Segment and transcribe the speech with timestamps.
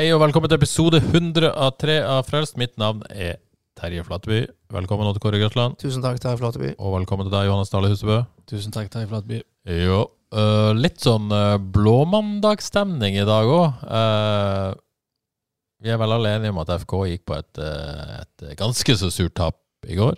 [0.00, 2.54] Hei og velkommen til episode 100 av 3 av Frelst.
[2.56, 3.34] Mitt navn er
[3.76, 4.38] Terje Flateby.
[4.72, 5.74] Velkommen til Kåre Grøtland.
[5.82, 6.70] Tusen takk, Terje Flateby.
[6.80, 8.16] Og velkommen til deg, Johannes Dale Husebø.
[8.48, 9.42] Tusen takk, Terje Flateby.
[9.82, 9.98] Jo,
[10.32, 13.84] uh, litt sånn uh, blåmandagsstemning i dag òg.
[15.84, 17.62] vi er vel alle enige om at FK gikk på et,
[18.22, 20.16] et ganske så surt tap i går.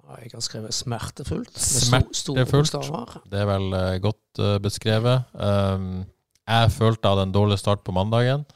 [0.00, 1.52] Ja, jeg har skrevet smertefullt.
[1.60, 2.80] Smertefullt.
[3.28, 3.68] Det er vel
[4.08, 5.28] godt beskrevet.
[5.36, 6.06] Um,
[6.48, 8.48] jeg følte jeg hadde en dårlig start på mandagen.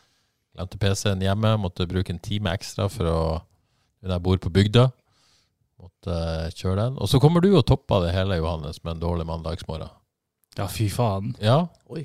[0.59, 1.53] Glemte PC-en hjemme.
[1.63, 3.19] Måtte bruke en time ekstra for å
[4.03, 4.85] Når jeg bor på bygda.
[5.79, 6.99] Måtte øh, kjøre den.
[7.03, 9.91] Og så kommer du og topper det hele, Johannes, med en dårlig mandagsmorgen.
[10.59, 11.33] Ja, fy faen.
[11.43, 11.65] Ja.
[11.91, 12.05] Oi.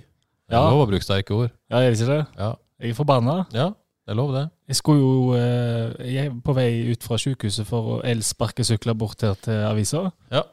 [0.49, 0.69] Det er Ja.
[0.73, 1.51] lov å bruke sterke ord.
[1.71, 2.25] Ja, jeg sier det?
[2.37, 2.51] Ja.
[2.81, 3.45] Jeg er forbanna.
[3.53, 3.69] ja,
[4.05, 4.49] det er lov, det.
[4.67, 9.21] Jeg skulle jo eh, Jeg er på vei ut fra sykehuset for å elsparkesykle bort
[9.21, 10.11] her til avisa.
[10.31, 10.43] Ja.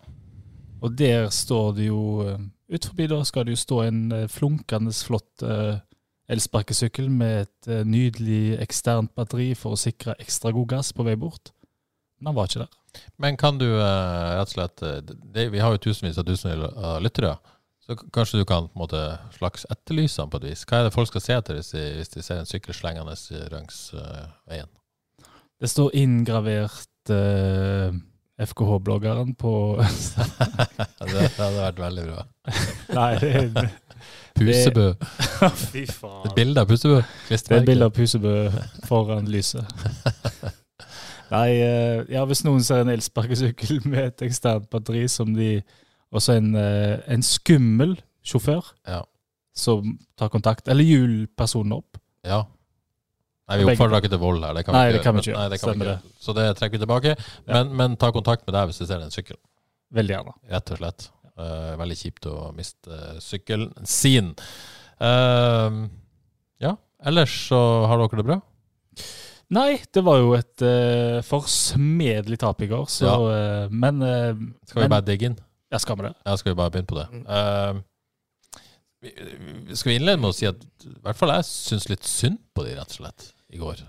[0.83, 2.39] Og der står det jo eh,
[2.71, 5.81] Ut forbi da skal det jo stå en eh, flunkende flott eh,
[6.31, 11.17] elsparkesykkel med et eh, nydelig eksternt batteri for å sikre ekstra god gass på vei
[11.19, 11.53] bort.
[12.21, 12.77] Men han var ikke der.
[13.23, 16.67] Men kan du eh, rett og slett eh, det, Vi har jo tusenvis av tusenvis
[16.77, 17.37] av lyttere.
[17.87, 19.01] Så kanskje du kan på en måte
[19.35, 20.67] slags etterlyse han på et vis.
[20.69, 23.17] Hva er det folk skal se etter hvis de, hvis de ser en sykkel slengende
[23.51, 24.71] langs eh, veien?
[25.61, 27.97] Det står inngravert eh,
[28.41, 29.55] FKH-bloggeren på
[31.11, 32.23] det hadde vært veldig bra.
[32.97, 33.35] Nei, det
[34.41, 34.87] Pusebø.
[35.73, 36.27] Fy faen.
[36.29, 37.01] Et bilde av Pusebø.
[37.29, 38.35] Det er et bilde av Pusebø
[38.89, 39.67] foran lyset.
[41.31, 45.61] Nei, eh, ja, hvis noen ser en elsparkesykkel med et eksternt batteri som de
[46.11, 47.93] Og så en, eh, en skummel
[48.27, 49.05] sjåfør Ja.
[49.55, 52.01] som tar kontakt, eller hjulpersonen opp.
[52.27, 52.41] Ja.
[53.51, 54.55] Nei, vi oppfordrer ikke til vold her.
[54.59, 55.31] Det kan vi Nei, ikke det kan vi gjøre.
[55.31, 56.13] ikke Nei, det kan vi ikke.
[56.27, 57.15] Så det trekker vi tilbake.
[57.47, 59.39] Men, men ta kontakt med deg hvis du ser en sykkel.
[59.95, 60.35] Veldig gjerne.
[60.51, 61.07] Rett og slett.
[61.39, 64.33] Eh, veldig kjipt å miste uh, sykkelen sin.
[65.01, 65.87] Uh,
[66.61, 66.75] ja,
[67.09, 68.41] ellers så har dere det bra?
[69.51, 74.83] Nei, det var jo et uh, forsmedelig tap i går, så eh, Men uh, Skal
[74.83, 75.39] vi Men- bare digge inn?
[75.73, 76.13] Ja, skal vi det?
[76.27, 77.07] Ja, skal vi bare begynne på det?
[77.15, 77.81] Mm.
[79.01, 82.07] Vi, vi- skal vi innlede med å si at i hvert fall jeg syns litt
[82.11, 83.85] synd på de, rett og slett, i går.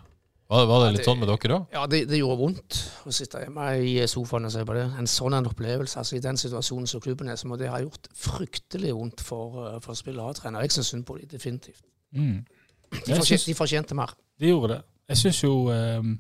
[0.52, 1.68] Var, var det Ja, litt det- sånn med dere òg?
[1.72, 4.84] Ja, det, det gjorde vondt å sitte hjemme i sofaen og se på det.
[5.00, 5.96] En sånn en opplevelse.
[6.02, 9.62] altså I den situasjonen som klubben er, så må det ha gjort fryktelig vondt for,
[9.70, 10.66] eh, for spillere og trenere.
[10.68, 11.82] Jeg syns synd på dem, definitivt.
[12.14, 12.44] Mm.
[12.44, 14.12] De, fortjente, synes, de fortjente mer.
[14.40, 14.82] De gjorde det.
[15.14, 16.20] Jeg syns jo um,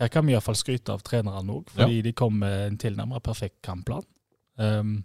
[0.00, 3.60] Her kan vi iallfall skryte av trenerne òg, fordi de kom med en tilnærmet perfekt
[3.62, 4.02] kampplan.
[4.56, 5.04] Um,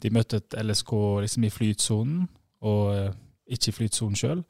[0.00, 2.22] de møtte et LSK liksom i flytsonen,
[2.62, 3.12] og uh,
[3.46, 4.40] ikke i flytsonen sjøl.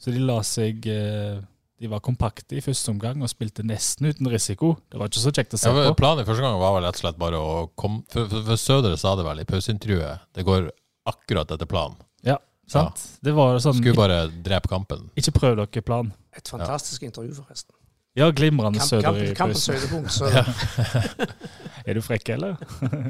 [0.00, 1.42] Så de la seg eh,
[1.84, 4.70] De var kompakte i første omgang og spilte nesten uten risiko.
[4.88, 5.98] Det var ikke så kjekt å se Ja, på.
[6.00, 8.60] planen i første gang var vel rett og slett bare å komme For, for, for
[8.62, 10.22] Sødre sa det vel i pauseintervjuet.
[10.32, 10.70] Det går
[11.12, 11.98] akkurat etter planen.
[12.24, 12.38] Ja,
[12.72, 13.02] Sant?
[13.20, 15.10] Det var sånn Skulle bare drepe kampen.
[15.20, 16.08] Ikke prøv dere plan.
[16.32, 17.76] Et fantastisk intervju, forresten.
[18.16, 19.76] Ja, glimrende Kamp, Søder kamp, i kampens pausen.
[19.76, 20.14] høydepunkt.
[20.14, 20.30] Så
[21.90, 22.56] Er du frekk, eller?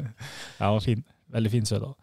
[0.61, 1.05] ja, fin.
[1.31, 1.95] Veldig fin Søder.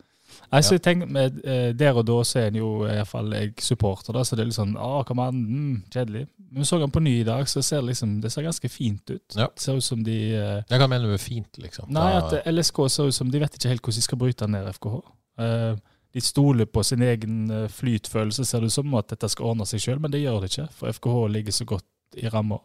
[0.52, 3.08] Nei, så jeg tenker, med, eh, Der og da så er han jo i hvert
[3.08, 6.26] fall jeg supporter, da, så det er litt sånn Å, kom an, mm, kjedelig.
[6.52, 9.38] Men så han på ny i dag, så ser liksom Det ser ganske fint ut.
[9.38, 9.48] Ja.
[9.48, 11.88] Det ser ut som de eh, Jeg kan mene det er fint, liksom.
[11.96, 14.52] Nei, at eh, LSK ser ut som de vet ikke helt hvordan de skal bryte
[14.52, 15.00] ned FKH.
[15.46, 15.72] Eh,
[16.12, 19.68] de stoler på sin egen eh, flytfølelse, ser det ut som, at dette skal ordne
[19.70, 20.68] seg sjøl, men det gjør det ikke.
[20.76, 22.60] For FKH ligger så godt i ramma.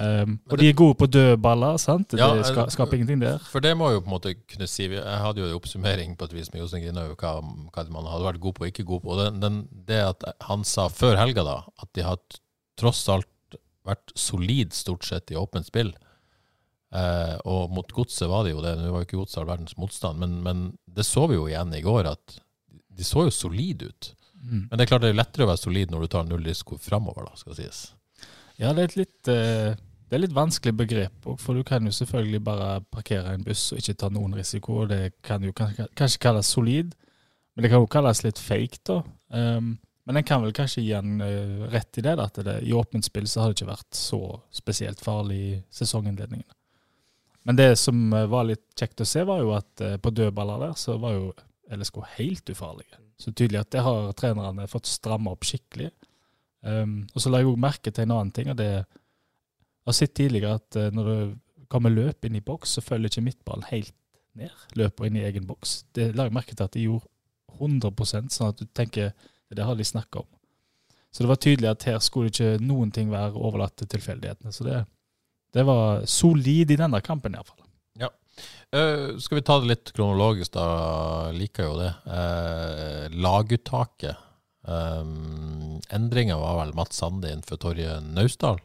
[0.00, 2.16] Um, og de er gode på dødballer, sant?
[2.18, 3.42] Ja, det ska, eh, skaper ingenting der.
[3.52, 6.26] For det må jo på en måte kunne si Jeg hadde jo en oppsummering på
[6.26, 9.04] et vis med Jostein Grinhaug hva, hva man hadde vært god på og ikke god
[9.04, 9.12] på.
[9.12, 12.18] Og den, den, det at han sa før helga da at de har
[12.80, 15.92] tross alt vært solid stort sett i åpent spill.
[16.94, 18.74] Eh, og mot godset var det jo det.
[18.80, 21.74] Nå var jo ikke godset all verdens motstand, men, men det så vi jo igjen
[21.76, 22.38] i går, at
[22.94, 24.14] de så jo solide ut.
[24.44, 24.68] Mm.
[24.70, 26.78] Men det er klart det er lettere å være solid når du tar null risiko
[26.80, 27.84] framover, da, skal det sies.
[28.60, 29.74] Ja, det er et litt, eh,
[30.08, 33.72] det er litt vanskelig begrep òg, for du kan jo selvfølgelig bare parkere en buss
[33.74, 34.82] og ikke ta noen risiko.
[34.84, 36.94] og Det kan jo kanskje, kalles solid,
[37.54, 39.02] men det kan jo kalles litt fake, da.
[39.30, 42.74] Um, Men en kan vel kanskje gi en eh, rett i det, at det, i
[42.76, 44.18] åpent spill så har det ikke vært så
[44.52, 46.44] spesielt farlig i sesonginnledningen.
[47.48, 50.74] Men det som eh, var litt kjekt å se, var jo at på dødballer der
[50.76, 51.32] så var jo
[51.72, 53.00] LSK helt ufarlige.
[53.16, 55.88] Så tydelig at det har trenerne fått stramme opp skikkelig.
[56.64, 59.96] Um, og så la jeg òg merke til en annen ting, og det jeg har
[59.98, 61.18] sett tidligere at uh, når det
[61.72, 63.92] kommer løp inn i boks, så følger ikke midtballen helt
[64.38, 64.52] ned.
[64.78, 65.82] Løper inn i egen boks.
[65.94, 67.10] Det la jeg merke til at de gjorde
[67.54, 69.12] 100% sånn at du tenker
[69.54, 70.30] det har de snakka om.
[71.14, 74.50] Så det var tydelig at her skulle ikke noen ting være overlatt til tilfeldighetene.
[74.50, 74.80] Så det,
[75.54, 77.60] det var solid i denne kampen, iallfall.
[78.00, 78.10] Ja.
[78.74, 81.30] Uh, skal vi ta det litt kronologisk, da?
[81.36, 81.92] Liker jo det.
[82.08, 84.18] Uh, laguttaket.
[84.64, 88.60] Um, Endringa var vel Mats Sande inn for Torje Naustdal.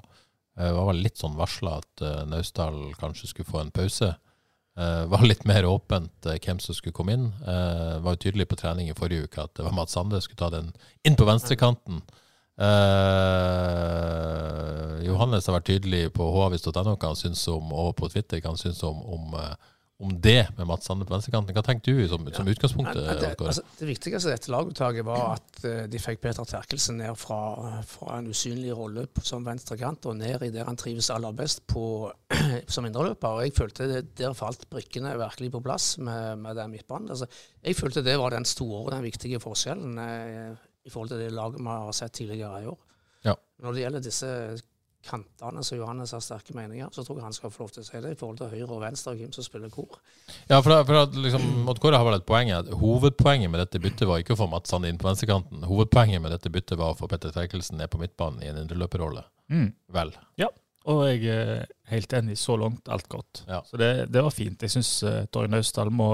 [0.59, 4.13] Det var vel litt sånn varsla at uh, Naustdal kanskje skulle få en pause.
[4.79, 7.27] Uh, var litt mer åpent uh, hvem som skulle komme inn.
[7.43, 10.39] Uh, var jo tydelig på trening i forrige uke at det var Mats Sande skulle
[10.39, 10.71] ta den
[11.03, 12.01] inn på venstrekanten.
[14.99, 18.59] Johannes har vært tydelig på havis.no hva han syns om, og på Twitter hva han
[18.59, 19.37] syns om, om
[19.99, 21.51] om det med Mats Sande på venstrekanten.
[21.57, 23.01] Hva tenkte du som, som utgangspunktet?
[23.03, 27.01] Ja, det, altså, det, viktigste i dette laguttaket var at uh, de fikk Peter Terkelsen
[27.01, 27.39] ned fra,
[27.83, 31.83] fra en usynlig rolle som venstrekant og ned i der han trives aller best på,
[32.73, 33.43] som indreløper.
[33.43, 37.11] Jeg følte det, der falt brikkene virkelig på plass med, med den midtbanen.
[37.11, 37.27] Altså,
[37.59, 40.55] jeg følte det var den store, og den viktige forskjellen uh,
[40.87, 42.79] i forhold til det laget vi har sett tidligere i år.
[43.27, 43.35] Ja.
[43.59, 44.31] Når det gjelder disse
[45.05, 47.87] kantene som Johannes har sterke meninger, så tror jeg han skal få lov til å
[47.87, 49.99] si det i forhold til høyre og venstre og hvem som spiller kor.
[50.51, 51.45] Ja, for, for at liksom,
[51.79, 54.73] Kåre har vel et poeng at Hovedpoenget med dette byttet var ikke å få Mats
[54.73, 55.63] Sande inn på venstrekanten.
[55.69, 59.23] Hovedpoenget med dette byttet var å få Petter Terkelsen ned på midtbanen i en indreløperrolle.
[59.49, 59.71] Mm.
[59.95, 60.11] Vel.
[60.41, 60.51] Ja,
[60.89, 62.37] og jeg er helt enig.
[62.39, 63.43] Så langt, alt godt.
[63.47, 63.61] Ja.
[63.65, 64.61] Så det, det, var fint.
[64.61, 66.11] Jeg syns uh, Torje Naustdal må,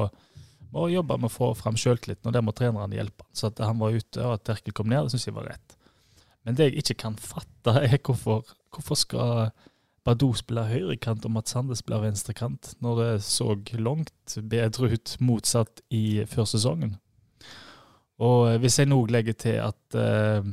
[0.73, 3.27] må, jobbe med å få fram sjøltilliten, og det må trenerne hjelpe.
[3.35, 5.77] Så at han var ute og at Terkel kom ned, det syns jeg var rett.
[6.45, 8.45] Men det jeg ikke kan fatte, er hvorfor,
[8.75, 9.50] hvorfor skal
[10.06, 15.81] Badou spille høyrekant og Mats Sande spille venstrekant, når det så langt bedre ut motsatt
[15.89, 16.94] i førsesongen.
[18.22, 20.45] Og hvis jeg nå legger til at uh,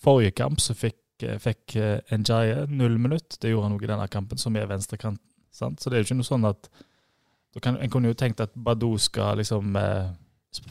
[0.00, 4.06] forrige kamp så fikk, fikk uh, Njaye null minutt, det gjorde han òg i denne
[4.12, 5.20] kampen, som er venstrekant.
[5.50, 5.82] Sant?
[5.82, 6.70] Så det er jo ikke noe sånn at
[7.58, 10.14] kan, En kunne jo tenkt at Badou skal liksom uh,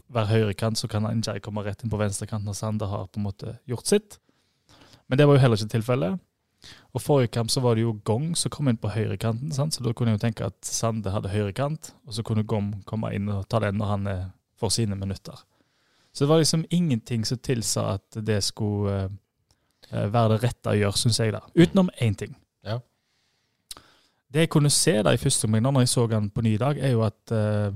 [0.07, 3.27] være høyrekant, så kan Njaye komme rett inn på venstrekanten, når Sande har på en
[3.27, 4.17] måte gjort sitt.
[5.11, 6.23] Men det var jo heller ikke tilfellet.
[6.93, 9.75] Og Forrige kamp så var det jo Gong som kom inn på høyrekanten, sant?
[9.75, 13.13] så da kunne jeg jo tenke at Sande hadde høyrekant, og så kunne Gong komme
[13.15, 14.27] inn og ta den når han eh,
[14.59, 15.37] får sine minutter.
[16.11, 20.79] Så det var liksom ingenting som tilsa at det skulle uh, være det rette å
[20.79, 21.43] gjøre, syns jeg, da.
[21.53, 22.33] Utenom én ting.
[22.65, 22.79] Ja.
[24.27, 26.81] Det jeg kunne se da i første omgang, når jeg så han på ny dag,
[26.81, 27.69] er jo at uh,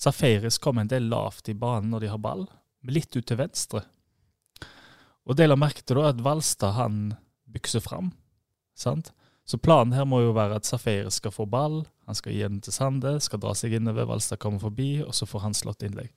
[0.00, 2.46] Safaris kom en del lavt i banen når de har ball,
[2.88, 3.82] litt ut til venstre.
[5.28, 7.10] Og det la merke til da, at Valstad han
[7.50, 8.14] bykser fram.
[8.82, 9.12] Sant?
[9.48, 12.60] Så planen her må jo være at Safir skal få ball, han skal gi den
[12.62, 16.12] til Sande, skal dra seg innover, Valstad kommer forbi, og så får han slått innlegg.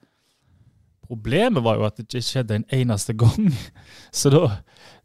[1.04, 3.50] Problemet var jo at det ikke skjedde en eneste gang.
[4.20, 4.46] Så da,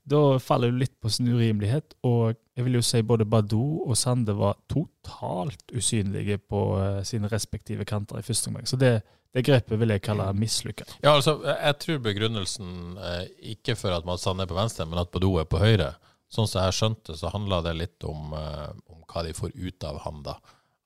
[0.07, 1.97] da faller det litt på sin urimelighet.
[2.07, 7.31] Og jeg vil jo si både Badou og Sande var totalt usynlige på uh, sine
[7.33, 8.69] respektive kanter i første omgang.
[8.71, 9.01] Så det,
[9.35, 10.87] det grepet vil jeg kalle mislykka.
[11.03, 13.25] Ja, altså, jeg tror begrunnelsen eh,
[13.57, 15.93] ikke for at Mads Sande er på venstre, men at Badou er på høyre.
[16.29, 19.85] Sånn som jeg skjønte, så handla det litt om, eh, om, hva de får ut
[19.89, 20.37] av han da.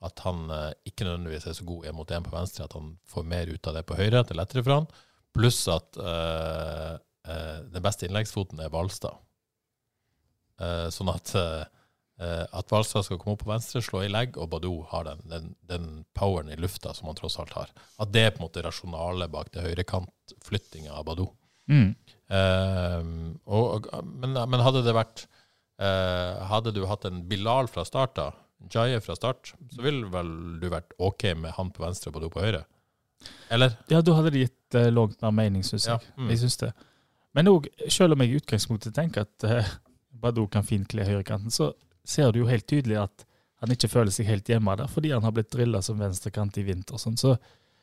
[0.06, 2.94] At han eh, ikke nødvendigvis er så god én mot én på venstre, at han
[3.10, 4.20] får mer ut av det på høyre.
[4.20, 4.88] at Det er lettere for han.
[5.32, 9.16] Pluss at uh, uh, den beste innleggsfoten er Hvalstad.
[10.60, 11.36] Uh, sånn at
[12.22, 15.46] at Hvalstad skal komme opp på venstre, slå i legg, og Badou har den, den,
[15.66, 17.72] den, poweren i lufta som han tross alt har.
[17.98, 21.32] At det er på en måte rasjonale bak det høyrekantflyttinga av Badou.
[21.72, 21.96] Mm.
[22.30, 25.24] Uh, og, men, men, hadde det vært
[25.82, 28.38] uh, Hadde du hatt en Bilal fra start av,
[28.72, 30.30] Jaye fra start, så ville vel
[30.62, 32.62] du vært OK med han på venstre og du på høyre?
[33.50, 33.74] Eller?
[33.90, 35.98] Ja, da hadde det gitt uh, langt mer mening, syns jeg.
[35.98, 36.14] Ja.
[36.18, 36.30] Mm.
[36.30, 36.72] Jeg synes det.
[37.36, 39.74] Men òg, selv om jeg i utgangspunktet tenker at uh,
[40.22, 41.72] Badou kan fint kle høyrekanten, så
[42.06, 43.26] ser du jo helt tydelig at
[43.62, 46.64] han ikke føler seg helt hjemme der, fordi han har blitt drilla som venstrekant i
[46.66, 46.98] vinter.
[46.98, 47.18] Sånn.
[47.18, 47.36] Så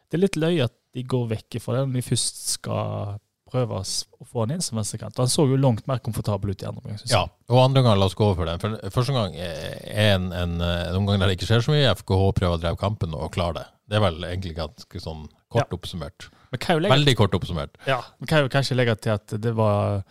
[0.10, 3.80] det er litt løye at de går vekk fra det når de først skal prøve
[3.82, 5.18] å få han inn som venstrekant.
[5.20, 7.02] Han så jo langt mer komfortabel ut i andre omgang.
[7.12, 8.62] Ja, og andre gang, la oss gå over for den.
[8.62, 11.96] For første gang er en, en, en omgang der det ikke skjer så mye.
[12.02, 13.68] FKH prøver å drive kampen og klare det.
[13.90, 15.74] Det er vel egentlig ganske sånn kort ja.
[15.76, 16.30] oppsummert.
[16.54, 17.78] Veldig kort oppsummert.
[17.90, 20.04] Ja, Vi kan jo kanskje legge til at det var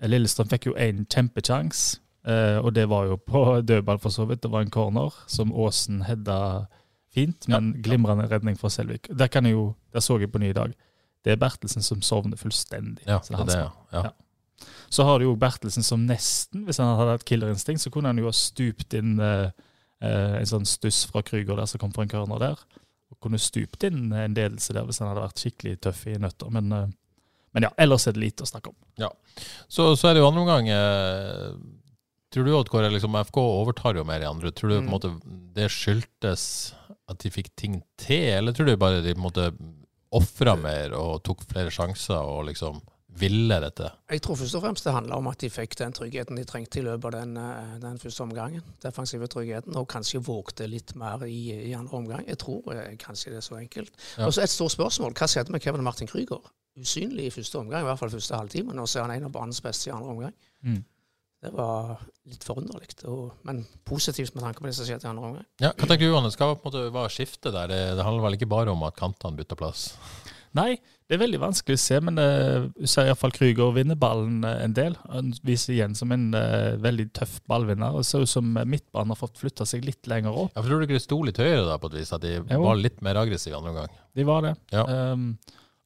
[0.00, 4.42] Lillestrøm fikk jo en kjempekjangs, Uh, og det var jo på dødball, for så vidt.
[4.42, 6.66] Det var en corner som Aasen hedda
[7.14, 9.08] fint, men glimrende redning fra Selvik.
[9.08, 10.74] Der, jo, der, så jeg på ny i dag.
[11.24, 13.04] Det er Bertelsen som sovner fullstendig.
[13.06, 13.56] Ja, det er det,
[13.92, 14.04] ja.
[14.04, 14.66] ja.
[14.90, 18.18] Så har du jo Bertelsen som nesten, hvis han hadde hatt killerinstinkt, så kunne han
[18.20, 19.50] jo ha stupt inn eh,
[20.02, 22.62] eh, en sånn stuss fra Krüger der som kom fra en corner der.
[23.10, 26.50] Og kunne stupt inn en ledelse der hvis han hadde vært skikkelig tøff i nøtter.
[26.56, 26.88] Men, eh,
[27.54, 28.78] men ja, ellers er det lite å snakke om.
[29.68, 31.52] Så, så er det jo andre omgang eh,
[32.30, 34.52] Tror du at liksom, FK overtar jo mer i andre?
[34.54, 34.92] Tror du på en Mm.
[34.92, 35.08] måte
[35.56, 36.74] det skyldtes
[37.10, 39.48] at de fikk ting til, eller tror du bare de på en måte
[40.16, 42.80] ofra mer og tok flere sjanser og liksom
[43.20, 43.88] ville dette?
[44.10, 46.80] Jeg tror først og fremst det handler om at de fikk den tryggheten de trengte
[46.80, 48.62] i løpet av den, eh, den første omgangen.
[48.82, 51.40] Defensive tryggheten, og kanskje vågte litt mer i,
[51.70, 52.24] i andre omgang.
[52.28, 53.92] Jeg tror eh, kanskje det er så enkelt.
[54.16, 54.26] Ja.
[54.26, 55.14] Og så et stort spørsmål.
[55.18, 56.46] Hva skjedde med Kevin Martin Krüger?
[56.78, 58.74] Usynlig i første omgang, i hvert fall første halvtime.
[58.74, 60.34] Nå ser er han en av banens beste i andre omgang.
[60.62, 60.84] Mm.
[61.40, 62.90] Det var litt forunderlig,
[63.48, 65.46] men positivt med tanke på det som skjedde i andre omgang.
[65.62, 66.36] Ja, Hva tenker du, Johannes?
[66.36, 67.70] Hva på en måte var skiftet der?
[67.72, 69.86] Det, det handler vel ikke bare om at kantene bytter plass?
[70.58, 70.74] Nei,
[71.06, 74.64] det er veldig vanskelig å se, men uh, du ser iallfall Krüger vinner ballen eh,
[74.66, 74.96] en del.
[75.10, 77.94] Han viser igjen som en uh, veldig tøff ballvinner.
[77.94, 80.52] og ser ut som eh, midtbanen har fått flytta seg litt lenger opp.
[80.54, 82.12] Ja, for Tror du ikke det sto litt høyere da, på et vis?
[82.14, 82.60] At de Jo.
[82.66, 83.96] var litt mer aggressive i andre omgang?
[84.18, 84.54] De var det.
[84.74, 84.84] Ja.
[85.14, 85.32] Um,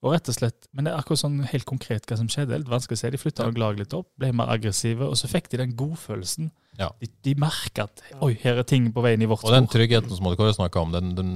[0.04, 2.50] og rett og slett, Men det er akkurat sånn helt konkret hva som skjedde.
[2.52, 3.11] Det er litt vanskelig å se.
[3.14, 3.52] De flytta Ja.
[3.62, 6.50] laget litt opp, ble mer aggressive, og så fikk de den godfølelsen.
[6.78, 6.90] Ja.
[7.00, 10.11] De, de merka at oi, her er ting på veien i vårt Og den tryggheten
[10.11, 11.30] som Odd Kåre snakka om, den, den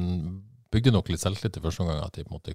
[0.75, 2.03] bygde nok litt selvtillit i første omgang.
[2.05, 2.55] At de på en måte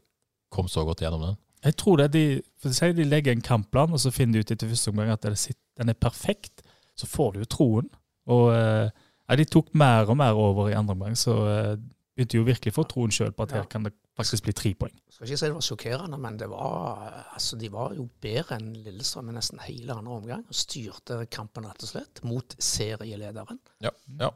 [0.54, 1.38] kom så godt gjennom den.
[1.64, 2.26] Jeg tror det de,
[2.62, 5.24] for de, de legger en kampplan, og så finner de ut etter første omgang at
[5.24, 6.62] den er perfekt.
[6.96, 7.90] Så får du jo troen.
[8.30, 8.90] Og eh,
[9.30, 11.78] ja, de tok mer og mer over i andre omgang, så eh,
[12.14, 13.62] begynte jo virkelig å få troen sjøl på at Ja.
[13.62, 14.94] her kan det faktisk bli tre poeng.
[14.94, 18.58] Jeg skal ikke si det var sjokkerende, men det var, altså, de var jo bedre
[18.60, 20.46] enn Lillestrøm i nesten hele andre omgang.
[20.48, 23.60] Og styrte kampen rett og slett mot serielederen.
[23.82, 23.90] Ja.
[24.20, 24.30] ja.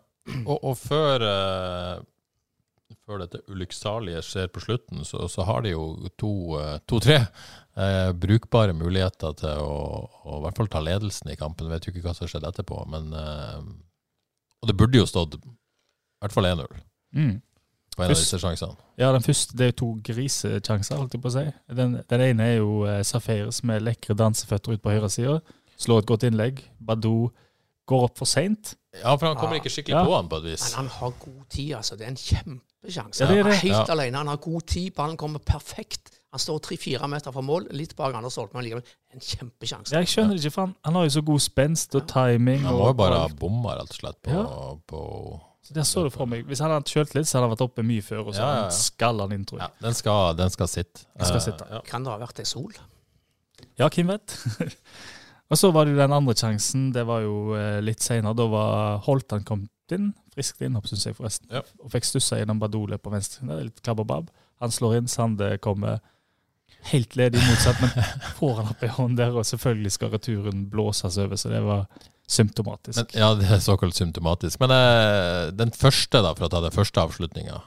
[0.45, 2.01] Og, og før, uh,
[3.05, 7.19] før dette ulykksalige skjer på slutten, så, så har de jo to-tre to, tre,
[7.77, 9.77] eh, brukbare muligheter til å,
[10.25, 11.69] å i hvert fall ta ledelsen i kampen.
[11.69, 13.61] Vet jo ikke hva som har skjedd etterpå, men uh,
[14.63, 15.45] Og det burde jo stått i
[16.23, 16.65] hvert fall 1-0
[17.15, 17.37] Mm.
[17.97, 18.77] På en av disse sjansene.
[19.01, 21.45] Ja, den første det er to grisesjanser, holdt jeg på å si.
[21.79, 25.39] Den, den ene er jo eh, Safaris med lekre danseføtter ut på høyre side.
[25.81, 26.63] Slår et godt innlegg.
[26.79, 27.31] Badou
[27.87, 28.75] går opp for seint.
[28.97, 29.61] Ja, for han kommer Ja.
[29.61, 30.05] ikke skikkelig Ja.
[30.05, 30.63] på han på et vis.
[30.71, 31.95] Men han har god tid, altså.
[31.97, 33.21] Det er en kjempesjanse.
[33.21, 33.57] Ja, det er Han det.
[33.57, 33.93] er helt Ja.
[33.93, 34.17] alene.
[34.17, 34.93] Han har god tid.
[34.95, 36.11] Ballen kommer perfekt.
[36.33, 38.83] Han står tre-fire meter fra mål, litt bak Anders Holtmann likevel.
[39.13, 39.93] En kjempesjanse.
[39.95, 42.59] Jeg skjønner det ikke, for han, han har jo så god spenst og timing.
[42.65, 44.75] Han må jo bare ha bomma, rett og slett, på, Ja.
[44.87, 46.45] på Så Der så du for meg.
[46.47, 48.21] Hvis han hadde hatt sjøltillit, så hadde han vært oppe mye før.
[48.29, 48.61] Og så Ja, ja, ja.
[48.69, 49.81] han skalla han inn, tror Ja, jeg.
[49.87, 51.05] den skal, den skal sitte.
[51.17, 51.67] Den skal Eh, sitte.
[51.71, 51.81] ja.
[51.89, 52.71] Kan det ha vært ei sol?
[53.77, 54.37] Ja, hvem vet?
[55.51, 56.91] og så var det jo den andre sjansen.
[56.95, 58.35] Det var jo eh, litt seinere.
[58.39, 60.13] Da var Holtan kommet inn.
[60.33, 61.49] Friskt innhopp, syns jeg, forresten.
[61.51, 61.61] Ja.
[61.83, 63.45] Og fikk stussa gjennom Badole på venstre.
[63.47, 64.29] Det er litt klabb og babb.
[64.61, 65.07] Han slår inn.
[65.11, 65.99] Sande kommer
[66.91, 67.89] helt ledig motsatt, men
[68.39, 71.87] får han opp ei hånd der, og selvfølgelig skal returen blåses over, så det var
[72.27, 72.99] symptomatisk.
[72.99, 74.59] Men, ja, det er såkalt symptomatisk.
[74.63, 77.61] Men eh, den første, da, for å ta den første avslutninga.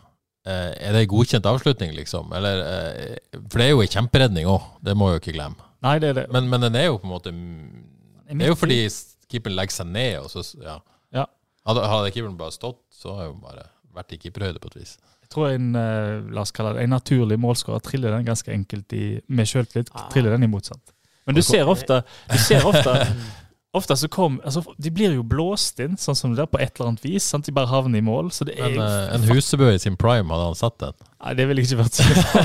[0.49, 2.33] Eh, er det en godkjent avslutning, liksom?
[2.37, 5.69] Eller, eh, for det er jo en kjemperedning òg, det må jeg jo ikke glemme.
[5.85, 6.27] Nei, det er det.
[6.33, 8.83] Men, men den er jo på en måte Det er jo fordi
[9.31, 10.79] keeperen legger seg ned, og så Ja.
[11.17, 11.25] Ja.
[11.67, 14.95] Hadde, hadde keeperen bare stått, så har jo bare vært i keeperhøyde på et vis.
[15.25, 18.93] Jeg tror en, eh, la oss kalle det, en naturlig målskårer triller den ganske enkelt
[18.97, 19.93] i, med sjøltillit.
[19.95, 20.09] Ah.
[20.13, 20.95] Triller den i motsatt.
[21.29, 22.01] Men du ser ofte,
[22.31, 22.95] du ser ofte
[23.77, 26.75] Ofte så kom, altså De blir jo blåst inn, sånn som det der, på et
[26.75, 27.29] eller annet vis.
[27.31, 27.47] Sant?
[27.47, 28.33] De bare havner i mål.
[28.35, 30.97] Så det er Men jo eh, en Husebø i sin prime, hadde han satt den?
[31.21, 32.41] Nei, det ville jeg ikke vært sikker på.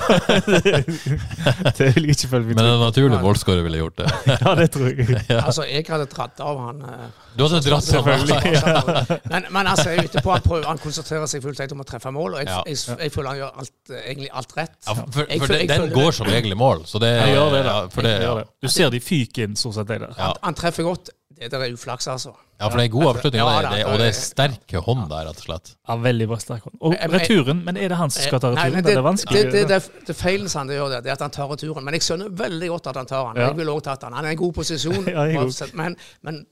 [1.77, 4.07] det ville jeg ikke følt meg Men en naturlig målskårer ville gjort det.
[4.43, 5.05] Ja, det tror jeg.
[5.29, 5.37] Ja.
[5.47, 6.81] Altså, jeg hadde dratt av han.
[6.83, 7.05] eh,
[7.39, 9.21] Du hadde dratt av Selvfølgelig.
[9.31, 11.83] Men, men altså, jeg er ute på han, prøver, han konsentrerer seg fullt ut om
[11.85, 12.59] å treffe mål, og jeg, Ja.
[12.67, 14.75] jeg, jeg, føler han gjør alt, eh, egentlig alt rett.
[14.89, 17.35] Ja, for, Jeg for jeg den føler går som regel i mål, så det Jeg
[17.37, 17.63] gjør det.
[17.65, 18.25] Det, Jeg ja.
[18.27, 18.47] gjør det.
[18.59, 21.15] Du ser de fyker inn, stort sett, de Han treffer godt.
[21.35, 22.35] Det der er uflaks, altså.
[22.59, 25.09] Ja, for det er god avslutning, Ja, det, det, og det er- er sterke hånd
[25.09, 25.71] der, rett og slett.
[25.89, 26.77] Ja, veldig bra sterk hånd.
[26.79, 28.73] Og returen, men er det han som skal ta returen?
[28.77, 29.43] Nei, det, er vanskelig.
[29.51, 31.83] Det, det, det, det feilen som han gjør, det, det er at han tar returen.
[31.83, 33.41] Men jeg skjønner veldig godt at han tar den.
[33.41, 33.47] Ja.
[33.49, 34.13] Jeg ville også tatt den.
[34.13, 35.03] Han er i god posisjon.
[35.15, 35.73] Ja, god.
[35.73, 36.45] men, men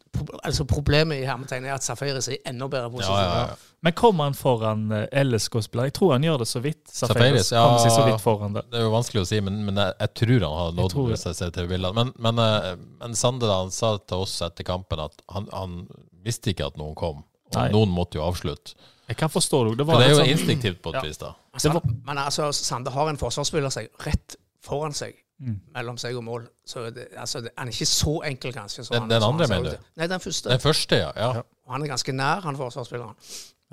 [0.43, 3.15] altså, problemet i hermetegn er at Safaris er i enda bedre posisjon.
[3.17, 3.72] Ja, ja, ja.
[3.83, 5.89] Men kommer han foran eh, LSK-spiller?
[5.89, 6.83] Jeg tror han gjør det så vidt.
[6.87, 7.63] Safaris, ja.
[7.67, 8.63] kom seg så vidt foran det.
[8.71, 10.95] Det er jo vanskelig å si, men, men jeg, jeg tror han har nådd.
[11.09, 11.91] Hvis jeg ser til bildene.
[11.97, 12.69] Men, men, eh,
[13.01, 15.75] men Sande da, han sa til oss etter kampen at han, han
[16.23, 17.25] visste ikke at noen kom.
[17.51, 17.67] Og Nei.
[17.75, 18.77] noen måtte jo avslutte.
[19.11, 19.75] Jeg kan forstå det.
[19.81, 21.03] Det var det er jo sånn- instinktivt på et Ja.
[21.03, 21.33] vis, da.
[21.53, 21.73] Altså,
[22.07, 25.19] men altså, Sande har en forsvarsspiller seg rett foran seg.
[25.43, 25.57] Mm.
[25.75, 26.45] Mellom seg og mål.
[26.65, 28.85] Så det, altså, det, han er ikke så enkel, kanskje.
[28.87, 29.89] Den- han- den som andre, han mener du?
[29.99, 30.49] Nei, den første.
[30.49, 31.11] Den første, ja.
[31.17, 31.33] ja.
[31.41, 31.41] Ja.
[31.73, 33.15] Han er ganske nær, han forsvarsspilleren.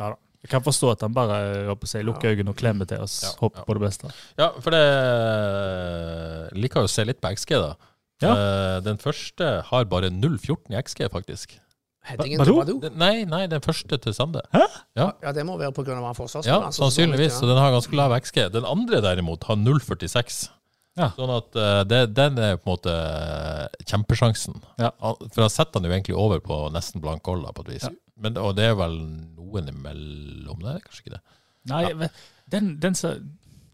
[0.01, 0.17] Ja, da.
[0.41, 1.39] Jeg kan forstå at han bare
[1.69, 3.19] å si, lukker øynene og klemmer til oss.
[3.27, 3.65] Ja, Håper ja.
[3.69, 4.13] på det beste.
[4.41, 7.75] Ja, for det jeg liker jo å se litt på XG, da.
[8.25, 8.31] Ja.
[8.33, 11.59] Eh, den første har bare 0,14 i XG, faktisk.
[12.09, 12.79] Headingen Ba- til Badou?
[12.81, 12.97] Badou.
[12.97, 14.41] Nei, nei, den første til Sande.
[14.57, 15.99] Ja, det må være pga.
[16.01, 16.71] han forsvarsspilleren.
[16.71, 17.37] Ja, sannsynligvis.
[17.37, 18.49] Så den har ganske lav XG.
[18.53, 20.49] Den andre derimot har 0,46.
[20.99, 21.13] Ja.
[21.17, 24.57] Sånn at uh, det, den er på en måte eh, kjempesjansen.
[24.81, 24.91] Ja.
[25.01, 27.87] For han setter han jo egentlig over på nesten blank gold, på et vis.
[27.87, 27.93] Ja.
[28.21, 28.97] Men, og det er vel
[29.37, 31.23] noen imellom der, kanskje ikke det.
[31.71, 32.13] Nei, men
[32.53, 33.15] den, den så,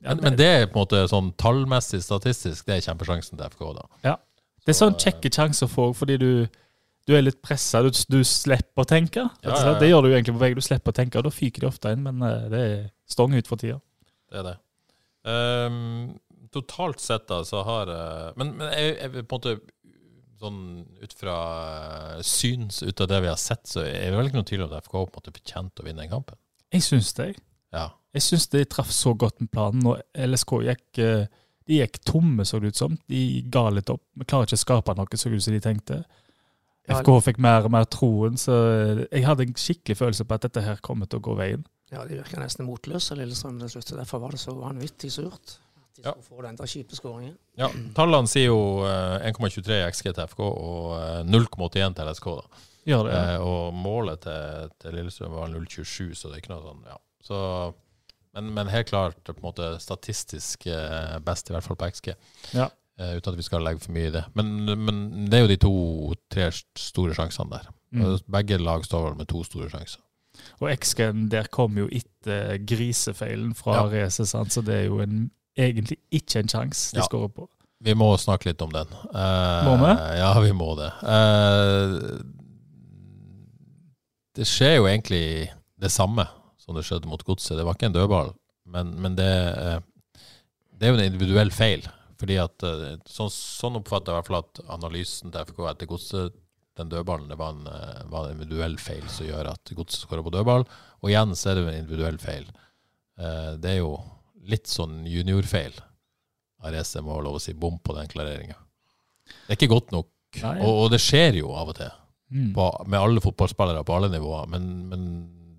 [0.02, 3.54] ja, Men, men det er på en måte sånn tallmessig, statistisk, det er kjempesjansen til
[3.54, 3.86] FK, da.
[4.06, 4.14] Ja.
[4.66, 6.30] Det er sånn Så, kjekke sjanser for fordi du,
[7.06, 7.82] du er litt pressa.
[7.86, 9.22] Du, du slipper å tenke.
[9.22, 9.74] Ja, ja, ja.
[9.80, 10.52] Det gjør du egentlig på vei.
[10.58, 12.78] Du slipper å tenke, og da fyker de ofte inn, men eh, det er
[13.10, 13.78] stong ut for tida.
[14.30, 14.56] Det er det.
[15.26, 16.16] Um,
[16.54, 19.54] totalt sett da, så har eh, Men, men jeg, jeg, på en måte
[20.46, 20.62] sånn
[21.02, 21.36] ut fra
[22.16, 24.64] eh, syns ut av det vi har sett, så er det vel ikke noe tvil
[24.66, 26.38] om at FK på en måte fortjente å vinne den kampen.
[26.74, 27.34] Jeg syns det.
[27.74, 27.90] Ja.
[28.16, 29.84] Jeg syns de traff så godt med planen.
[29.90, 31.26] Og LSK gikk eh,
[31.66, 32.94] de gikk tomme, så det ut som.
[33.10, 33.22] De
[33.52, 34.04] ga litt opp.
[34.14, 36.00] Vi klarer ikke å skape noe, så det ut som de tenkte.
[36.86, 38.54] FK fikk mer og mer troen, så
[39.10, 41.64] jeg hadde en skikkelig følelse på at dette her kommer til å gå veien.
[41.90, 43.94] Ja, De virka nesten motløse, Lillestrøm, til slutt.
[43.98, 45.56] Derfor var det så vanvittig surt.
[45.96, 46.28] At skulle Ja.
[46.28, 47.36] få den der kjipe skåringen.
[47.56, 47.68] ja.
[47.96, 52.24] Tallene sier jo eh, 1,23 i XG til FK og eh, 0,81 til LSK.
[52.24, 52.62] da.
[52.86, 53.14] Ja, det.
[53.16, 56.98] Eh, og målet til, til Lillestrøm var 0,27, så det er ikke noe sånn, ja.
[57.26, 57.38] Så,
[58.36, 62.12] men, men helt klart på en måte statistisk eh, best, i hvert fall på XG.
[62.54, 62.68] Ja.
[62.98, 64.22] Eh, uten at vi skal legge for mye i det.
[64.38, 64.52] Men,
[64.86, 67.66] men det er jo de to-tre store sjansene der.
[67.96, 68.18] Mm.
[68.36, 70.00] Begge lag står vel med to store sjanser.
[70.60, 73.84] Og XG-en der kom jo etter grisefeilen fra Ja.
[74.04, 77.06] Race, så det er jo en, egentlig ikke en sjanse de Ja.
[77.08, 77.48] skårer på.
[77.86, 78.86] Vi må snakke litt om den.
[78.88, 79.92] Eh, Må vi?
[80.18, 80.90] Ja, vi må det.
[81.04, 82.22] Eh,
[84.36, 86.26] det skjer jo egentlig det samme
[86.60, 87.56] som det skjedde mot Godset.
[87.56, 88.32] Det var ikke en dødball,
[88.68, 89.78] men, men det, eh,
[90.76, 91.86] det er jo en individuell feil.
[92.16, 92.72] Fordi at så,
[93.12, 96.32] Sånn, sånn oppfatter jeg i hvert fall at analysen til FK etter Godset,
[96.76, 97.68] den dødballen, det var en,
[98.08, 100.64] var en individuell feil som gjør at Godset skårer på dødball.
[101.04, 102.48] Og igjen så er det jo en individuell feil.
[103.20, 103.94] Eh, Det er jo
[104.50, 105.76] litt sånn juniorfeil.
[106.66, 108.56] Arese må ha lov å si bom på den klareringa.
[109.26, 110.08] Det er ikke godt nok,
[110.42, 110.56] Nei.
[110.64, 111.94] og, og det skjer jo av og til
[112.26, 112.48] Mm.
[112.56, 115.02] på, med alle fotballspillere på alle nivåer, men, men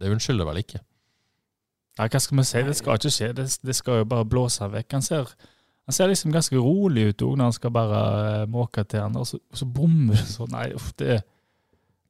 [0.01, 0.81] det unnskylder vel ikke.
[1.97, 2.63] Nei, hva skal vi si?
[2.67, 3.29] Det skal ikke skje.
[3.37, 4.89] Det, det skal jo bare blåse vekk.
[4.97, 5.31] Han ser,
[5.87, 8.01] han ser liksom ganske rolig ut òg når han skal bare
[8.41, 10.51] eh, måke til han, og så, så bommer det sånn.
[10.57, 11.21] Nei, uff, det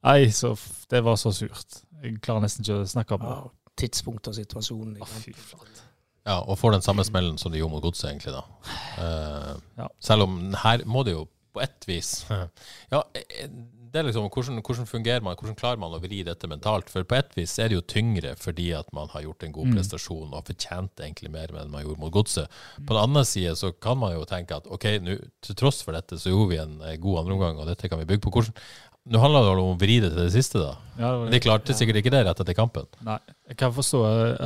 [0.08, 0.50] Nei, så,
[0.90, 1.80] det var så surt.
[2.02, 3.36] Jeg klarer nesten ikke å snakke om det.
[3.38, 4.98] Ja, tidspunkt og situasjonen.
[5.02, 5.86] Å, fy flate.
[6.28, 8.36] Ja, Og får den samme smellen som de gjorde mot Godset, egentlig.
[8.36, 8.44] da.
[9.00, 9.88] Uh, Ja.
[10.00, 12.26] Selv om her må det jo på ett vis
[12.92, 13.48] Ja, eh,
[13.88, 16.90] det er liksom hvordan, hvordan fungerer man, hvordan klarer man å vri dette mentalt?
[16.92, 19.70] For på ett vis er det jo tyngre fordi at man har gjort en god
[19.70, 19.78] Mm.
[19.78, 22.52] prestasjon og fortjent egentlig mer enn man gjorde mot Godset.
[22.84, 25.96] På den andre side så kan man jo tenke at ok, nå, til tross for
[25.96, 28.30] dette så gjorde vi en eh, god andreomgang, og dette kan vi bygge på.
[28.36, 28.52] Hvordan,
[29.08, 30.74] nå handler det om å vri det til det siste, da.
[30.98, 32.86] Ja, det var de klarte sikkert ikke det rett etter kampen.
[33.06, 33.14] Nei,
[33.46, 33.98] jeg kan forstå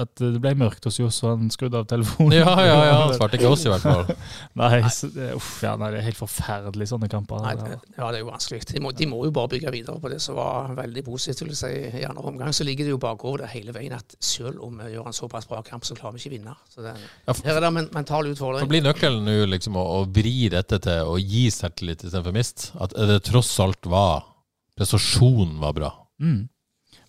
[0.02, 2.34] at det ble mørkt hos Johs, og han skrudde av telefonen.
[2.36, 4.10] Ja, ja, ja, han svarte ikke oss i hvert fall.
[4.60, 7.40] Nei, så, det- uff, ja, nei, det er helt forferdelig, sånne kamper.
[7.46, 8.60] Nei, det, ja, det er jo vanskelig.
[8.68, 11.40] De må, de må jo bare bygge videre på det som var veldig positivt.
[11.46, 12.02] vil jeg si.
[12.02, 14.92] I andre omgang så ligger det jo bakover det hele veien at selv om vi
[14.92, 16.52] gjør en såpass bra kamp, så klarer vi ikke vinne.
[16.68, 16.92] Så det,
[17.24, 18.68] Ja, for- her er det en mental Så utfordring.
[18.68, 22.68] blir nøkkelen nå liksom å, å vri dette til å gi selvtillit istedenfor mist.
[22.76, 24.28] At det tross alt var
[24.78, 25.90] Prestasjonen var bra.
[26.20, 26.48] Mm.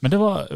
[0.04, 0.48] Men det var,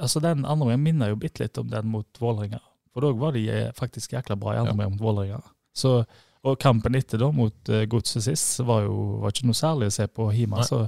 [0.00, 2.62] altså den andre omgangen minner jo bitte litt om den mot Vålerenga.
[2.94, 4.88] For da var de eh, faktisk jækla bra i andre Ja.
[4.88, 5.42] mot Vålerenga.
[5.76, 5.98] Så,
[6.46, 9.94] og kampen etter da mot uh, Godset sist var jo var ikke noe særlig å
[9.98, 10.62] se på Hima.
[10.62, 10.68] Nei.
[10.68, 10.78] Så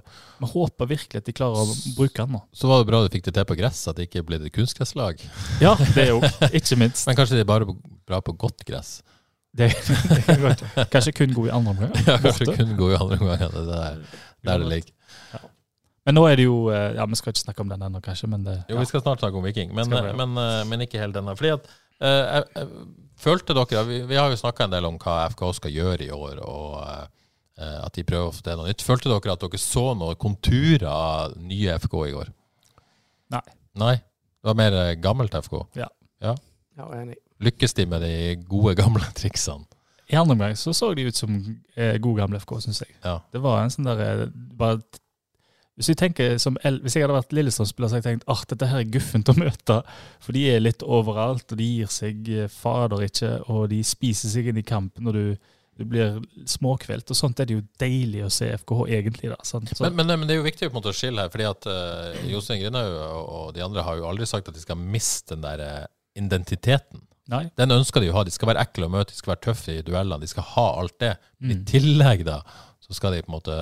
[0.40, 2.40] vi håper virkelig at de klarer å bruke den nå.
[2.56, 4.54] Så var det bra du fikk det til på gress, at det ikke ble et
[4.56, 5.20] kunstgresslag.
[5.60, 7.04] Ja, det er jo ikke minst.
[7.10, 7.68] Men kanskje de er bare
[8.08, 9.02] bra på godt gress.
[9.58, 9.68] Det,
[10.14, 10.64] det kan godt.
[10.94, 11.92] Kanskje kun god i andre omgang.
[12.06, 12.56] Ja, kanskje borte.
[12.62, 13.44] kun gode i andre omgang.
[13.52, 14.00] Det er
[14.48, 14.94] der det ligger.
[16.08, 18.30] Men nå er det jo eh, Ja, vi skal ikke snakke om den ennå, kanskje,
[18.32, 20.14] men det Jo, vi skal snart snakke om Viking, men, ja.
[20.16, 21.34] men, eh, men ikke helt ennå.
[21.36, 24.96] Fordi at eh, jeg, jeg, Følte dere vi, vi har jo snakka en del om
[25.02, 26.76] hva FK skal gjøre i år, og
[27.58, 28.84] eh, at de prøver å få til noe nytt.
[28.86, 32.30] Følte dere at dere så noen konturer av nye FK i går?
[33.34, 33.42] Nei.
[33.82, 33.96] Nei?
[33.98, 35.58] Det var mer eh, gammelt FK?
[35.76, 35.90] Ja,
[36.78, 37.18] enig.
[37.42, 38.14] Lykkes de med de
[38.46, 39.66] gode, gamle triksene?
[40.08, 41.34] I andre omgang så så de ut som
[41.76, 42.94] eh, god gamle FK, syns jeg.
[43.02, 43.18] Ja.
[43.34, 44.78] Det var en sånn der eh, bare,
[45.78, 45.90] hvis,
[46.66, 49.30] El- hvis jeg hadde vært Lillestrøm-spiller, så hadde jeg tenkt at dette her er guffent
[49.30, 49.76] å møte.
[50.24, 54.32] For de er litt overalt, og de gir seg eh, fader ikke, og de spiser
[54.34, 56.18] seg inn i kampen, og du, du blir
[56.50, 57.08] småkvelt.
[57.14, 59.38] Og sånt er det jo deilig å se FKH egentlig, da.
[59.46, 59.70] Sant?
[59.70, 62.60] Så, Men, men, men det er jo viktig å skille her, fordi at uh, Jostein
[62.64, 65.62] Grinaug og, og de andre har jo aldri sagt at de skal miste den der
[65.64, 65.84] eh,
[66.18, 67.04] identiteten.
[67.30, 67.44] nei.
[67.60, 68.24] Den ønsker de å ha.
[68.26, 70.66] De skal være ekle å møte, de skal være tøffe i duellene, de skal ha
[70.80, 71.14] alt det.
[71.38, 71.50] Mm.
[71.54, 72.40] I tillegg da,
[72.82, 73.58] så skal de på en måte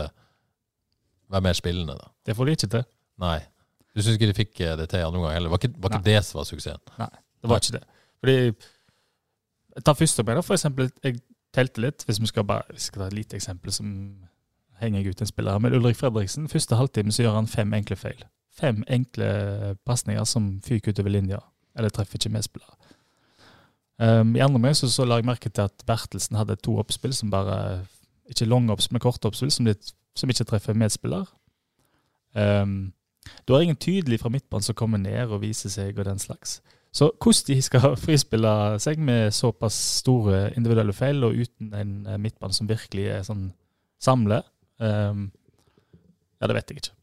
[1.31, 1.99] være mer spillende.
[1.99, 2.11] da.
[2.27, 2.87] Det får de ikke til.
[3.23, 3.39] Nei.
[3.97, 5.53] Du syns ikke de fikk eh, det til i andre omgang heller?
[5.53, 6.97] Var ikke, var ikke det som var suksessen?
[7.01, 7.13] Nei,
[7.43, 7.85] det var ikke det.
[8.21, 8.37] Fordi
[9.85, 10.91] Ta første med, for eksempel.
[11.05, 11.19] Jeg
[11.53, 13.91] telte litt, hvis vi skal bare vi skal ta et lite eksempel som
[14.81, 15.59] henger jeg ut en spiller.
[15.61, 18.25] Men Ulrik Fredriksen, første halvtime så gjør han fem enkle feil.
[18.57, 21.43] Fem enkle pasninger som fyker utover linja,
[21.77, 22.73] eller treffer ikke medspillere.
[24.01, 27.15] Um, I andre omgang så, så la jeg merke til at Bertelsen hadde to oppspill
[27.17, 27.87] som bare
[28.29, 31.29] Ikke lange oppspill, men korte oppspill som, litt, som ikke treffer medspiller.
[32.37, 32.93] Um,
[33.47, 36.61] du har ingen tydelig fra midtbanen som kommer ned og viser seg og den slags.
[36.95, 38.53] Så hvordan de skal frispille
[38.83, 43.51] seg med såpass store individuelle feil og uten en eh, midtbane som virkelig er sånn
[44.03, 44.45] samler,
[44.79, 45.27] um,
[46.41, 46.97] ja, det vet jeg ikke.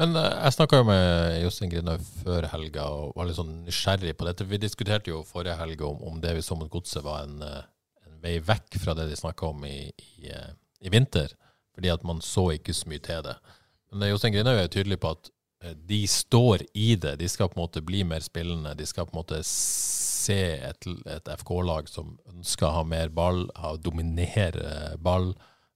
[0.00, 4.16] Men uh, jeg snakka jo med Jostein Grinaug før helga og var litt sånn nysgjerrig
[4.18, 4.46] på dette.
[4.50, 7.62] Vi diskuterte jo forrige helg om, om det vi så mot Godset var en, eh,
[8.08, 9.78] en vei vekk fra det de snakka om i,
[10.24, 10.32] i,
[10.84, 11.32] i vinter,
[11.74, 13.36] fordi at man så ikke så mye til det.
[13.92, 15.30] Men Jostein Grinaug er tydelig på at
[15.64, 17.16] eh, de står i det.
[17.20, 18.76] De skal på en måte bli mer spillende.
[18.78, 20.38] De skal på en måte se
[20.70, 25.32] et, et FK-lag som ønsker å ha mer ball, ha dominere ball.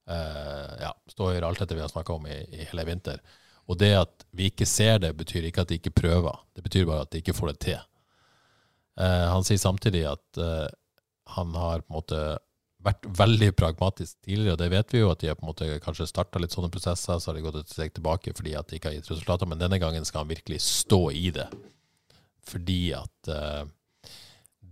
[0.09, 3.21] Uh, ja, stå i alt dette vi har snakka om i, i hele vinter.
[3.69, 6.39] Og det at vi ikke ser det, betyr ikke at de ikke prøver.
[6.57, 7.83] Det betyr bare at de ikke får det til.
[8.99, 10.65] Uh, han sier samtidig at uh,
[11.37, 12.23] han har på en måte
[12.85, 15.67] vært veldig pragmatisk tidligere, og det vet vi jo, at de har på en måte
[15.83, 18.79] kanskje starta litt sånne prosesser, så har de gått et steg tilbake fordi at de
[18.79, 21.49] ikke har gitt resultater, men denne gangen skal han virkelig stå i det.
[22.49, 23.65] Fordi at uh,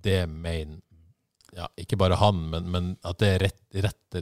[0.07, 0.79] det mener
[1.57, 4.17] ja, ikke bare han, men, men at det er rett, rett,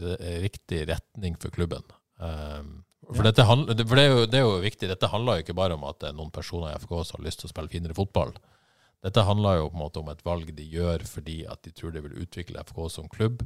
[0.45, 1.83] riktig retning for klubben.
[2.23, 3.31] Um, for, Ja.
[3.31, 4.89] dette handl- for det, er jo, det er jo viktig.
[4.89, 7.27] Dette handler jo ikke bare om at det er noen personer i FK som har
[7.27, 8.33] lyst til å spille finere fotball.
[9.05, 11.93] Dette handler jo på en måte om et valg de gjør fordi at de tror
[11.93, 13.43] det vil utvikle FK som klubb.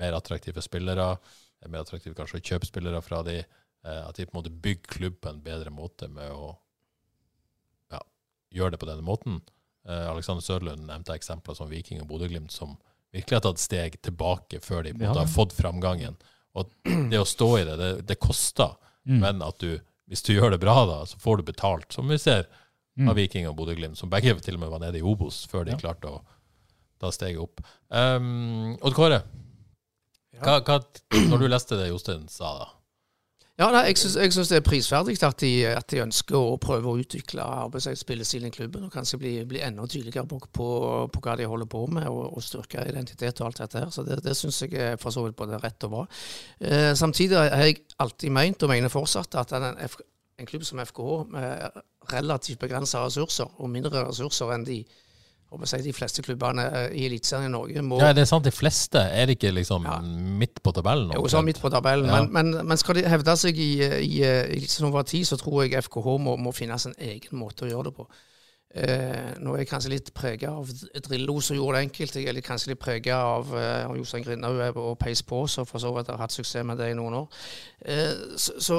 [0.00, 1.16] Mer attraktive spillere.
[1.60, 3.38] det er Mer attraktivt kanskje å kjøpe spillere fra de.
[3.84, 6.56] eh, At de på en måte bygger klubb på en bedre måte med å
[7.92, 8.00] ja,
[8.54, 9.40] gjøre det på denne måten.
[9.88, 12.76] Eh, Alexander Sørlund nevnte eksempler som Viking og Bodø-Glimt som
[13.12, 15.26] virkelig har tatt steg tilbake før de på en måte ja.
[15.26, 16.16] har fått framgangen.
[16.54, 16.70] Og
[17.10, 18.74] det å stå i det, det, det koster.
[19.08, 19.18] Mm.
[19.24, 19.74] Men at du,
[20.08, 21.92] hvis du gjør det bra, da, så får du betalt.
[21.92, 22.48] Som vi ser
[22.92, 23.06] Mm.
[23.08, 25.70] av Viking og Bodø-Glimt, som begge til og med var nede i Obos før de
[25.72, 25.78] Ja.
[25.80, 26.18] klarte å
[27.00, 27.62] ta steget opp.
[27.88, 29.22] Um, Odd Kåre,
[30.42, 30.78] hva, hva,
[31.30, 32.70] når du leste det Jostein sa, da?
[33.60, 36.56] Ja, nei, jeg syns, jeg syns det er prisverdig at de, at de ønsker å
[36.60, 40.68] prøve å utvikle arbeidsspillestilen i klubben, og kanskje bli, bli enda tydeligere på, på,
[41.12, 43.92] på hva de holder på med, og, og styrke identitet og alt dette her.
[43.92, 46.06] Så det, det syns jeg er for så vidt både rett og bra.
[46.64, 51.22] Eh, samtidig har jeg alltid meint, og mener fortsatt, at en, en klubb som FKH
[51.36, 51.80] med
[52.16, 54.80] relativt begrensa ressurser, og mindre ressurser enn de
[55.52, 58.44] håper jeg, de fleste klubbene eh, i Eliteserien i Norge, må Ja, det er sant,
[58.48, 60.00] de fleste er det ikke liksom Ja.
[60.02, 61.12] midt på tabellen?
[61.14, 62.08] jo, så midt på tabellen.
[62.10, 62.22] Ja.
[62.24, 64.26] Men, men, men skal de hevde seg i, i, i
[64.58, 67.90] Eliteserien over tid, så tror jeg FKH må, må finne sin egen måte å gjøre
[67.90, 68.08] det på.
[68.74, 70.70] Eh, nå er jeg kanskje litt prega av
[71.04, 72.14] Drillo som gjorde det enkelt.
[72.16, 75.82] Jeg er litt, kanskje litt prega av, eh, Jostein Grindhaug og Peis på, som for
[75.82, 77.42] så vidt har hatt suksess med det i noen år.
[77.84, 78.78] Eh, så så,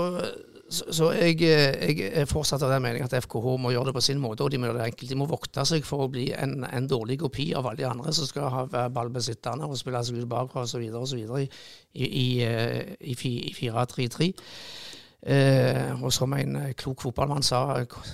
[0.73, 3.95] så, så jeg, eh, jeg er fortsatt av den mening at FKH må gjøre det
[3.97, 5.11] på sin måte, og de må gjøre det enkelt.
[5.11, 8.13] De må vokte seg for å bli en, en dårlig kopi av alle de andre
[8.15, 10.81] som skal ha ballbesittende og spille seg ut bakfra osv.
[10.81, 11.45] i,
[11.93, 13.15] i, i, eh, i,
[13.51, 14.31] i 4-3-3.
[15.23, 17.61] Eh, og som en eh, klok fotballmann sa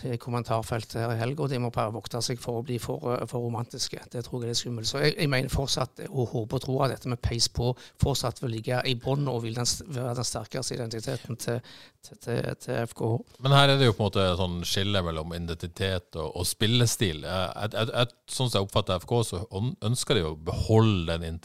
[0.05, 3.23] i kommentarfeltet her i helga, de må bare vokte seg for å bli for, eh,
[3.29, 4.03] for romantiske.
[4.13, 4.89] Det tror jeg er skummelt.
[4.91, 7.71] Så jeg, jeg mener fortsatt, og håper og tror at dette med peis på
[8.03, 11.57] fortsatt vil ligge i bånn og vil den, være den sterkeste identiteten til,
[12.05, 13.15] til, til, til FKH.
[13.41, 17.25] Men her er det jo på en måte sånn skille mellom identitet og, og spillestil.
[17.25, 19.41] Jeg, jeg, jeg, sånn som jeg oppfatter FK, så
[19.89, 21.41] ønsker de å beholde den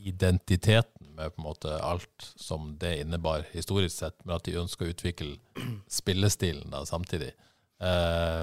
[0.00, 4.88] identiteten med på en måte alt som det innebar historisk sett, men at de ønsker
[4.88, 5.36] å utvikle
[6.00, 7.30] spillestilen da samtidig.
[7.80, 8.42] Eh,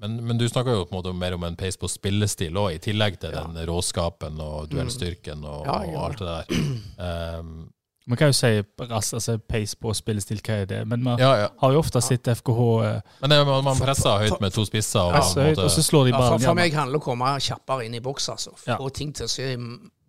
[0.00, 2.70] men, men du snakker jo på en måte mer om en pace på spillestil òg,
[2.78, 3.42] i tillegg til Ja.
[3.44, 7.36] den råskapen og duellstyrken og, Ja, og alt det der.
[7.40, 7.52] Um,
[8.10, 8.48] Man kan jo si
[8.90, 10.78] raskt, altså pace på spillestil, hva er det?
[10.88, 11.48] Men man ja, ja.
[11.60, 15.04] har jo ofte sett FKH eh, Men det, man, man presser høyt med to spisser.
[15.04, 17.04] Og, ja, på høyt, og så slår de Ja, for, for meg handler det om
[17.04, 18.56] å komme kjappere inn i boks, altså.
[18.66, 18.80] Ja.
[18.80, 19.52] Få ting til å skje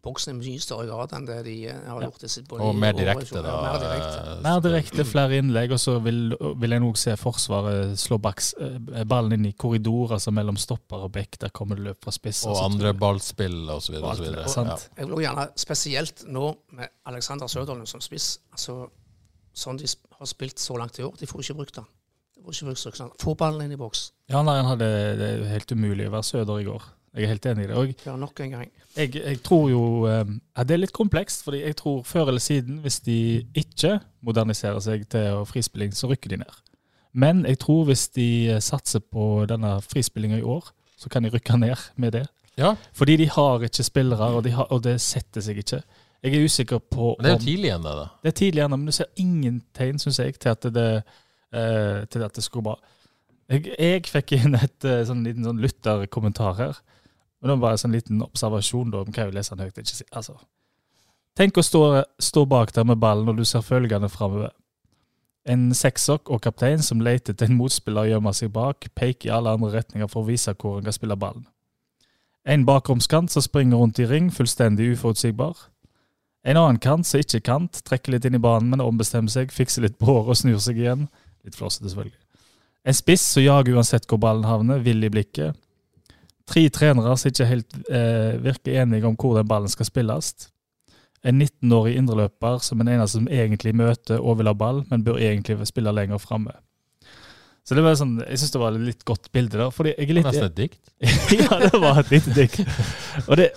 [0.03, 2.07] boksen i mye større grad enn det de eh, har Ja.
[2.09, 2.19] gjort.
[2.21, 3.49] disse- både og mer direkte, da.
[3.51, 4.31] Ja, mer direkte.
[4.31, 8.53] eh, Mer direkte, flere innlegg, og så vil, vil jeg nok se Forsvaret slå baks,
[8.59, 11.37] eh, ballen inn i korridorer, altså mellom stopper og bekk.
[11.39, 12.43] Der kommer det løp fra spiss.
[12.45, 13.69] Og altså, andre ballspill og.
[13.69, 14.79] Og Og så videre.
[14.97, 18.89] Jeg vil også gjerne, spesielt nå med Alexander Sødalen som spiss, altså
[19.53, 19.85] sånn de
[20.17, 21.85] har spilt så langt i år, de får ikke brukt den.
[22.41, 23.11] Ikke brukt styrken.
[23.19, 24.11] Få ballen inn i boks.
[24.27, 26.81] Ja, nei, han hadde det er helt umulig å være Søder i går.
[27.11, 27.75] Jeg er helt enig i det.
[27.75, 28.69] Og Ja, nok en gang.
[28.95, 30.25] jeg, jeg tror jo eh,
[30.57, 34.79] ja, Det er litt komplekst, fordi jeg tror før eller siden, hvis de ikke moderniserer
[34.79, 36.61] seg til frispilling, så rykker de ned.
[37.13, 41.33] Men jeg tror hvis de eh, satser på denne frispillinga i år, så kan de
[41.33, 42.27] rykke ned med det.
[42.57, 45.81] Ja, Fordi de har ikke spillere, og, de har, og det setter seg ikke.
[46.21, 48.07] Jeg er usikker på men det er jo tidlig ennå, da.
[48.21, 51.03] Det er tidlig ennå, men du ser ingen tegn, syns jeg, til at det,
[51.53, 52.75] eh, til at det skulle bra.
[53.49, 56.81] Jeg, jeg fikk inn et eh, sånn liten sånn lytterkommentar her.
[57.41, 59.03] Men det var bare en sånn liten observasjon, da.
[59.03, 59.77] Vi kan jo lese den høyt.
[59.81, 60.35] Ikke, si- altså.
[61.35, 64.51] Tenk å stå, stå bak der med ballen når du ser følgende framover.
[65.49, 69.49] En sekssokk og kaptein som leter til en motspiller gjemmer seg bak, peker i alle
[69.55, 71.47] andre retninger for å vise hvor han kan spille ballen.
[72.45, 75.57] En bakromskant som springer rundt i ring, fullstendig uforutsigbar.
[76.45, 79.51] En annen kant som ikke er kant, trekker litt inn i banen, men ombestemmer seg,
[79.53, 81.07] fikser litt på håret og snur seg igjen.
[81.45, 82.17] Litt flåsete, selvfølgelig.
[82.85, 85.57] En spiss som jager uansett hvor ballen havner, vill i blikket.
[86.51, 90.33] Tre trenere som ikke helt eh, virker enige om hvor den ballen skal spilles.
[91.23, 95.21] En 19-årig indreløper som den eneste som egentlig møter og vil ha ball, men bør
[95.21, 96.57] egentlig spille lenger framme.
[97.61, 99.69] Så det var sånn, Jeg syns det var et litt godt bilde der.
[99.69, 100.25] fordi jeg er litt...
[100.25, 100.79] Nesten et dikt.
[101.37, 102.57] ja, det var et lite dikt.
[103.27, 103.51] Og, det,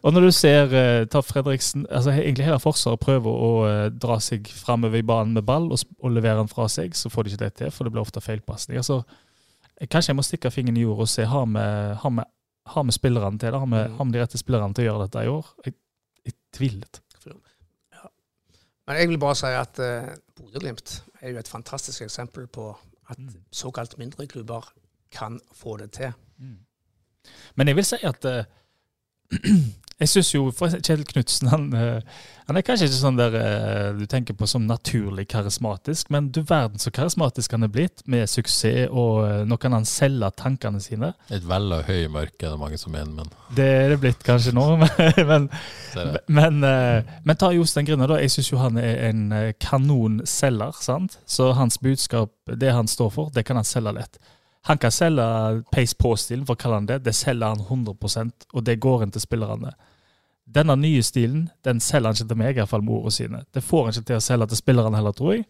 [0.00, 4.16] og, når du ser eh, ta Fredriksen altså Egentlig hele Forsvaret prøver å eh, dra
[4.22, 7.34] seg framover i banen med ball og, og levere den fra seg, så får de
[7.34, 8.86] ikke det til, for det blir ofte feilpasninger.
[8.86, 9.20] Så eh,
[9.90, 11.64] kanskje jeg må stikke fingeren i jorda og se har vi,
[12.02, 12.24] har vi,
[12.74, 13.58] har vi spillerne til det?
[13.60, 13.96] Har vi, Mm.
[13.98, 15.46] har vi de rette spillerne til å gjøre dette i år?
[15.66, 15.74] Jeg,
[16.24, 17.00] jeg tviler litt.
[18.86, 20.90] Men jeg vil bare si at uh, Bodø-Glimt
[21.22, 22.66] er jo et fantastisk eksempel på
[23.08, 23.18] at
[23.52, 24.66] såkalt mindre klubber
[25.12, 26.12] kan få det til.
[27.56, 28.44] Men jeg vil si at eh,
[30.00, 33.90] Jeg syns jo for Kjell Knutsen han, eh, han er kanskje ikke sånn der eh,
[33.94, 38.26] du tenker på som naturlig karismatisk, men du verden så karismatisk han er blitt, med
[38.30, 41.12] suksess, og eh, nå kan han selge tankene sine.
[41.30, 44.26] Et vel av høy mørke er det mange som mener, men Det er det blitt
[44.26, 45.48] kanskje nå, men, men,
[46.26, 46.60] men,
[47.22, 48.18] men ta Jostein Grüner, da.
[48.22, 49.28] Jeg syns jo han er en
[49.62, 51.20] kanonselger, sant.
[51.26, 54.18] Så hans budskap, det han står for, det kan han selge lett.
[54.64, 55.24] Han kan selge
[55.72, 57.02] pace på-stilen, for å kalle han det.
[57.04, 59.74] Det selger han 100% og det går inn til spillerne.
[60.44, 63.42] Denne nye stilen den selger han ikke til meg, iallfall med ordene sine.
[63.52, 65.44] Det får han ikke til å selge til spillerne heller, tror jeg.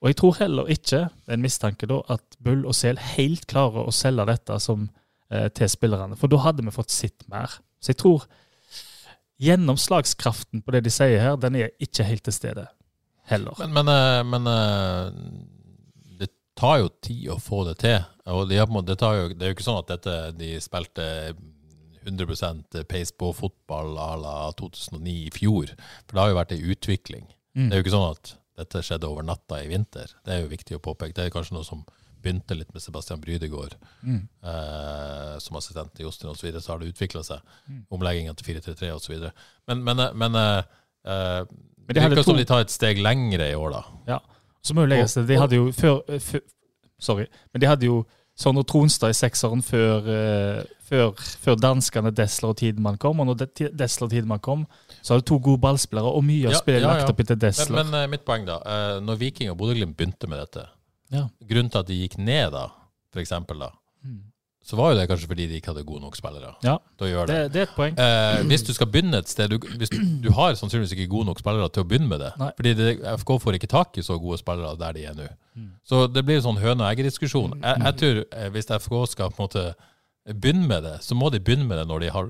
[0.00, 3.46] Og jeg tror heller ikke, det er en mistanke da, at Bull og Sel helt
[3.48, 4.88] klarer å selge dette som,
[5.30, 6.16] eh, til spillerne.
[6.16, 7.60] For da hadde vi fått sitt mer.
[7.80, 8.24] Så jeg tror
[9.40, 12.66] gjennomslagskraften på det de sier her, den er ikke helt til stede
[13.30, 13.56] heller.
[13.58, 15.12] Men, men, eh, men eh,
[16.60, 18.04] tar jo tid å få det til.
[18.30, 20.50] Og de en måte- det, tar jo, det er jo ikke sånn at dette, de
[20.60, 21.06] spilte
[22.04, 25.72] 100% pace på fotball à la 2009 i fjor.
[26.06, 27.26] For det har jo vært ei utvikling.
[27.56, 27.68] Mm.
[27.68, 30.12] Det er jo ikke sånn at dette skjedde over natta i vinter.
[30.24, 31.14] Det er jo viktig å påpeke.
[31.16, 31.84] Det er kanskje noe som
[32.20, 34.28] begynte litt med Sebastian Brydegård Mm.
[34.44, 37.40] eh, som assistent i Jostein osv., så, videre, så har det utvikla seg.
[37.68, 37.86] Mm.
[37.96, 39.30] Omleggingen til 4-3-3 osv.
[39.68, 40.58] Men, men, eh, men eh,
[41.04, 43.82] eh, Men de det virker to- som de tar et steg lengre i år, da.
[44.06, 44.18] Ja.
[44.62, 45.26] Så må jo legges det.
[45.28, 46.40] De hadde jo før, eh, før
[47.00, 47.24] Sorry.
[47.52, 48.02] Men de hadde jo
[48.36, 53.20] Sondre Tronstad i sekseren før, eh, før, før danskene Desler og Tidemann kom.
[53.20, 54.66] Og når De- Desler og Tidemann kom,
[55.02, 57.40] så hadde to gode ballspillere, og mye av Ja, spillet ja, lagt opp etter Men,
[57.40, 57.76] Desler.
[57.84, 58.56] men men, mitt poeng, da.
[58.64, 60.66] eh, når Viking og Bodø-Glimt begynte med dette,
[61.12, 61.26] Ja.
[61.44, 62.68] grunnen til at de gikk ned, da,
[63.12, 63.70] for eksempel, da.
[64.62, 66.76] Så var jo det kanskje fordi de ikke hadde gode nok spillere Ja.
[67.00, 67.08] det.
[67.26, 67.94] det, det er et poeng.
[67.98, 69.86] Eh, hvis du skal begynne et sted du, du,
[70.22, 72.32] du har sannsynligvis ikke gode nok spillere til å begynne med det.
[72.38, 72.50] Nei.
[72.58, 72.90] Fordi det,
[73.22, 75.28] FK får ikke tak i så gode spillere der de er nå.
[75.56, 75.70] Mm.
[75.82, 77.56] Så det blir en sånn høne og egg-diskusjon.
[77.62, 79.64] Jeg, jeg tror eh, hvis FK skal på en måte
[80.30, 82.28] begynne med det, så må de begynne med det når de har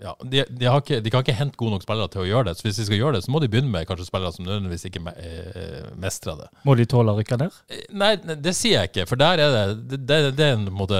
[0.00, 2.46] ja, de, de, har ikke, de kan ikke hente gode nok spillere til å gjøre
[2.48, 2.54] det.
[2.58, 4.86] Så hvis de skal gjøre det, så må de begynne med kanskje spillere som nødvendigvis
[4.88, 6.46] ikke me, eh, mestrer det.
[6.64, 7.58] Må de tåle å rykke ned?
[7.68, 10.64] Eh, Nei, det sier jeg ikke, for der er det Det, det, det er en,
[10.72, 10.96] måte,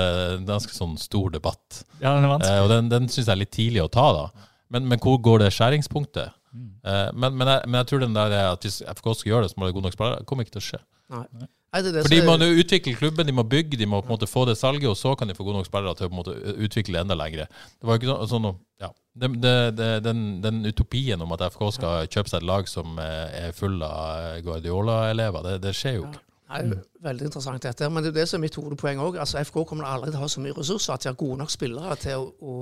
[0.49, 1.83] ganske sånn stor debatt.
[2.03, 2.61] Ja, den er Eh, vanskelig.
[2.67, 4.27] og den, den syns jeg er litt tidlig å ta, da.
[4.71, 6.37] Men, men hvor går det skjæringspunktet?
[6.85, 9.47] Eh, men, men, jeg, men jeg tror den der er at hvis FK skal gjøre
[9.47, 10.21] det, så må det gode nok spillere.
[10.23, 10.81] Det kommer ikke til å skje.
[11.15, 11.25] Nei.
[11.71, 14.17] Det det For de må jo utvikle klubben, de må bygge, de må på en
[14.17, 16.17] måte få det salget, og så kan de få gode nok spillere til å på
[16.17, 17.47] en måte utvikle enda lengre.
[17.79, 18.91] Det var jo ikke sånn, sånn ja.
[19.23, 22.99] det, det, det, den, den utopien om at FK skal kjøpe seg et lag som
[22.99, 26.25] er full av Guardiola-elever, det, det skjer jo ikke.
[26.51, 26.65] Nei,
[27.07, 27.89] veldig interessant dette.
[27.95, 29.21] Men det er det som er mitt hovedpoeng òg.
[29.23, 31.53] Altså, FK kommer aldri til å ha så mye ressurser at de har gode nok
[31.55, 32.57] spillere til å, å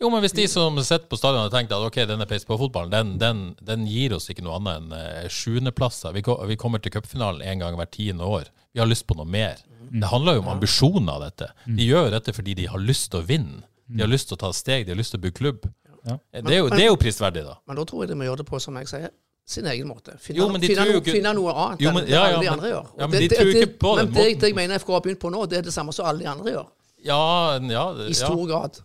[0.00, 2.58] Jo, men hvis de som sitter på stadion har tenkt at ok, denne peis på
[2.60, 6.12] fotballen, den, den, den gir oss ikke noe annet enn eh, sjuendeplasser.
[6.16, 6.22] Vi,
[6.52, 8.50] vi kommer til cupfinalen én gang hvert tiende år.
[8.72, 9.58] Vi har lyst på noe mer.
[9.90, 11.50] Det handler jo om ambisjoner, dette.
[11.66, 13.62] De gjør jo dette fordi de har lyst til å vinne.
[13.88, 15.62] De har lyst til å ta steg, de har lyst til å bygge klubb.
[16.04, 16.18] Ja.
[16.32, 17.54] Det, er jo, det er jo prisverdig, da.
[17.66, 19.08] Men da tror jeg de må gjøre det på, som jeg sier,
[19.48, 20.12] sin egen måte.
[20.20, 22.04] Finne, Jo, men de finne, tror jo noe, ikke- finne noe annet Jo, enn men-
[22.04, 22.84] det ja, ja, alle de andre gjør.
[22.84, 24.92] ja, men men de det- tror det- ikke på Men det, det jeg mener FK
[24.92, 26.66] har begynt på nå, det er det samme som alle de andre gjør.
[27.04, 28.12] Ja, ja, I ja.
[28.12, 28.80] stor grad.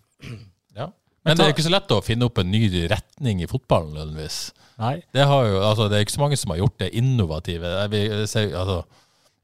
[1.24, 3.94] Men det er jo ikke så lett å finne opp en ny retning i fotballen,
[3.96, 4.40] nødvendigvis.
[4.82, 4.98] Nei.
[5.16, 7.72] Det, har jo, altså, det er ikke så mange som har gjort det innovative.
[7.94, 8.82] Vil altså,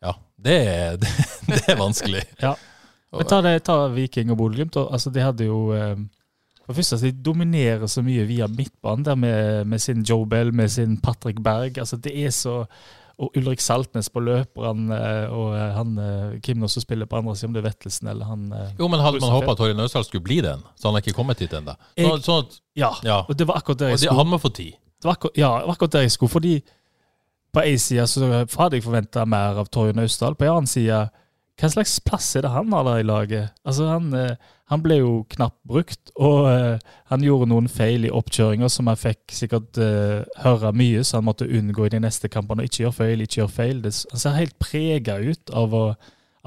[0.03, 1.13] ja, det er, det,
[1.53, 2.25] det er vanskelig.
[2.45, 2.55] Ja.
[3.09, 4.75] Men ta, det, ta Viking og Bodø-Glimt.
[4.77, 5.95] Altså, de hadde jo eh,
[6.67, 10.51] For først, altså, De dominerer så mye via midtbanen der med, med sin Joe Bell,
[10.53, 11.79] med sin Patrick Berg.
[11.81, 12.59] altså Det er så
[13.19, 17.33] Og Ulrik Saltnes på løperen, eh, og eh, han eh, Kim også spiller på andre
[17.35, 18.45] siden, om det er Vettelsen eller han
[18.79, 21.17] Jo, men hadde man håpa at Torje Nøsdal skulle bli den, så han er ikke
[21.17, 21.75] kommet hit ennå.
[21.99, 23.17] Sånn, sånn at, Ja, ja.
[23.27, 24.21] og det var akkurat der jeg skulle.
[24.21, 24.77] han må få tid.
[24.99, 26.31] Det var akkurat, ja, det var akkurat der jeg skulle.
[26.31, 26.53] Fordi
[27.51, 28.29] på én side så
[28.59, 30.35] hadde jeg forventa mer av Torje Naustdal.
[30.39, 31.01] På en annen side,
[31.59, 33.53] hva slags plass er det han har der i laget?
[33.67, 34.35] Altså, han, eh,
[34.71, 38.99] han ble jo knapt brukt, og eh, han gjorde noen feil i oppkjøringa som han
[38.99, 42.63] fikk sikkert uh, høre mye, så han måtte unngå i de neste kampene.
[42.67, 43.81] Ikke gjøre feil, ikke gjøre feil.
[43.83, 45.85] Det, han ser helt prega ut av, å,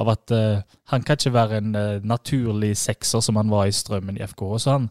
[0.01, 3.75] av at uh, han kan ikke være en uh, naturlig sekser som han var i
[3.77, 4.47] strømmen i FK.
[4.63, 4.89] Så han,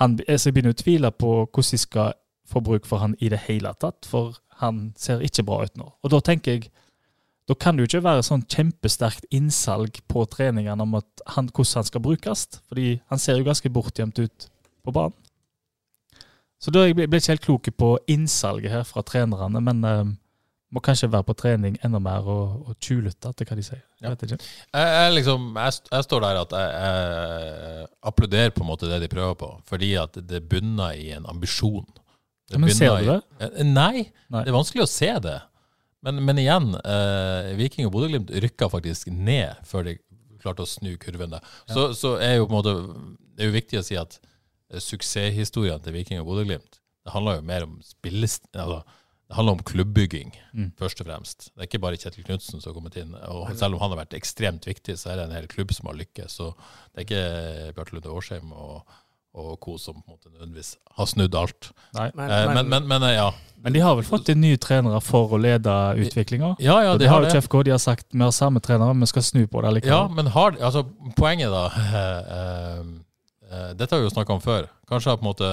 [0.00, 2.14] han, så jeg begynner å tvile på hvordan de skal
[2.48, 5.90] få bruk for han i det hele tatt, for han ser ikke bra ut nå.
[6.04, 6.70] Og da tenker jeg,
[7.48, 11.84] da kan det jo ikke være sånn kjempesterkt innsalg på treningene om han, hvordan han
[11.90, 14.46] skal brukes, fordi han ser jo ganske bortgjemt ut
[14.84, 15.16] på banen.
[16.62, 20.04] Så da jeg ble ble ikke helt klok på innsalget her fra trenerne, men eh,
[20.74, 23.82] må kanskje være på trening enda mer og, og tjuvlytte til hva de sier.
[24.00, 24.36] Jeg Ja.
[24.38, 29.36] Jeg, jeg, liksom, jeg, står der at jeg, applauderer på en måte det de prøver
[29.38, 31.84] på, fordi at det bunner i en ambisjon.
[32.50, 34.42] Det Men ser du i- Eh, Nei, Nei.
[34.44, 35.40] det er vanskelig å se det.
[36.04, 39.96] Men, men igjen, eh, Viking og Bodø-Glimt rykka faktisk ned før de
[40.44, 41.32] klarte å snu kurven.
[41.32, 41.44] der.
[41.72, 42.74] Så, så er jo på en måte
[43.34, 47.36] Det er jo viktig å si at eh, suksesshistorien til Viking og Bodø-Glimt det handler
[47.36, 48.46] jo mer om spillest...
[48.56, 48.78] Altså,
[49.28, 50.70] det handler om klubbbygging, Mm.
[50.78, 51.46] først og fremst.
[51.52, 53.12] Det er ikke bare Kjetil Knutsen som har kommet inn.
[53.28, 55.88] Og selv om han har vært ekstremt viktig, så er det en hel klubb som
[55.90, 56.36] har lykkes.
[56.38, 56.50] Så
[56.92, 58.94] det er ikke Bjarte Lunde Årsheim og,
[59.34, 59.78] og co.
[59.78, 61.72] som på en måte nødvendigvis har snudd alt.
[61.96, 62.10] Nei.
[62.14, 63.32] Men, Eh, men, men, men, men eh, ja.
[63.64, 66.50] Men de har vel fått inn nye trenere for å lede utviklinga?
[66.60, 67.62] Ja, ja, de, de det har jo KFK, FK.
[67.64, 70.28] De har sagt vi har samme trenere, men vi skal snu på det Ja, men
[70.34, 70.84] har altså,
[71.16, 71.64] Poenget, da
[72.00, 72.82] eh,
[73.48, 74.68] eh, Dette har vi jo snakka om før.
[74.90, 75.52] Kanskje har på en måte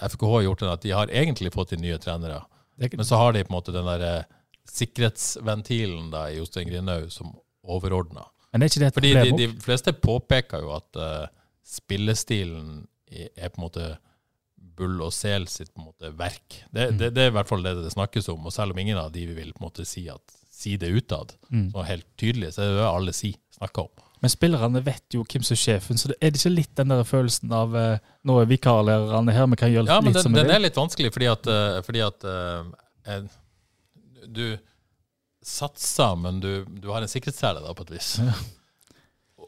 [0.00, 2.40] FKH gjort det at de har egentlig fått inn nye trenere,
[2.80, 4.30] men så har de på en måte den der eh,
[4.72, 8.24] sikkerhetsventilen da i Jostein Grinaud som overordna.
[8.52, 11.28] Er Fordi de, de fleste påpeker jo at eh,
[11.64, 13.86] spillestilen er på en måte
[14.78, 16.60] Bull og Sel sitt på en måte verk.
[16.72, 16.98] Det, Mm.
[17.00, 18.46] det, det er i hvert fall det det snakkes om.
[18.46, 21.34] Og selv om ingen av de vil på en måte si, at, si det utad,
[21.50, 21.70] Mm.
[21.74, 24.06] så helt tydelig, så er det det alle si, snakker om.
[24.22, 27.02] Men spillerne vet jo hvem som er sjefen, så er det ikke litt den der
[27.04, 30.32] følelsen av eh, nå er vikarlærerne her, vi kan gjøre Ja, men litt den, som
[30.36, 33.22] vi den er litt vanskelig fordi at, eh, fordi at eh,
[34.30, 34.44] du
[35.42, 38.12] satser, men du, du har en sikkerhetssele da, på et vis.
[38.22, 38.36] Ja.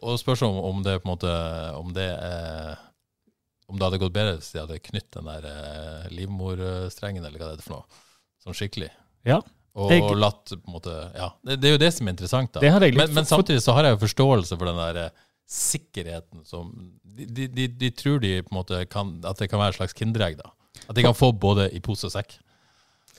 [0.02, 1.30] Og spørs om, om det på en måte
[1.78, 2.74] Om det er
[3.68, 7.52] om det hadde gått bedre hvis de hadde knytt den der eh, livmorstrengen, eller hva
[7.54, 8.02] det er for noe,
[8.44, 8.90] sånn skikkelig.
[9.24, 9.38] Ja.
[9.74, 12.12] Og, Jeg- og latt på en måte Ja, det, det er jo det som er
[12.14, 12.60] interessant, da.
[12.62, 15.00] Det har jeg litt Men, men samtidig så har jeg jo forståelse for den der
[15.06, 16.68] eh, sikkerheten som
[17.02, 19.78] de, de, de, de tror de på en måte kan At det kan være et
[19.80, 20.52] slags kinderegg, da.
[20.88, 22.36] At de kan få både i pose og sekk.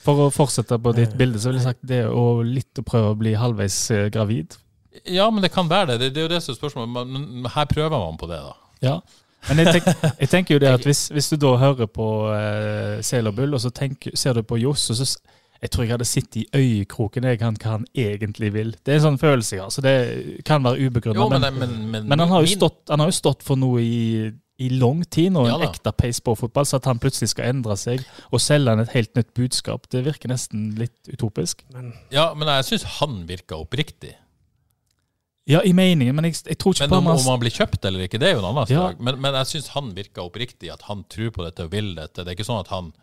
[0.06, 3.14] For å fortsette på ditt bilde, så vil jeg sagt det å litt å prøve
[3.14, 4.56] å bli halvveis eh, gravid.
[5.10, 6.00] Ja, men det kan være det.
[6.04, 6.92] Det, det er jo det som er spørsmålet.
[6.94, 8.54] Men, men her prøver man på det, da.
[8.86, 8.96] Ja.
[9.50, 9.88] Men jeg, tenk,
[10.24, 13.56] jeg tenker jo det at hvis, hvis du da hører på uh, Sel og Bull,
[13.56, 15.10] og så tenker, ser du på Johs, og så
[15.62, 18.74] Jeg tror jeg hadde sittet i øyekroken jeg han, hva han egentlig vil.
[18.86, 19.94] Det er en sånn følelse jeg har, så det
[20.46, 21.32] kan være ubegrunnet.
[21.32, 23.80] Men, men, men, men, men han, har jo stått, han har jo stått for noe
[23.82, 24.28] i,
[24.62, 27.50] i lang tid nå, Ja en ekte pace på fotball, så at han plutselig skal
[27.54, 31.64] endre seg og selge han et helt nytt budskap, det virker nesten litt utopisk.
[31.74, 34.14] men, Ja, men jeg syns han virka oppriktig.
[35.48, 37.54] Ja, i meningen, men jeg, jeg tror ikke Men på om, han om han blir
[37.54, 38.88] kjøpt eller ikke, det er jo en annen Ja.
[38.90, 39.02] sak.
[39.06, 42.24] Men, men jeg syns han virka oppriktig, at han tror på dette og vil dette.
[42.24, 42.94] Det er ikke sånn at han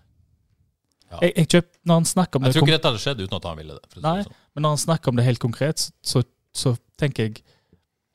[1.20, 3.36] jeg, jeg kjøp, Når han snakker om Jeg det tror ikke dette hadde skjedd uten
[3.36, 4.00] at han ville det.
[4.02, 4.14] Nei.
[4.24, 4.36] sånn.
[4.56, 6.22] Men når han snakker om det helt konkret, så,
[6.56, 7.42] så tenker jeg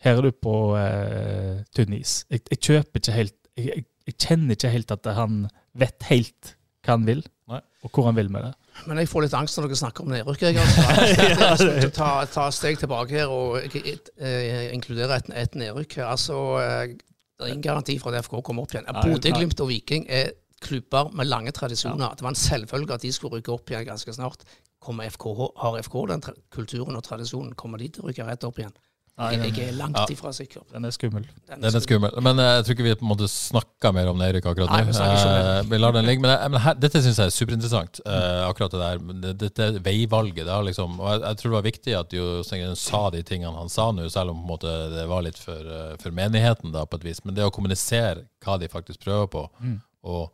[0.04, 2.20] Her er du på eh, tynn is.
[2.34, 5.40] Jeg, jeg kjøper ikke helt jeg, jeg kjenner ikke helt at han
[5.78, 6.52] vet helt
[6.86, 7.60] hva han vil, Nei.
[7.84, 8.52] og hvor han vil med det.
[8.86, 10.44] Men jeg får litt angst når dere snakker om nedrykk.
[10.48, 11.68] Jeg, altså.
[11.80, 16.00] jeg å ta, ta et steg tilbake her og eh, inkludere et, et nedrykk.
[16.06, 18.88] Altså, eh, det er ingen garanti for at FK kommer opp igjen.
[19.02, 20.32] Bodø, Glimt og Viking er
[20.64, 22.16] klubber med lange tradisjoner.
[22.18, 24.46] Det var en selvfølge at de skulle rykke opp igjen ganske snart.
[24.88, 25.26] FK,
[25.60, 26.22] har FK den
[26.54, 28.76] kulturen og tradisjonen, kommer de til å rykke rett opp igjen?
[29.18, 30.06] Nei, den, jeg er langt Ja.
[30.14, 30.62] ifra sikker.
[30.72, 31.24] den er skummel.
[31.50, 32.12] Den Den er skummel.
[32.22, 34.84] Men eh, jeg tror ikke vi på en måte snakker mer om Eirik akkurat Nei,
[34.86, 34.92] nå.
[34.94, 35.32] vi.
[35.32, 36.22] Eh, vi lar den ligge.
[36.22, 39.34] Men, jeg, men her, dette syns jeg er superinteressant, uh, akkurat det der.
[39.34, 40.46] Dette veivalget.
[40.46, 43.70] Det liksom, og jeg, jeg tror det var viktig at Jostein sa de tingene han
[43.74, 46.86] sa nå, selv om på en måte det var litt for, eh, for menigheten, da,
[46.86, 47.24] på et vis.
[47.26, 49.80] Men det å kommunisere hva de faktisk prøver på, Mm.
[50.04, 50.30] og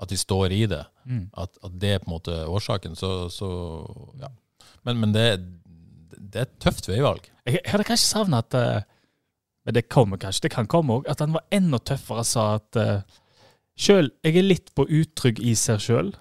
[0.00, 1.30] at de står i det, Mm.
[1.36, 3.48] at, at det er på en måte årsaken, så, så
[4.20, 4.28] ja.
[4.84, 5.26] Men, men det,
[6.18, 7.26] det er et tøft veivalg.
[7.48, 8.80] Jeg, jeg hadde kanskje savna at uh,
[9.66, 11.08] Men det kommer kanskje, det kan komme òg.
[11.08, 13.22] At han var enda tøffere og sa at uh,
[13.78, 16.12] sjøl Jeg er litt på utrygg i seg sjøl,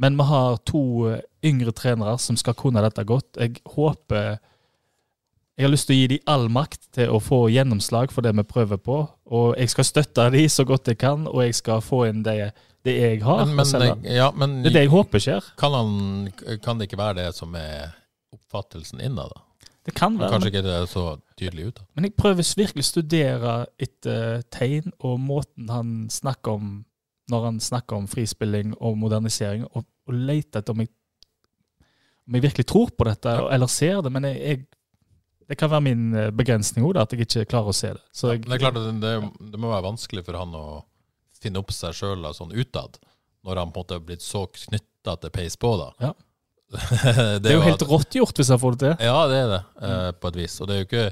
[0.00, 3.38] men vi har to uh, yngre trenere som skal kunne dette godt.
[3.38, 4.36] Jeg håper
[5.54, 8.34] Jeg har lyst til å gi dem all makt til å få gjennomslag for det
[8.34, 9.04] vi prøver på.
[9.30, 12.50] Og jeg skal støtte dem så godt jeg kan, og jeg skal få inn det,
[12.82, 13.46] det jeg har.
[13.46, 15.52] Men, men, ja, men det er det jeg håper skjer.
[15.60, 17.94] Kan, han, kan det ikke være det som er
[18.34, 19.30] oppfattelsen innad?
[19.30, 19.43] da?
[19.84, 20.32] Det kan være.
[20.32, 21.04] Kanskje ikke det er så
[21.36, 21.78] tydelig ut.
[21.78, 21.86] da.
[21.94, 26.74] Men jeg prøver virkelig å studere etter tegn og måten han snakker om
[27.32, 30.90] når han snakker om frispilling og modernisering, og, og lete etter om jeg,
[32.28, 34.12] om jeg virkelig tror på dette eller ser det.
[34.12, 37.76] Men jeg, jeg, det kan være min eh, begrensning òg, at jeg ikke klarer å
[37.76, 38.04] se det.
[38.04, 40.66] Men det er klart at det, det, det må være vanskelig for han å
[41.40, 43.00] finne opp seg sjøl sånn utad,
[43.44, 45.74] når han på en måte er blitt så knytta til peis på.
[45.80, 45.90] da.
[46.00, 46.14] Ja.
[47.42, 49.06] det er jo helt rått gjort hvis han får det til.
[49.06, 50.56] Ja, det er det, eh, på et vis.
[50.60, 51.04] Og det er ikke,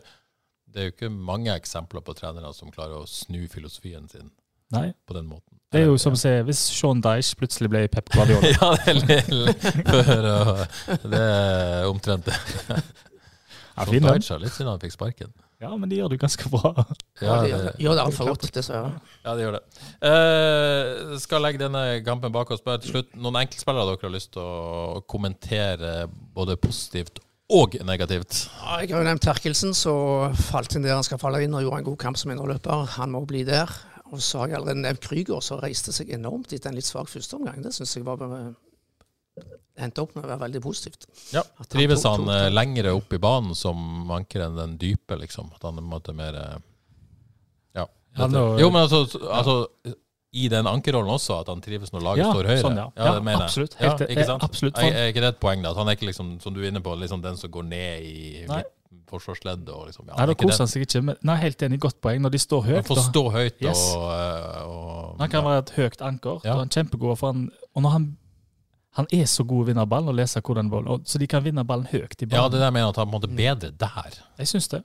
[0.73, 4.31] det er jo ikke mange eksempler på trenere som klarer å snu filosofien sin
[4.73, 4.89] Nei.
[5.07, 5.59] på den måten.
[5.73, 8.51] Det er jo som å si, hvis Sean Dyche plutselig ble Pep Guardiola.
[8.57, 10.29] ja, det er litt før
[11.07, 12.37] Det er omtrent det.
[13.73, 15.33] Sean Dyche har litt siden han fikk sparken.
[15.63, 16.73] Ja, men de gjør det ganske bra.
[17.23, 18.95] Ja, de gjør det, gjør det altfor godt, dessverre.
[19.23, 19.61] Ja, de gjør det.
[20.09, 22.65] Eh, skal legge denne kampen bak oss.
[22.67, 28.47] Bare til slutt, noen enkeltspillere dere har lyst til å kommentere både positivt og negativt?
[28.59, 29.95] Ja, jeg har jo nevnt Terkelsen, så
[30.49, 32.87] falt inn der han skal falle inn og gjorde en god kamp som indreløper.
[32.97, 33.71] Han må bli der.
[34.13, 37.09] Og så har jeg allerede nevnt Krüger, som reiste seg enormt etter en litt svak
[37.09, 37.63] førsteomgang.
[37.65, 38.21] Det syns jeg var
[39.83, 41.07] endte opp med å være veldig positivt.
[41.33, 44.57] Ja, At han Trives tok- han tok eh, lengre opp i banen som anker enn
[44.59, 45.49] den dype, liksom?
[45.57, 46.59] At han er måte mer eh,
[47.81, 47.87] Ja.
[48.61, 49.55] Jo, men altså, altså
[50.33, 52.61] i den ankerrollen også, at han trives når laget Ja, står høyere.
[52.61, 52.87] sånn, ja.
[52.97, 53.75] Ja, ja absolutt.
[53.81, 54.43] Ja, Helt- ikke sant?
[54.43, 54.79] eh, absolutt.
[54.79, 55.71] Er, er ikke det et poeng, da?
[55.73, 58.03] At han er ikke liksom, som du er inne på, liksom den som går ned
[58.05, 58.63] i Nei.
[59.13, 61.03] forsvarsleddet og liksom ja, Nei, han da er koser han seg ikke.
[61.05, 62.21] Men, nei, helt enig, godt poeng.
[62.25, 62.75] Når de står høyt.
[62.81, 63.83] Han får da- stå høyt Yes.
[63.97, 64.09] og,
[64.73, 66.41] og Han kan være et høyt anker.
[66.45, 66.57] Ja.
[66.57, 68.17] Han er kjempegod for han, og når han,
[68.99, 71.43] han er så god å vinne ballen og lese hvordan ballen og, Så de kan
[71.45, 72.43] vinne ballen høyt i ballen.
[72.43, 74.19] Ja, det der mener jeg at han måtte er bedre der.
[74.43, 74.83] Jeg syns det.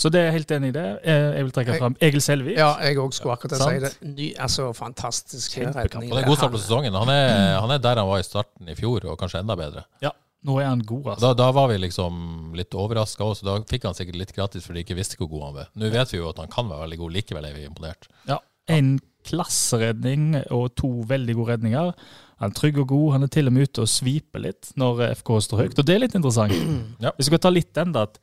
[0.00, 0.86] Så det er jeg helt enig i det.
[1.04, 2.56] Eh, Jeg vil trekke fram Egil Selvik.
[2.56, 3.90] Ja, jeg òg skulle akkurat si det.
[4.16, 5.92] Ny, altså, fantastisk Kjempekamp.
[6.00, 6.14] redning.
[6.14, 6.94] Det er god start på sesongen.
[6.96, 9.84] Han er, han er der han var i starten i fjor, og kanskje enda bedre.
[10.00, 10.10] Ja,
[10.48, 11.20] nå er han god, altså.
[11.26, 13.44] Da, da var vi liksom litt overraska også.
[13.44, 15.68] Da fikk han sikkert litt gratis fordi de ikke visste hvor god han var.
[15.76, 18.08] Nå vet vi jo at han kan være veldig god, likevel er vi imponert.
[18.30, 21.92] Ja, En klasseredning og to veldig gode redninger.
[22.40, 23.06] Han er trygg og god.
[23.16, 25.94] Han er til og med ute og sviper litt når FK står høyt, og det
[25.94, 26.56] er litt interessant.
[27.04, 27.12] Ja.
[27.16, 28.20] Hvis vi skal ta litt den, da, at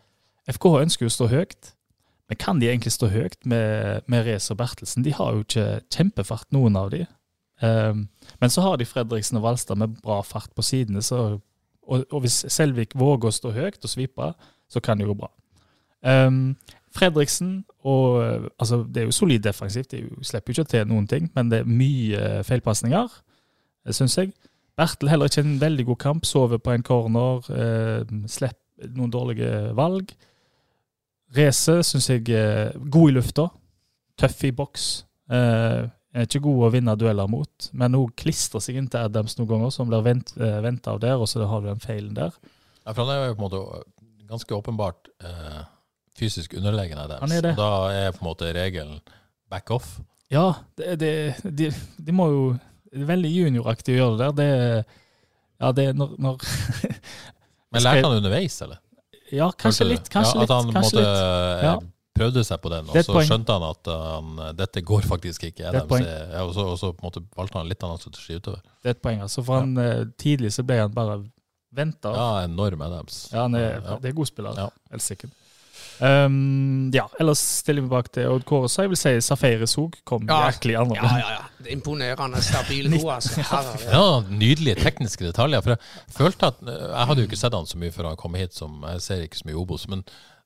[0.57, 1.73] FK ønsker jo å stå høyt.
[2.27, 5.05] Men kan de egentlig stå høyt med, med Rez og Bertelsen?
[5.05, 7.05] De har jo ikke kjempefart, noen av de.
[7.61, 8.07] Um,
[8.41, 11.01] men så har de Fredriksen og Valstad med bra fart på sidene.
[11.05, 11.39] Så,
[11.87, 14.33] og, og hvis Selvik våger å stå høyt og svipe,
[14.67, 15.31] så kan det gå bra.
[16.03, 16.57] Um,
[16.95, 21.29] Fredriksen og altså Det er jo solid defensivt, de slipper jo ikke til noen ting,
[21.35, 23.13] men det er mye feilpasninger,
[23.95, 24.33] syns jeg.
[24.77, 29.51] Bertel heller ikke en veldig god kamp, sover på en corner, eh, slipper noen dårlige
[29.77, 30.11] valg.
[31.37, 33.47] Race syns jeg er god i lufta,
[34.17, 34.87] tøff i boks.
[35.31, 39.35] Eh, er ikke god å vinne dueller mot, men hun klistrer seg inn til Adams
[39.37, 41.83] noen ganger, så hun blir vent, eh, venta av der, og så har du den
[41.83, 42.33] feilen der.
[42.85, 43.83] Ja, for han er jo på en måte
[44.27, 45.63] ganske åpenbart eh,
[46.17, 47.21] fysisk underlegen Adams.
[47.21, 47.53] Han er det.
[47.57, 49.01] Og da er på en måte regelen
[49.51, 49.99] back off.
[50.31, 51.11] Ja, det, det,
[51.43, 51.69] de,
[52.03, 52.41] de må jo
[53.05, 54.33] Veldig junioraktig å gjøre det der.
[54.37, 54.85] Det,
[55.61, 56.37] ja, det er når, når
[57.73, 58.79] Men lærte han underveis, eller?
[59.31, 60.43] Ja, kanskje litt, kanskje ja.
[60.47, 61.07] At han litt, kanskje måte litt.
[61.07, 61.73] eh, Ja.
[62.17, 63.27] prøvde seg på den, og så poeng.
[63.29, 65.65] skjønte han at han, dette går faktisk ikke.
[65.67, 65.81] ja,
[66.43, 68.61] og, så, og så måte valgte han litt annen strategi utover.
[68.81, 69.21] Det er et poeng.
[69.21, 69.43] altså.
[69.43, 71.19] For han, eh, tidlig så ble han bare
[71.77, 72.13] venta.
[72.15, 73.27] Ja, enorm Adams.
[73.33, 73.97] Ja, han er, Ja.
[74.01, 74.55] det er god spiller.
[74.57, 74.69] Ja.
[74.91, 75.31] Helt sikkert.
[76.01, 79.95] Um, ja, ellers stiller vi bak til Odd Kåre, så jeg vil si Safari Sog
[80.05, 80.43] kom Ja.
[80.51, 80.95] jæklig andre.
[81.01, 81.43] Ja, ja, ja.
[81.65, 83.41] Er Imponerende stabil god, altså.
[83.91, 85.61] Ja, nydelige tekniske detaljer.
[85.65, 88.35] For jeg følte at Jeg hadde jo ikke sett han så mye før han kom
[88.39, 89.87] hit, som jeg ser ikke så mye Obos.
[89.91, 90.03] Men,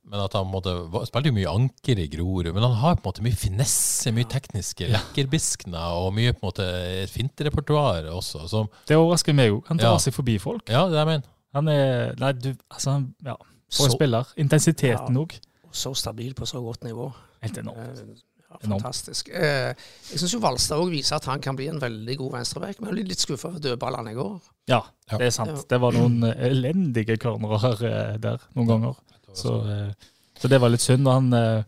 [0.08, 2.48] men at han var- spilte jo mye anker i Grorud.
[2.54, 6.48] Men han har på en måte mye finesse, mye tekniske lekkerbiskner og mye på en
[6.50, 6.70] måte
[7.12, 8.48] finterepertoar også.
[8.50, 8.64] Så.
[8.88, 9.64] Det overrasker meg òg.
[9.68, 9.98] Han drar Ja.
[10.08, 10.64] seg forbi folk.
[10.70, 11.24] ja, det er jeg mener.
[11.54, 13.36] Han er Nei, du Altså, han, ja.
[13.72, 14.34] For en spiller.
[14.38, 15.38] Intensiteten òg.
[15.72, 17.12] Så stabil på så godt nivå.
[17.42, 18.00] Helt enormt.
[18.04, 19.30] Eh, Ja, fantastisk.
[19.32, 19.78] Enormt.
[20.12, 22.82] jeg syns Valstad òg viser at han kan bli en veldig god venstreback.
[22.82, 24.42] Men jeg ble litt skuffa over dødballene i går.
[24.68, 25.18] Ja, Ja.
[25.18, 25.62] det er sant.
[25.70, 28.96] Det var noen eh, elendige cornerer eh, der noen ganger.
[29.34, 29.94] Så, eh,
[30.38, 31.08] så det var litt synd.
[31.08, 31.64] og Han, eh,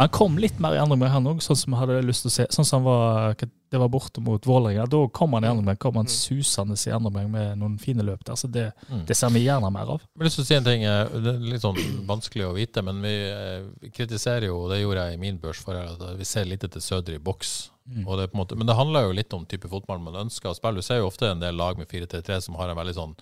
[0.00, 2.30] han kom litt mer i andre omgang, han òg, sånn som jeg hadde lyst til
[2.30, 2.46] å se.
[2.56, 3.34] Sånn som han var,
[3.70, 4.86] det var borte mot Vålerenga.
[4.90, 8.02] Da kom han i andre omgang, kom han susende i andre omgang med noen fine
[8.06, 8.34] løp der.
[8.40, 9.04] Så det, Mm.
[9.06, 10.00] det ser vi gjerne mer av.
[10.00, 10.84] Jeg har lyst til å si en ting.
[10.84, 11.76] eh, Det er litt sånn
[12.06, 15.38] vanskelig å vite, men vi eh, vi kritiserer jo, og det gjorde jeg i min
[15.38, 17.70] børs for at vi ser lite til Sødre i boks.
[17.88, 18.04] Mm.
[18.16, 20.76] Det måte, men det handler jo litt om type fotball man ønsker å spille.
[20.76, 23.14] Du ser jo ofte en del lag med 4-3-3 som har en veldig sånn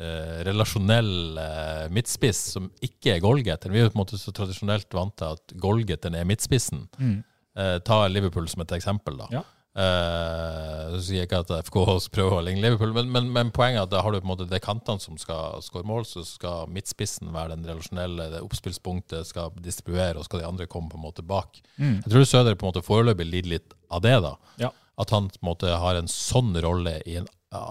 [0.00, 3.72] eh, relasjonell eh, midtspiss som ikke er Golgeter.
[3.72, 6.86] Vi er jo på en måte så tradisjonelt vant til at goalgetteren er midtspissen.
[6.98, 7.18] Mm.
[7.58, 9.30] Eh, ta Liverpool som et eksempel, da.
[9.34, 9.44] Ja.
[9.74, 11.78] Eh, så sier jeg ikke at FK
[12.14, 14.30] prøver å ligne Liverpool, men, men, men poenget er at da har du på en
[14.30, 19.26] måte det kantene som skal skåre mål, så skal midtspissen være den relasjonelle, det oppspillspunktet
[19.30, 21.58] skal distribuere, og skal de andre komme på en måte bak.
[21.74, 22.04] Mm.
[22.04, 24.36] Jeg tror Søder på en måte foreløpig lider litt av det, da.
[24.62, 24.70] Ja.
[25.00, 27.64] At han på en måte har en sånn rolle i en ja,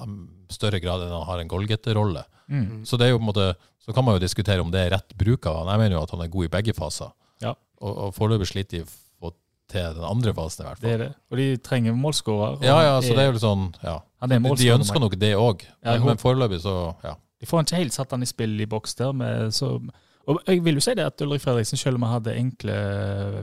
[0.52, 2.26] større grad enn han har en goalgetter-rolle.
[2.52, 2.84] Mm.
[2.88, 3.54] Så det er jo på en måte
[3.84, 5.74] så kan man jo diskutere om det er rett bruk av han.
[5.74, 7.10] Jeg mener jo at han er god i begge faser.
[7.44, 7.52] Ja.
[7.84, 9.34] Og, og foreløpig sliter de å få
[9.74, 10.88] til den andre fasen, i hvert fall.
[10.88, 11.10] Det er det.
[11.28, 12.64] Og de trenger målskårer.
[12.64, 13.98] Ja, ja, så det er jo litt sånn Ja.
[14.24, 17.18] han er De ønsker nok det òg, Ja, men, men foreløpig så Ja.
[17.44, 19.12] De får ikke helt satt han i spill i boks der.
[19.12, 19.74] Med, så,
[20.28, 22.76] og jeg vil jo si det at Ulrik Fredriksen, selv om han hadde enkle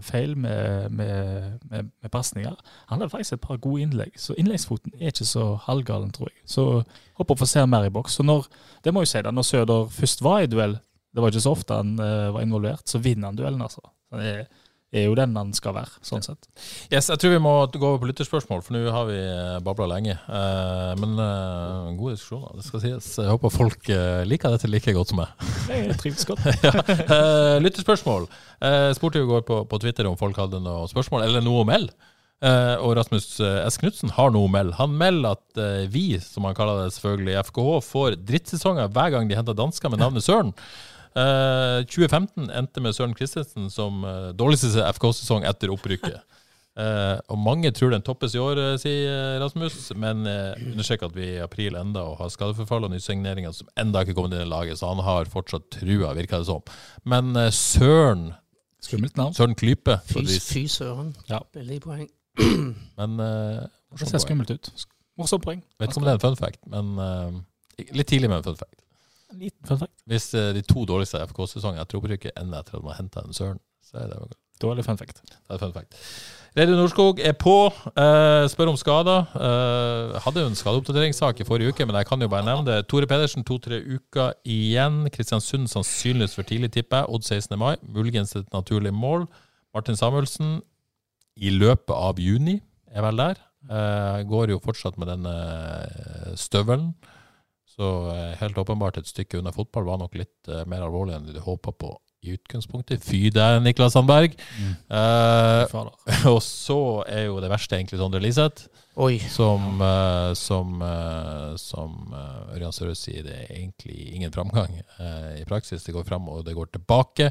[0.06, 2.54] feil med, med, med, med pasninger,
[2.88, 4.14] han hadde faktisk et par gode innlegg.
[4.16, 6.40] Så innleggsfoten er ikke så halvgalen, tror jeg.
[6.48, 6.64] Så
[7.20, 8.16] håper å få se mer i boks.
[8.16, 8.48] Så når,
[8.84, 10.78] det må jeg si da, når Søder først var i duell,
[11.12, 13.82] det var ikke så ofte han uh, var involvert, så vinner han duellen, altså.
[14.14, 14.44] Han er,
[14.90, 16.48] er jo den den skal være, sånn sett.
[16.90, 19.18] Yes, jeg tror vi må gå over på lytterspørsmål, for nå har vi
[19.66, 20.16] babla lenge.
[20.18, 23.10] Eh, men uh, gode diskusjoner, det skal sies.
[23.20, 25.48] Jeg håper folk eh, liker dette like godt som meg.
[25.70, 26.46] Jeg trives godt.
[26.66, 26.74] ja.
[26.80, 28.26] Eh, lytterspørsmål.
[28.60, 31.62] Jeg spurte jo i går på, på Twitter om folk hadde noe spørsmål, eller noe
[31.62, 31.94] å melde.
[32.40, 33.76] Eh, og Rasmus eh, S.
[33.80, 34.76] Knutsen har noe å melde.
[34.78, 39.28] Han melder at eh, vi, som han kaller det selvfølgelig, FKH, får drittsesonger hver gang
[39.28, 40.54] de henter dansker med navnet Søren.
[41.10, 46.20] Eh, 2015 endte med Søren Christensen som uh, dårligste FK-sesong etter opprykket.
[46.78, 51.10] Uh, og mange tror den toppes i år, eh, sier eh, Rasmus, men uh, understreker
[51.10, 54.46] at vi i april enda og har skadeforfall og nysigneringer som enda ikke kommet inn
[54.46, 56.62] i laget, så han har fortsatt trua, virker det som.
[57.10, 58.30] Men eh, Søren
[58.80, 59.34] Skummelt navn.
[59.36, 61.10] Søren Klype, Fy, fy søren.
[61.28, 61.42] Ja.
[61.52, 62.06] Veldig poeng.
[62.98, 63.66] Men eh,
[63.98, 64.70] Det ser skummelt ut.
[65.20, 65.60] Morsomt poeng.
[65.80, 68.56] Vet ikke om det er en fun fact, men eh, litt tidlig med en fun
[68.56, 68.79] fact.
[69.30, 69.96] En liten fun fact.
[70.10, 73.36] Hvis eh, de to dårligste FK-sesongene etter opprykket ender etter at man har henta en
[73.36, 75.22] Søren, så er det jo Dårlig fun fact.
[75.24, 75.94] det er fun fact.
[76.56, 77.72] Reidun Norskog er på.
[77.96, 79.30] eh, spør om skader.
[79.32, 82.86] Uh, hadde jo en skadeoppdateringssak i forrige uke, men jeg kan jo bare nevne det.
[82.86, 85.06] Tore Pedersen to-tre uker igjen.
[85.14, 87.08] Kristiansund sannsynligvis for tidlig, tipper jeg.
[87.08, 87.56] Odd 16.
[87.58, 87.76] mai.
[87.82, 89.28] Muligens et naturlig mål.
[89.74, 90.60] Martin Samuelsen
[91.36, 92.60] i løpet av juni
[92.90, 93.40] er vel der.
[93.70, 96.94] Eh, går jo fortsatt med denne eh, støvelen.
[97.80, 101.28] Så eh, helt åpenbart et stykke unna fotball var nok litt eh, mer alvorlig enn
[101.32, 103.00] de håpa på i utgangspunktet.
[103.00, 104.34] Fy deg, Niklas Sandberg.
[104.60, 105.94] Eh, Fader.
[106.34, 106.76] og så
[107.08, 108.66] er jo det verste egentlig Sondre Liseth,
[109.00, 109.14] Oi.
[109.32, 115.40] som, eh, som, eh, som eh, Ørjan Sørøe sier, det er egentlig ingen framgang eh,
[115.40, 115.86] i praksis.
[115.86, 117.30] Det går fram, og det går tilbake.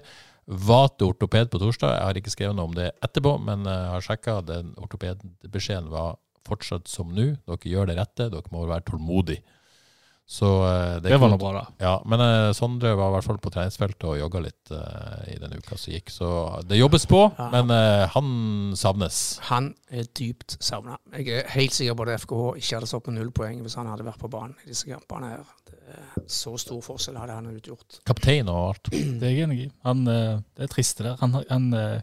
[0.50, 1.94] Vate ortoped på torsdag.
[1.94, 4.40] Jeg har ikke skrevet noe om det etterpå, men jeg har sjekka.
[4.50, 6.18] Den ortopedbeskjeden var
[6.50, 7.36] fortsatt som nå.
[7.46, 8.32] Dere gjør det rette.
[8.34, 9.46] Dere må være tålmodige.
[10.30, 10.46] Så
[11.02, 11.62] det, Det var noe bra, da.
[11.82, 15.40] Ja, men uh, Sondre var i hvert fall på treningsfeltet og jogga litt uh, i
[15.42, 16.12] den uka som gikk.
[16.14, 16.28] Så
[16.70, 17.48] det jobbes på, Ja.
[17.56, 18.30] men uh, han
[18.78, 19.40] savnes.
[19.50, 21.00] Han er dypt savna.
[21.18, 23.90] Jeg er helt sikker på at FKH ikke hadde stått på null poeng hvis han
[23.90, 25.32] hadde vært på banen i disse kampene.
[25.34, 25.50] her.
[25.66, 28.00] Det er så stor forskjell hadde han utgjort.
[28.06, 28.92] Kaptein og alt.
[28.94, 29.70] Det er jeg enig i.
[29.88, 31.18] Han, eh, det er trist det der.
[31.24, 32.02] Han, han, eh,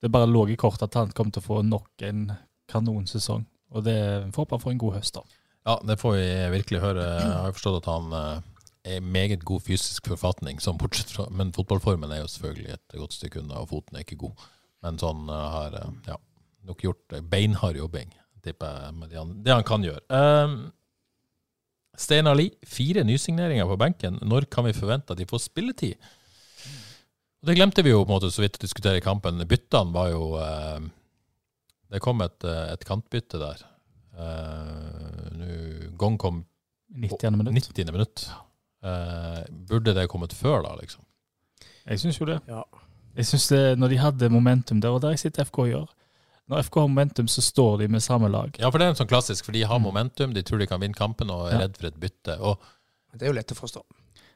[0.00, 2.30] det bare lå i kortet at han kom til å få nok en
[2.72, 3.44] kanonsesong.
[3.76, 3.98] Og det
[4.32, 5.22] får håpe han får en god høst, da.
[5.68, 7.04] Ja, det får vi virkelig høre.
[7.04, 8.46] Jeg har forstått at han eh,
[8.88, 12.96] er i meget god fysisk forfatning, sånn bortsett fra Men fotballformen er jo selvfølgelig et
[12.96, 14.46] godt stykke unna, og foten er ikke god.
[14.84, 16.16] Men sånn eh, har eh, ja,
[16.68, 20.00] nok gjort beinhard jobbing, tipper jeg, med det han, det han kan gjøre.
[20.08, 20.56] Um,
[22.00, 24.16] Steinar Lie, fire nysigneringer på benken.
[24.24, 26.00] Når kan vi forvente at de får spilletid?
[27.44, 29.42] Det glemte vi jo på en måte så vidt å diskutere i kampen.
[29.48, 30.80] Byttene var jo uh,
[31.92, 33.66] Det kom et, et kantbytte der.
[34.16, 35.19] Uh,
[35.98, 36.44] Gong kom
[36.94, 37.30] 90.
[37.36, 37.54] minutt.
[37.54, 37.92] 90.
[37.92, 38.30] minutt.
[38.84, 41.02] Uh, burde det kommet før, da, liksom?
[41.86, 42.40] Jeg syns jo det.
[42.48, 42.62] Ja.
[43.16, 45.86] Jeg synes det, Når de hadde momentum der, og der jeg sitter FK gjør
[46.48, 48.50] Når FK har momentum, så står de med samme lag.
[48.58, 49.82] Ja, for det er en sånn klassisk, for de har Mm.
[49.82, 51.58] momentum, de tror de kan vinne kampen og er Ja.
[51.66, 52.38] redd for et bytte.
[52.40, 52.58] Og
[53.12, 53.82] Det er jo lett å forstå.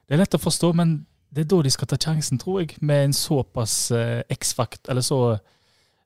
[0.07, 2.77] Det er lett å forstå, men det er da de skal ta sjansen, tror jeg,
[2.83, 5.41] med en såpass uh, X-fakt, eller så,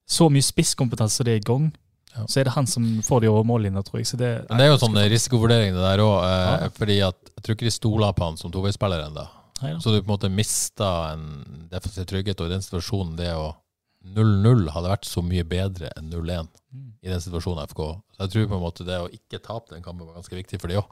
[0.06, 1.72] så mye spisskompetanse som det er i gang.
[2.16, 2.24] Ja.
[2.26, 4.06] Så er det han som får de over mållinja, tror jeg.
[4.10, 6.68] Så det, Men det er jo sånn risikovurdering det der òg, eh, Ja.
[6.74, 9.28] fordi at jeg tror ikke de stoler på han som toveispiller ennå.
[9.62, 9.76] Ja.
[9.78, 13.54] Så du på en måte mista en defensiv trygghet, og i den situasjonen det å
[14.14, 16.92] 0-0 hadde vært så mye bedre enn 0-1 Mm.
[17.02, 17.80] i den situasjonen FK.
[18.16, 20.60] Så jeg tror på en måte det å ikke tape den kampen var ganske viktig
[20.60, 20.84] for de òg.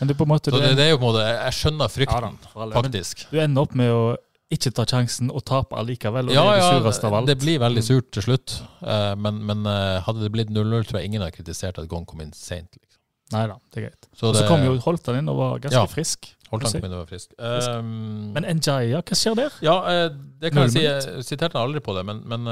[0.00, 2.72] En Så det, det er jo på en måte Jeg skjønner frykten, alle.
[2.74, 3.26] Men faktisk.
[3.30, 4.16] du ender opp med å
[4.50, 7.26] ikke ta sjansen og tape allikevel, og Ja, det er det sureste av alt.
[7.30, 8.56] det blir veldig surt til slutt.
[8.82, 12.04] Uh, Men, men eh, hadde det blitt 0-0, tror jeg ingen hadde kritisert at Gong
[12.06, 12.74] kom inn seint.
[12.74, 12.98] Liksom.
[13.32, 14.08] Nei da, det er greit.
[14.18, 15.86] Så Og så kom jo Holtan inn og var ganske Ja.
[15.86, 16.32] frisk.
[16.50, 17.30] Holtan kom inn og var frisk.
[17.38, 19.52] Um, Men Njaya, hva skjer der?
[19.62, 20.08] Ja, uh,
[20.42, 20.82] det kan jeg si.
[20.82, 22.42] Jeg siterte han aldri på det, men, men,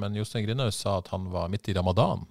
[0.00, 2.24] men Jostein Grindhaug sa at han var midt i ramadan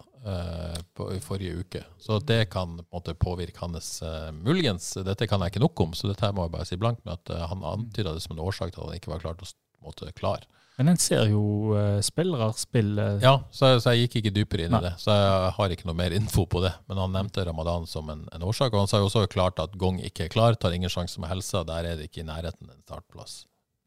[0.97, 1.83] på, i forrige uke.
[2.01, 5.83] Så det kan på en måte påvirke hans uh, Muligens, dette kan jeg ikke nok
[5.85, 8.35] om, så dette må jeg bare si blankt med at uh, han antyda det som
[8.35, 10.45] en årsak til at han ikke var klar til å måte, klar.
[10.77, 14.75] Men en ser jo uh, spillere spille Ja, så, så jeg gikk ikke dypere inn
[14.77, 14.93] i det.
[15.01, 16.73] Så jeg har ikke noe mer info på det.
[16.85, 19.73] Men han nevnte ramadan som en, en årsak, og han sa jo også klart at
[19.81, 21.63] Gong ikke er klar, tar ingen sjanse med helsa.
[21.65, 23.39] Der er det ikke i nærheten en startplass.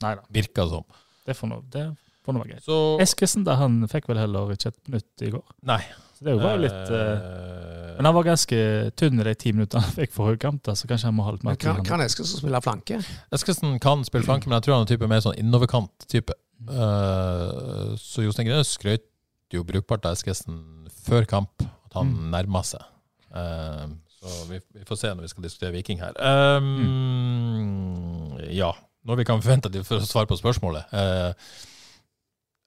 [0.02, 0.86] Nei da, Virka som.
[1.28, 1.36] det
[2.26, 2.66] får nå være greit.
[2.66, 5.46] Så Eskesen da, han fikk vel heller ikke et minutt i går.
[5.70, 5.82] Nei.
[6.20, 8.56] Så det var jo litt uh, Men han var ganske
[9.00, 11.44] tynn i de ti minuttene han fikk for høykamter, så kanskje han må ha litt
[11.48, 11.88] mer kan, tid.
[11.88, 12.98] kan Eskilsen spille flanke?
[13.32, 16.36] Eskilsen kan spille flanke, men jeg tror han er type mer sånn innoverkant-type.
[16.68, 19.06] Uh, så Jostein Grine skrøt
[19.52, 20.60] jo brukbart av Eskilsen
[21.08, 22.28] før kamp, at han Mm.
[22.36, 22.84] nærma seg.
[23.32, 23.88] Uh,
[24.20, 26.12] så vi, vi får se når vi skal diskutere Viking her.
[26.20, 28.72] Um, Ja,
[29.06, 30.90] når vi kan forvente at de får svar på spørsmålet.
[30.92, 31.32] Eh,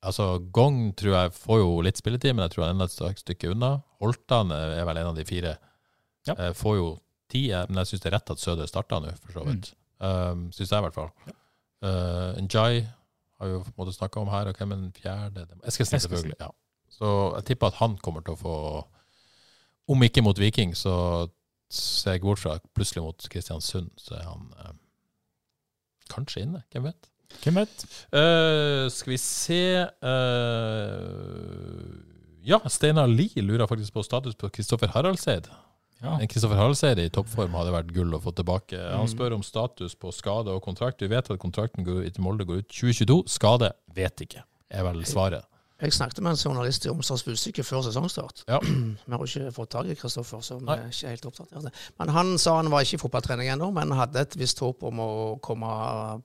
[0.04, 3.24] altså, Gong tror jeg får jo litt spilletid, men jeg tror han er enda et
[3.24, 3.72] stykke unna.
[4.04, 5.56] Holtan er vel en av de fire.
[6.28, 6.36] Ja.
[6.38, 6.90] Eh, får jo
[7.32, 9.74] tid, eh, men jeg syns det er rett at Søder starter nå, for så vidt.
[10.04, 11.12] Um, syns jeg, i hvert fall.
[11.84, 14.92] Uh, Njai har vi jo på en måte snakka om her, og hvem er den
[14.96, 15.46] fjerde?
[15.68, 16.00] Eskesen.
[16.00, 16.40] selvfølgelig.
[16.40, 16.50] Ja.
[16.94, 18.58] Så jeg tipper at han kommer til å få
[19.90, 21.28] Om ikke mot Viking, så
[21.74, 24.76] ser jeg bort fra plutselig mot Kristiansund, så er han eh,
[26.14, 26.62] kanskje inne.
[26.72, 27.10] Hvem vet?
[27.42, 27.86] Hvem vet?
[28.14, 29.60] Uh, skal vi se
[30.94, 31.84] uh,
[32.44, 35.48] Ja, Steinar Lie lurer faktisk på status på Kristoffer Haraldseid.
[36.04, 36.18] Ja.
[36.20, 38.76] En Kristoffer Haraldseid i toppform hadde vært gull å få tilbake.
[38.76, 39.12] Han Mm.
[39.14, 41.00] spør om status på skade og kontrakt.
[41.00, 43.24] Vi vet at kontrakten går ut, i Molde går ut 2022.
[43.28, 45.46] Skade vet ikke, er vel svaret.
[45.84, 48.46] Jeg snakket med en journalist i Omsdals Budstikke før sesongstart.
[48.48, 48.60] Ja.
[49.08, 51.72] Vi har ikke fått tak i Kristoffer, så vi er ikke helt oppdaterte.
[52.00, 55.02] Men han sa han var ikke i fotballtrening ennå, men hadde et visst håp om
[55.04, 55.10] å
[55.44, 55.74] komme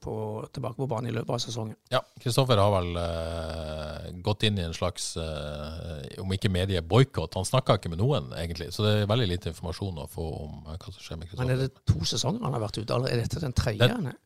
[0.05, 0.15] på,
[0.55, 1.75] tilbake på banen i løpet av sesongen.
[1.91, 7.35] Ja, Kristoffer har vel uh, gått inn i en slags, uh, om ikke medieboikott.
[7.41, 8.71] Han snakka ikke med noen, egentlig.
[8.77, 11.51] Så det er veldig lite informasjon å få om eh, hva som skjer med Kristoffer.
[11.51, 12.95] Men er det to sesonger han har vært ute?
[12.95, 13.83] Eller er dette den tredje?
[13.83, 14.19] Det- er?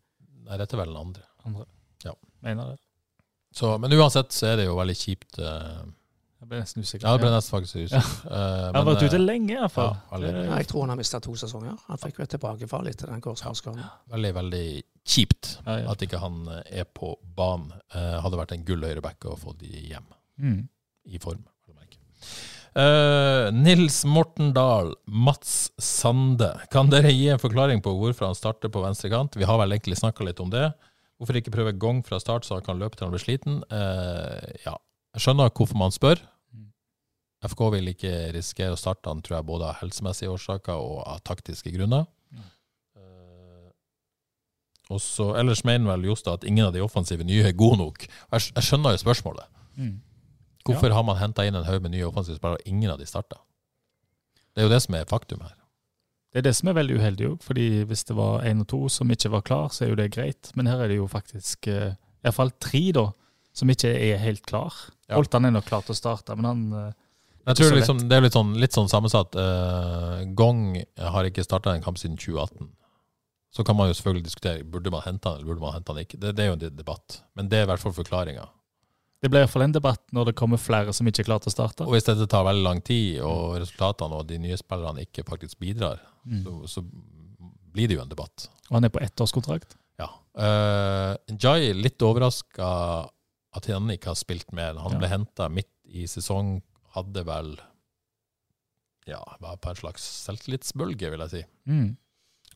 [0.43, 1.29] Nei, dette er vel den andre.
[1.49, 1.71] Andre.
[2.05, 2.19] Ja.
[2.45, 2.83] Mener det.
[3.53, 5.39] Så, men uansett så er det jo veldig kjipt.
[5.39, 5.83] Uh,
[6.43, 7.05] Jeg ble nesten usikker.
[7.07, 8.09] ja, det ble nesten faktisk usikker.
[8.33, 9.93] Eh, Han har vært ute eh, lenge, i hvert fall.
[10.11, 11.77] ja, Ja, jeg tror han har mista to sesonger.
[11.87, 13.85] Han fikk jo et tilbakefall etter den korsbåndskaden.
[14.11, 14.65] Veldig, veldig
[15.07, 15.91] kjipt Ja, ja.
[15.93, 17.71] at ikke han er på banen.
[17.95, 20.09] Uh, hadde vært en gull høyreback å få de hjem
[20.43, 20.69] Mm.
[21.07, 21.45] i form.
[22.75, 26.55] Eh, Nils Morten Dahl, Mats Sande.
[26.73, 29.37] Kan dere gi en forklaring på hvorfor han starter på venstre kant?
[29.37, 30.71] Vi har vel egentlig snakka litt om det.
[31.23, 33.61] Hvorfor ikke prøve gong fra start, så han kan løpe til han blir sliten?
[33.71, 34.73] Eh, ja,
[35.15, 36.19] jeg skjønner hvorfor man spør.
[36.51, 36.73] Mm.
[37.47, 41.23] FK vil ikke risikere å starte han, tror jeg, både av helsemessige årsaker og av
[41.23, 42.09] taktiske grunner.
[42.35, 42.51] Mm.
[42.99, 43.71] Eh,
[44.91, 48.03] og så Ellers mener vel Jostad at ingen av de offensive nye er gode nok.
[48.03, 49.63] Jeg, jeg skjønner jo spørsmålet.
[49.79, 50.01] Mm.
[50.67, 53.07] Hvorfor har man henta inn en haug med nye offensive spillere, og ingen av de
[53.07, 53.39] starta?
[54.51, 55.55] Det er jo det som er faktum her.
[56.33, 58.87] Det er det som er veldig uheldig òg, fordi hvis det var én og to
[58.93, 60.49] som ikke var klar, så er jo det greit.
[60.57, 61.93] Men her er det jo faktisk eh,
[62.25, 63.11] iallfall tre, da,
[63.53, 64.73] som ikke er helt klar.
[65.11, 65.19] Ja.
[65.19, 66.95] Holtan er nok klar til å starte, men han eh,
[67.51, 69.37] Jeg tror liksom, Det er litt sånn, litt sånn sammensatt.
[69.37, 72.73] Eh, Gong har ikke starta en kamp siden 2018.
[73.53, 76.01] Så kan man jo selvfølgelig diskutere burde man hente han eller burde man hente han
[76.01, 76.17] ikke.
[76.17, 77.19] Det, det er jo en debatt.
[77.37, 78.47] Men det er i hvert fall forklaringa.
[79.23, 81.55] Det blir iallfall en debatt når det kommer flere som ikke er klare til å
[81.59, 81.85] starte.
[81.85, 85.61] Og hvis dette tar veldig lang tid, og resultatene og de nye spillerne ikke faktisk
[85.63, 86.43] bidrar, Mm.
[86.45, 86.83] så, så
[87.73, 88.49] blir det jo en debatt.
[88.71, 89.77] Og han er på ettårskontrakt.
[89.99, 90.07] Ja.
[90.39, 92.69] Uh, Njay litt overraska
[93.53, 94.79] at han ikke har spilt mer.
[94.81, 94.99] Han Ja.
[95.03, 96.61] ble henta midt i sesong,
[96.95, 97.57] hadde vel
[99.07, 101.43] ja, var på en slags selvtillitsbølge, vil jeg si.
[101.67, 101.97] Mm.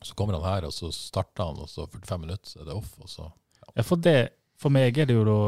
[0.05, 2.77] Så kommer han her, og så starter han, og så 45 minutter, så er det
[2.77, 2.93] off.
[3.03, 3.27] Og så.
[3.75, 4.17] Ja, for, det,
[4.61, 5.39] for meg er det jo da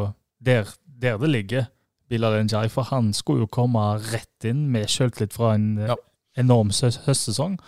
[0.43, 1.69] der, der det ligger,
[2.09, 5.97] Bilal Njai, For han skulle jo komme rett inn med sjøltillit fra en eh, Ja.
[6.41, 7.05] enorm høstsesong.
[7.07, 7.59] høstsesong.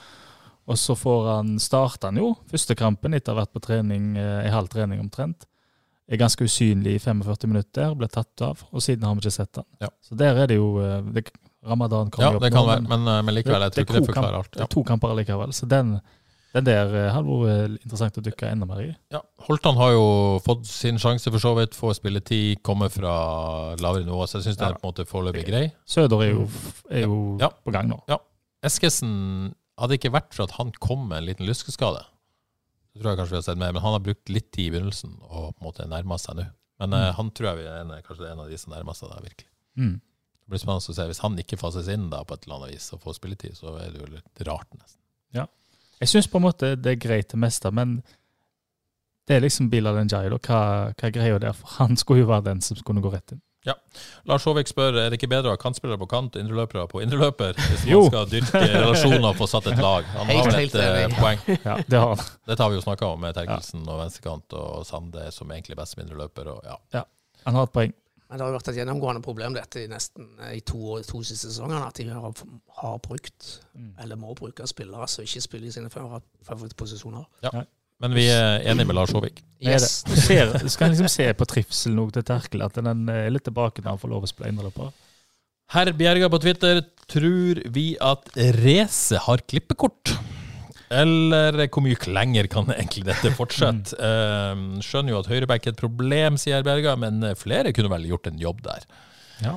[0.71, 4.12] Og så får han starta han jo første kampen etter å ha vært på trening,
[4.16, 5.47] i halv trening omtrent.
[6.11, 9.61] Er ganske usynlig i 45 minutter, ble tatt av, og siden har vi ikke sett
[9.61, 9.66] han.
[9.83, 9.91] Ja.
[10.03, 11.25] Så der er det jo eh, det,
[11.62, 13.99] Ramadan kommer Ja, opp det kan nå, være, men, eh, men likevel, jeg tror ikke
[14.01, 14.49] det forklarer alt.
[14.51, 14.57] alt.
[14.59, 15.93] Det er to kamper likevel, så den,
[16.57, 18.89] den der eh, hadde vært interessant å dykke enda mer i.
[19.14, 20.05] Ja, Holtan har jo
[20.49, 23.14] fått sin sjanse for så vidt, får spilletid, kommer fra
[23.79, 25.62] lavere nivå, så jeg syns det er på en måte foreløpig grei.
[25.87, 26.49] Søder er jo,
[26.91, 27.51] er jo Ja.
[27.55, 28.01] på gang nå.
[28.11, 28.18] Ja.
[28.66, 29.14] Eskesen
[29.81, 32.03] hadde det ikke vært for at han kom med en liten lyskeskade.
[32.91, 34.72] Så tror jeg kanskje vi har sett mer, men han har brukt litt tid i
[34.74, 36.47] begynnelsen og på en måte nærma seg nå.
[36.83, 37.09] Men mm.
[37.18, 39.51] han tror jeg vi er en, kanskje en av de som nærmer seg der, virkelig.
[39.81, 39.97] Mm.
[40.01, 41.07] Det blir spennende å se.
[41.11, 43.74] Hvis han ikke fases inn da på et eller annet vis og får spilletid, så
[43.78, 44.99] er det jo litt rart, nesten.
[45.37, 45.45] Ja.
[46.01, 48.01] Jeg syns på en måte det er greit det meste, men
[49.28, 50.41] det er liksom Bilal Njay, da.
[50.41, 50.61] Hva,
[50.91, 51.55] hva er greia der?
[51.55, 53.43] For han skulle jo være den som skulle gå rett inn.
[54.24, 57.02] Lars Håvik spør er det ikke bedre å ha kantspillere på kant og indreløpere på
[57.04, 58.00] indreløper hvis Jo.
[58.06, 60.04] man skal dyrke relasjoner og få satt et lag.
[60.16, 61.40] Han har vel et eh, poeng.
[61.68, 62.26] Ja, det har han.
[62.48, 65.96] Dette har vi jo snakka om med Terkelsen og venstrekant og Sande som egentlig best
[65.96, 66.52] som indreløper.
[66.64, 66.78] Ja.
[66.96, 67.04] ja.
[67.44, 67.92] Han har et poeng.
[68.30, 71.02] Men det har jo vært et gjennomgående problem dette i nesten eh, i to, år-
[71.08, 72.44] to siste sesongene, at de har,
[72.80, 73.92] har brukt, Mm.
[74.02, 77.22] eller må bruke, spillere som ikke spiller i sine favor- favorittposisjoner.
[78.01, 79.42] Men vi er enige med Lars Håvik.
[79.61, 80.01] Det Yes.
[80.09, 83.44] Du, ser, du skal liksom se på trivselen nå til Terkel, at den er litt
[83.44, 84.88] tilbake når han får lov å spille innløper.
[85.70, 86.80] Herr Bjerga på Twitter,
[87.11, 90.14] tror vi at Race har klippekort?
[90.90, 93.94] Eller hvor mye lenger kan egentlig dette fortsette?
[93.94, 94.80] mm.
[94.82, 98.40] skjønner jo at høyreback er et problem, sier Bjerga, men flere kunne vel gjort en
[98.40, 98.88] jobb der.
[99.45, 99.55] Ja.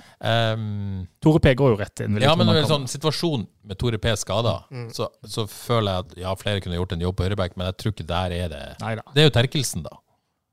[0.53, 2.21] Um, Tore P går jo rett inn.
[2.23, 4.59] ja, men i en sånn situasjon med Tore P skada,
[4.95, 7.79] så, så føler jeg at ja, flere kunne gjort en jobb på høyreback, men jeg
[7.81, 9.05] tror ikke der er det Neida.
[9.13, 9.99] Det er jo Terkelsen, da.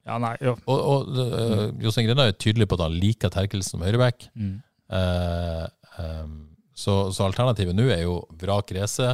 [0.09, 0.57] Ja, nei, jo.
[0.64, 4.31] Og, og uh, Jostein Grønna er tydelig på at han liker Terkelsen som høyreback.
[4.35, 4.55] Mm.
[4.91, 5.66] Uh,
[6.01, 6.39] um,
[6.74, 9.11] så, så alternativet nå er jo vrak Race,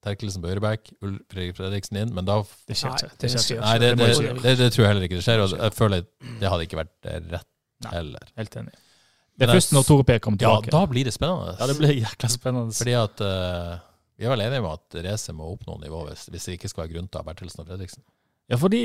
[0.00, 3.10] Terkelsen på høyreback, Ulf Fredriksen inn, men da Det skjer ikke.
[3.20, 3.58] det.
[3.60, 6.06] Nei, det, det det, det, det, tror jeg heller ikke det skjer, og jeg føler
[6.40, 7.50] det hadde ikke vært rett
[7.84, 7.92] Nei.
[7.98, 8.32] heller.
[8.40, 8.78] Helt enig.
[9.40, 10.68] Det er først når Tore P kommer tilbake.
[10.68, 11.54] Ja, da blir det spennende.
[11.56, 12.74] Ja, det blir jækla spennende.
[12.76, 13.78] Fordi at uh,
[14.20, 16.68] vi er vel enige om at Race må opp noen nivå hvis, hvis det ikke
[16.68, 18.04] skal være grunn til Bertelsen og Fredriksen.
[18.52, 18.82] Ja, fordi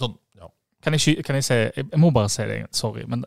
[0.00, 0.48] Sånn, ja.
[0.82, 3.04] Kan jeg, kan jeg si Jeg må bare si det, sorry.
[3.10, 3.22] Men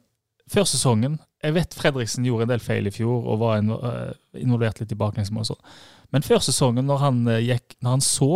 [0.51, 4.81] før sesongen Jeg vet Fredriksen gjorde en del feil i fjor og var eh, involvert
[4.81, 5.75] litt i baklengsmål og sånn.
[6.15, 8.29] Men før sesongen, når han, eh, gikk, når han så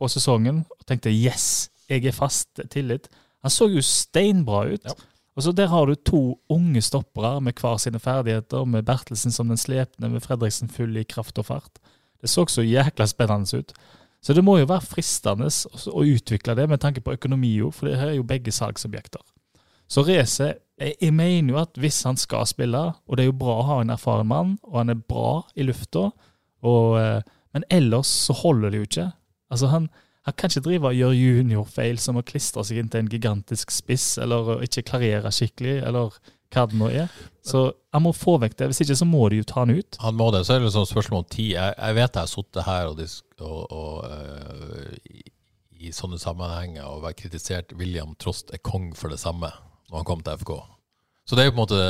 [0.00, 3.10] på sesongen og tenkte 'yes, jeg er fast tillit'
[3.42, 4.84] Han så jo steinbra ut.
[4.84, 4.94] Ja.
[5.40, 9.48] Og så Der har du to unge stoppere med hver sine ferdigheter, med Bertelsen som
[9.48, 11.78] den slepne, med Fredriksen full i kraft og fart.
[12.20, 13.72] Det så så jækla spennende ut.
[14.20, 17.86] Så det må jo være fristende å- utvikle det med tanke på økonomi jo, for
[17.86, 19.20] det her er jo begge salgsobjekter.
[19.88, 23.62] Så Race, jeg, mener jo at hvis han skal spille, og det er jo bra
[23.62, 26.12] å ha en erfaren mann, og han er bra i lufta,
[27.00, 27.22] eh,
[27.54, 29.12] men ellers så holder det jo ikke.
[29.50, 29.88] Altså han,
[30.28, 33.72] han kan ikke drive og gjøre juniorfeil som å klistre seg inn til en gigantisk
[33.72, 36.16] spiss, eller ikke klarere skikkelig, eller
[36.50, 37.12] hva det nå er.
[37.46, 39.98] Så han må få vekk det, hvis ikke så må de jo ta han ut.
[40.02, 40.42] Han må det.
[40.44, 41.54] Så er det liksom spørsmål om tid.
[41.54, 45.24] Jeg, jeg vet jeg har sittet her og, disk, og, og uh, i,
[45.80, 49.48] i sånne sammenhenger og vært kritisert William Trost er kong for det samme
[49.88, 50.52] når han kom til FK.
[51.24, 51.82] Så det er jo på en måte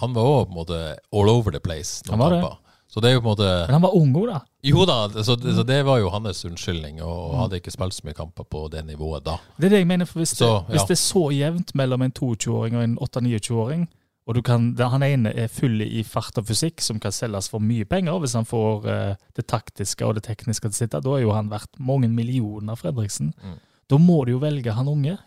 [0.00, 0.72] Han var òg
[1.12, 2.00] all over the place.
[2.06, 2.65] Når Han var det.
[2.96, 4.38] Så det er jo på en måte Men han var ung òg, da.
[4.64, 8.16] Jo da, så, så det var jo hans unnskyldning, og hadde ikke spilt så mye
[8.16, 9.34] kamper på det nivået da.
[9.58, 10.86] Det er det jeg mener, for hvis, det, hvis ja.
[10.88, 13.84] det er så jevnt mellom en 22-åring og en 28-29-åring,
[14.26, 17.62] og du kan, han ene er full i fart og fysikk, som kan selges for
[17.62, 21.18] mye penger hvis han får uh, det taktiske og det tekniske til å sitte, da
[21.18, 23.34] er jo han verdt mange millioner, Fredriksen.
[23.44, 23.60] Mm.
[23.92, 25.18] Da må du jo velge han unge,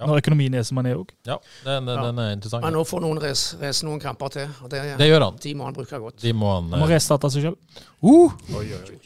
[0.00, 0.06] Ja.
[0.08, 1.10] når økonomien er som han er òg.
[1.28, 2.04] Ja, den, den, Ja.
[2.08, 2.64] den er interessant.
[2.64, 5.36] Men nå får noen race, noen kamper til, og det, Det gjør han.
[5.42, 6.16] de må han bruke godt.
[6.22, 7.56] De må han Han må eh, restarte seg sjøl.
[8.02, 8.32] uh,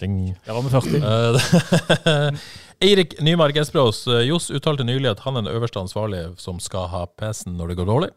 [0.00, 0.36] ding.
[0.46, 1.02] Der var vi 40.
[1.02, 2.38] Eh,
[2.84, 6.88] Eirik Nymark Espros, eh, Johs uttalte nylig at han er den øverste ansvarlige som skal
[6.92, 8.10] ha PC-en når det går dårlig.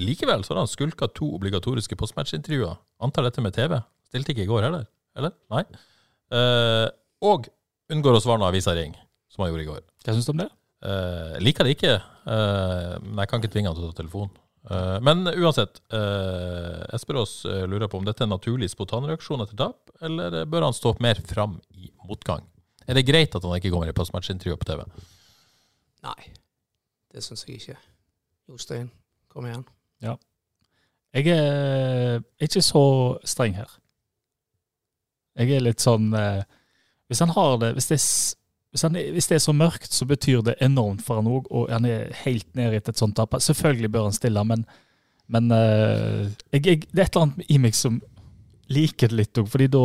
[0.00, 2.76] Likevel så har han skulka to obligatoriske postmatch-intervjuer.
[3.02, 3.80] Antar dette med TV.
[4.08, 4.86] Stilte ikke i går heller?
[5.18, 5.32] Eller?
[5.52, 5.64] Nei.
[6.32, 6.88] Eh,
[7.26, 7.48] og
[7.90, 9.82] unngår å svare når avisa ringer, som han gjorde i går.
[10.04, 10.48] Hva syns du om det?
[10.80, 14.32] Uh, liker det ikke, uh, men jeg kan ikke tvinge han til å ta telefonen.
[14.64, 19.92] Uh, men uansett, uh, Esperås lurer på om dette er en naturlig spontanreaksjon etter tap,
[20.04, 22.46] eller bør han stå mer fram i motgang?
[22.88, 24.86] Er det greit at han ikke kommer i postmatchintervju på TV?
[26.08, 26.32] Nei,
[27.12, 27.76] det syns jeg ikke.
[28.48, 28.88] Jostein,
[29.30, 29.66] kom igjen.
[30.00, 30.16] Ja.
[31.12, 32.82] Jeg er ikke så
[33.28, 33.68] streng her.
[35.36, 38.39] Jeg er litt sånn Hvis han har det hvis det, er,
[38.70, 41.70] hvis, er- hvis det er så mørkt, så betyr det enormt for han òg, og
[41.72, 43.34] han er helt nede etter et sånt tap.
[43.42, 44.64] Selvfølgelig bør han stille, men,
[45.28, 48.00] men eh, jeg, jeg, det er et eller annet i meg som
[48.70, 49.84] liker det litt òg, fordi da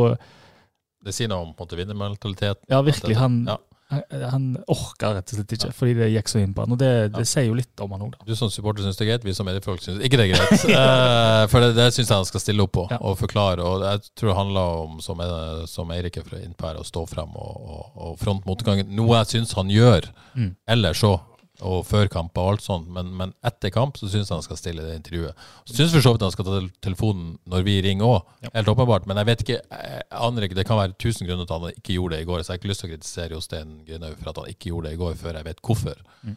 [1.06, 2.66] Det sier noe om på en måte vinnermentaliteten.
[2.70, 3.18] Ja, virkelig.
[3.18, 3.58] Han, Ja.
[3.96, 6.76] Han, han orka rett og slett ikke, fordi det gikk så inn på han.
[6.76, 7.30] Og det, det Ja.
[7.32, 8.26] sier jo litt om han òg, da.
[8.28, 10.66] Du som supporter syns det er greit, vi som mediefolk syns ikke det er greit.
[10.76, 12.98] Eh, for det, det syns jeg han skal stille opp på Ja.
[13.02, 13.64] og forklare.
[13.66, 16.80] Og jeg tror det handler om, som, eh, som Eirik er fra inne på her,
[16.82, 18.90] å stå frem og, og, og fronte motgangen.
[18.96, 20.50] Noe jeg syns han gjør Mm.
[20.68, 21.22] ellers òg,
[21.62, 22.88] og før kamp og alt sånt.
[22.92, 25.36] Men, men etter kamp så syns jeg han skal stille det intervjuet.
[25.70, 28.50] Syns for så vidt han skal ta telefonen når vi ringer òg, Ja.
[28.58, 29.06] helt åpenbart.
[29.08, 31.78] Men jeg vet ikke, jeg aner ikke, det kan være tusen grunner til at han
[31.80, 32.42] ikke gjorde det i går.
[32.44, 34.90] Så jeg har ikke lyst til å kritisere Jostein Grinhaug for at han ikke gjorde
[34.90, 36.02] det i går, før jeg vet hvorfor.
[36.24, 36.36] Mm.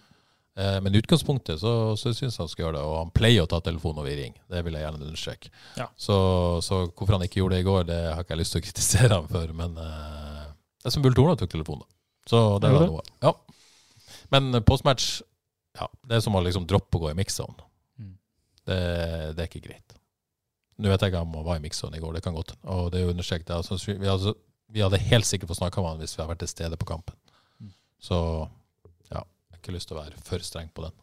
[0.58, 3.42] Eh, Men i utgangspunktet så, så syns jeg han skal gjøre det, og han pleier
[3.44, 4.40] å ta telefonen når vi ringer.
[4.50, 5.50] Det vil jeg gjerne understreke.
[5.78, 5.86] Ja.
[5.98, 6.16] Så,
[6.66, 8.66] så hvorfor han ikke gjorde det i går, det har ikke jeg lyst til å
[8.70, 10.48] kritisere ham for, men uh,
[10.82, 11.94] det er som Bull Torna tok telefonen, da.
[12.28, 13.02] Så det Er var noe.
[13.24, 13.30] Ja.
[14.34, 15.20] Men postmatch,
[15.78, 17.64] ja, det er som å liksom droppe å gå i mix-zone.
[18.00, 18.12] Mm.
[18.68, 18.78] Det,
[19.36, 19.96] det er ikke greit.
[20.78, 22.92] Nå vet jeg ikke om han var i mix-zone i går, det kan godt Og
[22.92, 23.50] det er jo understreket.
[23.56, 24.34] Altså, vi, hadde,
[24.70, 26.88] vi hadde helt sikkert fått snakka med han hvis vi hadde vært til stede på
[26.90, 27.16] kampen.
[27.58, 27.72] Mm.
[28.04, 28.18] Så
[29.10, 30.94] ja, jeg har ikke lyst til å være for streng på den.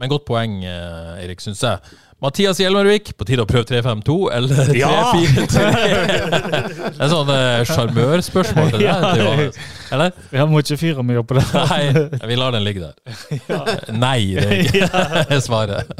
[0.00, 1.78] Men godt poeng, eh, Erik, syns jeg.
[2.24, 5.64] Mathias Hjelmarvik, på tide å prøve 3-5-2 eller 3-4-3?
[6.94, 9.60] det er sånn eh, sjarmørspørsmål til deg, til Johannes.
[9.92, 10.18] Eller?
[10.32, 11.44] Jeg må ikke fyre mye opp på det.
[11.70, 12.96] Nei, vi lar den ligge der.
[13.92, 15.94] Nei, det er ikke svaret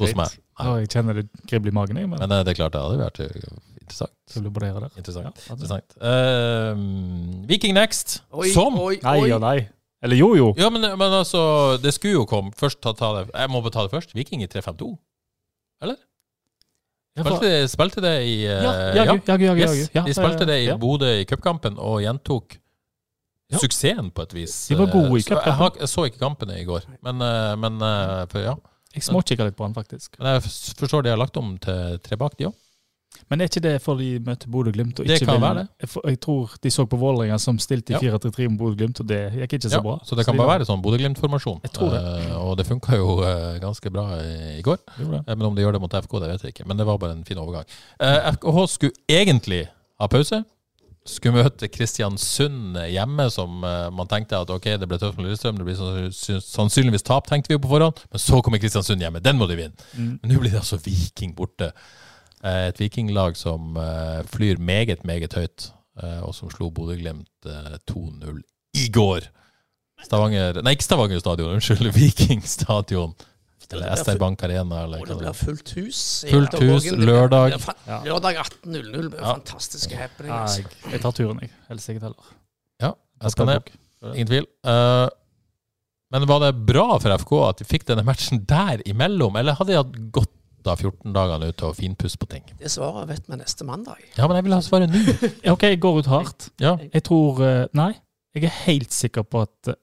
[0.00, 0.38] hos meg.
[0.58, 2.82] Ja, jeg kjenner det kribler i magen, jeg, men Men eh, det er klart det
[2.82, 4.14] hadde vært interessant.
[4.48, 4.94] brodere der.
[4.98, 5.44] Interessant.
[5.44, 5.98] Ja, interessant.
[6.02, 9.58] Uh, Viking Next, Oi, som oi, Nei og nei.
[10.02, 10.48] Eller jo, jo.
[10.56, 11.40] Ja, men, men altså,
[11.82, 14.12] det skulle jo komme Først ta, ta det Jeg må betale først.
[14.14, 14.92] Viking i 3-5-2.
[15.82, 15.96] eller?
[17.18, 19.60] Spilte, de- spilte det i eh, ja, jagu, jagu, jagu.
[19.64, 20.76] Yes, Ja, de spilte det i ja.
[20.78, 22.58] Bodø i cupkampen og gjentok
[23.50, 23.58] Ja.
[23.58, 24.54] suksessen på et vis.
[24.68, 25.40] De var gode i cup.
[25.42, 28.54] Jeg, jeg, jeg så ikke kampene i går, men, eh, men eh, for, ja.
[28.94, 30.14] Jeg småkikka litt på han, faktisk.
[30.20, 30.42] Men jeg
[30.78, 32.54] forstår de har lagt om til tre bak, de òg.
[33.28, 35.00] Men er ikke det for de møter Bodø-Glimt?
[35.02, 35.64] og Det kan være det.
[35.82, 39.20] Jeg, jeg tror de så på Vålerenga som stilte i 4-3-3 med Bodø-Glimt, og det
[39.34, 39.96] gikk ikke så Ja, bra.
[40.04, 41.60] så det kan de bare var- være sånn Bodø-Glimt-formasjon.
[41.66, 42.02] Jeg tror det.
[42.24, 44.78] Eh, og det funka jo uh, ganske bra i, går.
[45.00, 45.18] Uh.
[45.26, 46.68] Men om de gjør det mot FK, det vet jeg ikke.
[46.68, 47.68] Men det var bare en fin overgang.
[48.00, 49.66] FKH skulle egentlig
[50.00, 50.44] ha pause.
[51.08, 55.56] Skulle møte Kristiansund hjemme, som man tenkte at ok, det ble tøft med Lillestrøm.
[55.56, 56.10] Det blir
[56.44, 58.02] sannsynligvis tap, tenkte vi jo på forhånd.
[58.12, 59.22] Men så kommer Kristiansund hjemme.
[59.24, 59.88] Den må de vinne.
[59.96, 60.18] Mm.
[60.20, 61.72] Men nå blir det altså Viking borte.
[62.44, 65.70] Eh, Et vikinglag som eh, flyr meget, meget høyt,
[66.02, 68.42] eh, og som slo Bodø-Glimt eh, 2-0
[68.78, 69.26] i går.
[70.04, 71.90] Stavanger Nei, ikke Stavanger stadion, unnskyld.
[71.98, 73.14] Viking stadion.
[73.74, 75.98] Eller SR Bank Arena, eller Og hva det blir fullt hus.
[76.30, 77.58] Fullt hus, lørdag.
[78.06, 79.98] Lørdag 18.00 Fantastisk Ja.
[80.06, 80.32] happening.
[80.32, 80.62] Altså.
[80.62, 81.50] jeg, jeg tar turen, jeg.
[81.68, 82.30] Helt sikkert heller.
[82.80, 82.92] Ja,
[83.26, 83.68] jeg skal ned.
[84.14, 84.46] Ingen tvil.
[84.72, 85.08] Eh,
[86.14, 89.74] men var det bra for FK at de fikk denne matchen der imellom, eller hadde
[89.74, 90.32] de hatt godt
[90.66, 92.42] av 14 dager nå til å finpusse på ting?
[92.58, 93.96] Det svaret vet vi neste mandag.
[94.16, 95.52] Ja, men jeg vil ha svaret nå.
[95.54, 96.48] OK, jeg går ut hardt.
[96.60, 97.92] Ja, Jeg tror eh, Nei,
[98.34, 99.78] jeg er helt sikker på at eh,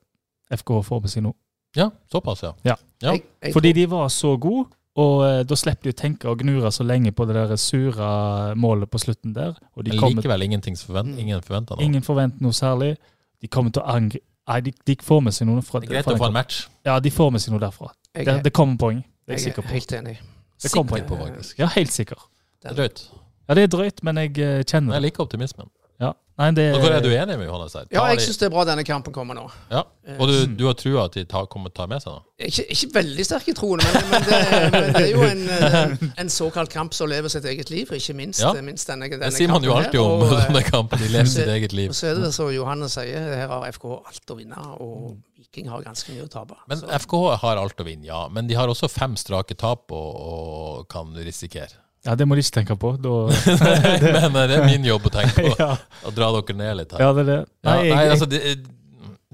[0.60, 1.34] FK får med seg noe.
[1.76, 2.54] ja såpass, ja.
[2.64, 2.76] Ja.
[3.02, 3.12] Ja.
[3.14, 6.30] Jeg, jeg Fordi tror- de var så gode, og eh, da slipper de å tenke
[6.32, 9.56] og gnure så lenge på det der sure målet på slutten der.
[9.76, 11.84] Og de Men kommer, likevel ingenting forvent, ingen forventer noe.
[11.84, 12.94] ingen forventer noe særlig.
[13.42, 15.94] De kommer til å angre Nei, de, de får med seg noe fra Det er
[15.96, 16.68] greit fra å få en match.
[16.86, 17.88] Ja, de får med seg noe derfra.
[18.14, 19.00] jeg, Det, det kommer poeng.
[19.26, 19.74] Det er jeg jeg sikker er på.
[19.74, 20.14] helt enig.
[20.64, 21.60] Det kom Sikker på, faktisk.
[21.60, 22.28] Ja, helt sikker.
[22.64, 23.02] Det er drøyt.
[23.50, 25.68] Ja, det er drøyt, men jeg eh, kjenner jeg liker optimismen.
[26.02, 26.14] Ja.
[26.36, 27.86] Nei, det Hvorfor er du enig med Johannes her?
[27.96, 29.46] Ja, jeg syns det er bra denne kampen kommer nå.
[29.72, 29.84] ja.
[30.20, 32.26] Og du, du har trua at de tar, kommer til å ta med seg noe?
[32.50, 34.40] Ikke, ikke veldig sterk i troen, men, men, det,
[34.74, 38.18] men det er jo en, en, en såkalt kamp som lever sitt eget liv, ikke
[38.20, 38.52] minst, Ja.
[38.62, 41.00] minst denne, denne Det sier man jo alltid her, om og, eh, sånne kamper.
[41.06, 41.94] De lever så- sitt eget liv.
[41.96, 45.16] Og så er det som Johannes sier, her har FK alt å vinne, og
[45.56, 46.56] Viking har ganske mye å tape.
[46.68, 48.28] Men Så- FKH har alt å vinne, ja.
[48.30, 51.72] Men de har også fem strake tap og, og kan risikere.
[52.06, 52.92] Ja, det må de ikke tenke på.
[53.02, 53.10] Da,
[54.30, 55.56] Men eh, det er min jobb å tenke på.
[55.64, 55.76] ja.
[56.06, 57.00] Å dra dere ned litt her.
[57.02, 57.40] ja, det er det.
[57.66, 58.42] Nei, Ja, nei, jeg, altså, det,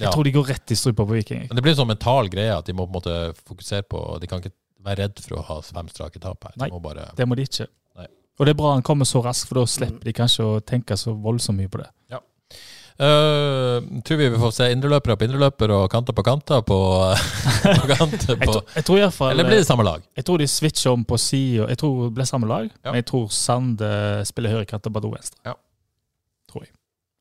[0.02, 1.48] jeg tror de går rett i strupa på Viking.
[1.50, 4.00] Men det blir en sånn mental greie at de må på en måte fokusere på
[4.22, 6.56] De kan ikke være redd for å ha fem strake tap her.
[6.56, 6.70] De Nei.
[6.72, 7.68] må bare Det må de ikke.
[8.00, 8.08] Nei.
[8.40, 10.96] Og det er bra han kommer så raskt, for da slipper de kanskje å tenke
[10.98, 11.90] så voldsomt mye på det.
[13.00, 16.78] Eh, tror vi vi får se indreløpere på indreløpere og kanter på kanter på,
[17.82, 20.02] på, kanter Jeg, på tror- jeg tror i hvert fall Eller blir det samme lag?
[20.18, 21.68] Jeg tror de switcher om på sida.
[21.72, 22.92] Jeg tror det blir samme lag, Ja.
[22.92, 23.92] men jeg tror Sande
[24.28, 25.40] spiller høyrekant og Badou venstre.
[25.46, 25.54] Ja.
[26.52, 26.74] Tror jeg.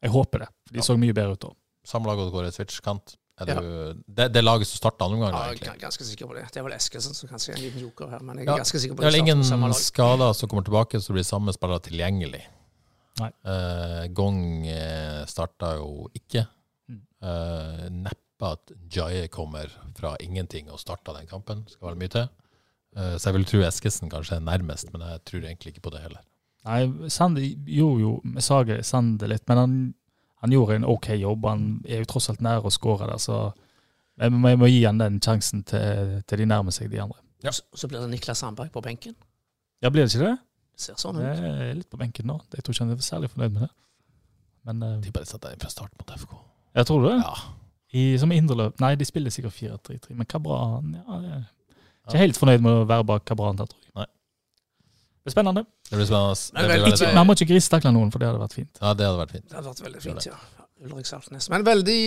[0.03, 0.49] Jeg håper det.
[0.73, 0.83] De Ja.
[0.83, 1.49] så mye bedre ut da.
[1.87, 3.17] Samme lag og går i switch-kant?
[3.41, 3.61] Er Ja.
[4.05, 6.45] det, det laget som starta andre omgang, Ja, jeg er ganske sikker på det.
[6.53, 8.59] Det er vel Eskesen som kanskje er en liten joker her, men jeg Ja, er
[8.59, 9.21] ganske sikker på Det er det.
[9.25, 12.43] vel ingen skader som kommer tilbake, så blir samme spiller tilgjengelig.
[13.21, 13.31] Nei.
[13.53, 16.47] Eh, Gong uh, starta jo ikke.
[16.91, 17.01] Mm.
[17.23, 21.67] Eh, neppe at Jaye kommer fra ingenting og starta den kampen.
[21.69, 22.29] Skal være mye til.
[22.97, 25.95] Eh, så jeg vil tro Eskesen kanskje er nærmest, men jeg tror egentlig ikke på
[25.95, 26.25] det heller.
[26.67, 29.79] Nei, Sande gjorde jo Sager sa Sande litt, men han,
[30.43, 31.47] han gjorde en OK jobb.
[31.49, 33.51] Han er jo tross alt nære å skåre der, så
[34.21, 37.21] vi må, må gi han den sjansen til, til de nærmer seg de andre.
[37.45, 37.55] Ja.
[37.57, 39.15] Så, så blir det Niklas Sandberg på benken.
[39.81, 40.37] Ja, blir det ikke det?
[40.81, 41.27] Det ser sånn ut.
[41.29, 42.39] Jeg er litt på benken nå.
[42.57, 43.71] Jeg tror ikke han er særlig fornøyd med det.
[44.71, 46.33] Men eh, De bare setter deg fra start mot FK.
[46.81, 47.17] jeg tror det.
[47.21, 47.35] Ja.
[47.91, 51.47] I, som indreløp Nei, de spiller sikkert 4-3-3, men Kabran ja, jeg er
[52.07, 53.93] Ikke helt fornøyd med å være bak Kabran der, tror jeg.
[53.99, 54.07] Nei.
[55.21, 55.65] Det er spennende.
[55.91, 56.39] Det blir spennende.
[56.55, 58.71] Det blir Ikke, man må ikke grisetakle noen, for det hadde vært fint.
[58.81, 59.49] Ja, det hadde vært fint.
[59.51, 60.39] Det hadde vært veldig fint, ja.
[60.87, 61.51] Ulrik Saltnes.
[61.53, 61.99] Men veldig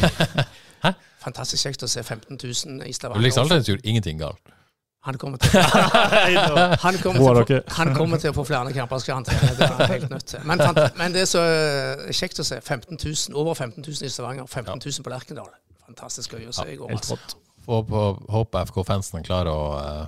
[0.86, 0.94] Hæ?
[1.22, 3.20] Fantastisk kjekt å se 15 000 i Stavanger.
[3.20, 4.56] Ulrik Saltnes gjorde ingenting galt.
[5.00, 5.48] Han kommer til,
[6.84, 9.54] han kommer til, han kommer til å få flere kampers karantene.
[9.56, 10.42] Det er han helt nødt til.
[10.44, 10.60] Men,
[11.00, 12.58] men det er så eh, kjekt å se.
[12.60, 15.48] 15 000, over 15 000 i Stavanger, 15 000 på Lerkendal.
[15.86, 16.92] Fantastisk gøy å se i går.
[16.92, 17.16] Helt Altså.
[17.16, 17.36] rått.
[17.64, 18.04] Få på-
[18.36, 20.06] Håper FK-fansen klarer å eh,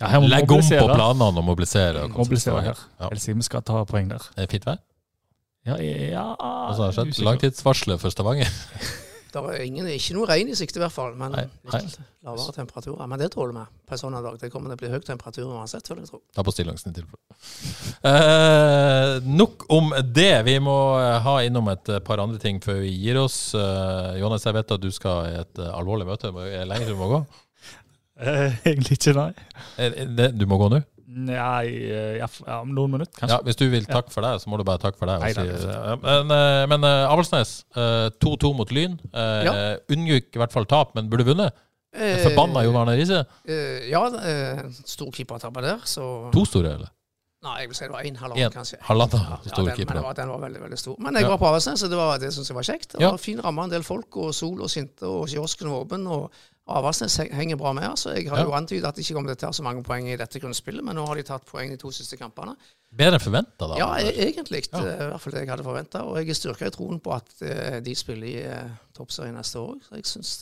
[0.00, 2.08] Ja, her legge om på planene og mobilisere.
[2.08, 2.80] og Mobilisere her.
[3.00, 3.12] Ja.
[3.12, 4.24] Helst vi skal ta poeng der.
[4.38, 4.80] Er det fint vær?
[5.68, 6.24] Ja, ja
[6.96, 7.12] skjedd?
[7.24, 8.48] Langtidsvarselet for Stavanger?
[9.34, 11.16] Det er ingen, ikke noe regn i sikte, i hvert fall.
[11.18, 11.80] Men Nei, nei.
[12.24, 13.08] lavere temperaturer.
[13.10, 14.38] Men det tåler vi på en sånn dag.
[14.40, 16.20] Det kommer til å bli høy temperatur uansett, vil jeg tro.
[16.36, 17.20] Ta på stillongsen i tilfelle.
[18.10, 20.30] Eh, nok om det.
[20.46, 23.38] Vi må eh, ha innom et eh, par andre ting før vi gir oss.
[23.58, 26.30] Eh, Johannes, jeg vet at du skal i et eh, alvorlig møte.
[26.44, 27.22] Er det lenger du må gå?
[28.22, 29.30] Eh, egentlig ikke, nei.
[30.14, 30.82] Det, du må gå nå?
[31.14, 32.26] Nei, eh, ja,
[32.60, 34.98] om noen minutter, Ja, hvis du vil takke for deg, så må du bare takke
[34.98, 35.20] for deg.
[35.22, 38.96] Nei, Nei, men eh, men eh, Avaldsnes, eh, 2-2 mot Lyn.
[39.14, 39.54] Ja.
[39.94, 41.54] Unngikk i hvert fall tap, men burde vunnet.
[41.94, 43.20] Forbanna Jon Arne Riise.
[43.92, 44.02] ja,
[44.84, 46.90] stor keepertabbe der, så To store, eller?
[47.44, 48.16] Nei, jeg vil si det var én En.
[48.16, 48.78] halvannen, kanskje.
[48.86, 50.96] Halvannen Ja, den, men var, den var veldig veldig stor.
[50.98, 52.92] Men jeg var på Avaldsnes, så det, var, det syns jeg var kjekt.
[52.96, 53.10] Det Ja.
[53.12, 56.06] var Fin ramme, en del folk, og sol og sinte, og kiosken var åpen.
[56.08, 56.32] og
[56.66, 57.82] Avaldsnes henger bra med.
[57.84, 58.14] altså.
[58.16, 58.44] Jeg har Ja.
[58.44, 60.82] jo antydet at de ikke kommer til å ta så mange poeng i dette grunnspillet,
[60.84, 62.54] men nå har de tatt poeng de to siste kampene.
[62.96, 63.76] Bedre enn forventa, da.
[63.76, 64.62] Ja, jeg, egentlig.
[64.72, 64.78] Ja.
[64.78, 66.02] eh, I hvert fall det jeg hadde forventa.
[66.04, 69.58] Og jeg er styrka i troen på at eh, de spiller i uh, toppserien neste
[69.58, 69.74] år.
[69.82, 70.38] Så jeg syns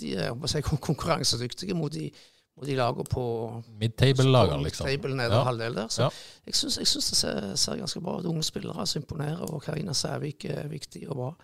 [0.00, 2.10] de er si, konkurransedyktige mot de,
[2.56, 4.86] mot de lagene på Mid-table-lagene, liksom.
[4.86, 5.42] Table nede Ja.
[5.44, 5.88] halvdel der.
[5.88, 6.08] Så Ja.
[6.46, 8.24] jeg syns, jeg syns det ser, ser ganske bra ut.
[8.24, 11.34] Unge spillere som imponerer, og Karina Sævik er viktig og bra.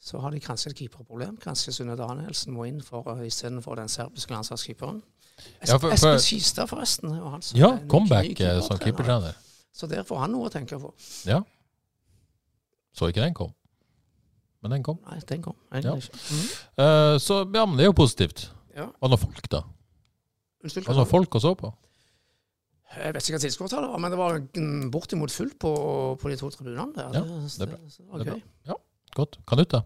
[0.00, 1.36] Så har de kanskje et keeperproblem.
[1.42, 5.02] Kanskje Sunne Danielsen må inn for, uh, istedenfor den serbiske landslagskeeperen.
[5.66, 7.10] Ja, for- for- Espen Skistad, forresten.
[7.10, 9.34] han Ja, comeback eh, som keepertrener.
[9.72, 10.92] Så der får han noe å tenke på.
[11.26, 11.42] Ja.
[12.94, 13.52] Så ikke den kom.
[14.62, 14.98] Men den kom.
[15.06, 15.54] Nei, den kom.
[15.72, 15.94] Ja.
[15.94, 16.46] Mm.
[16.78, 18.48] Eh, så ja, men det er jo positivt.
[18.74, 18.88] Ja.
[19.00, 19.62] Var det folk, da?
[20.64, 20.86] Unnskyld.
[20.86, 21.72] Var det folk å så på?
[22.96, 24.38] Jeg vet ikke hva tilskuertallet var, men det var
[24.90, 25.72] bortimot fullt på,
[26.18, 27.10] på de to tribunene der.
[27.12, 28.76] Ja, det, det det, det, det, det det, Det.
[29.18, 29.38] Godt.
[29.50, 29.82] Kanuta?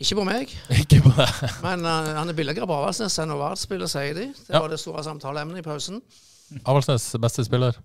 [0.00, 0.48] Ikke på meg,
[0.80, 1.40] Ikke på deg.
[1.62, 4.26] men uh, han er billigere på Avaldsnes enn Ovard-spiller, sier de.
[4.32, 4.62] Det Ja.
[4.64, 6.00] var det store samtaleemnet i pausen
[6.64, 7.76] Avaldsnes beste spiller?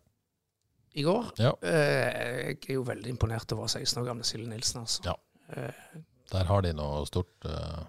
[0.97, 1.27] i går.
[1.37, 1.51] Ja.
[1.61, 5.03] Uh, jeg er jo veldig imponert over 16 år gamle Silje Nilsen, altså.
[5.05, 5.13] Ja.
[5.53, 5.99] Eh,
[6.31, 7.83] Der har de noe stort eh,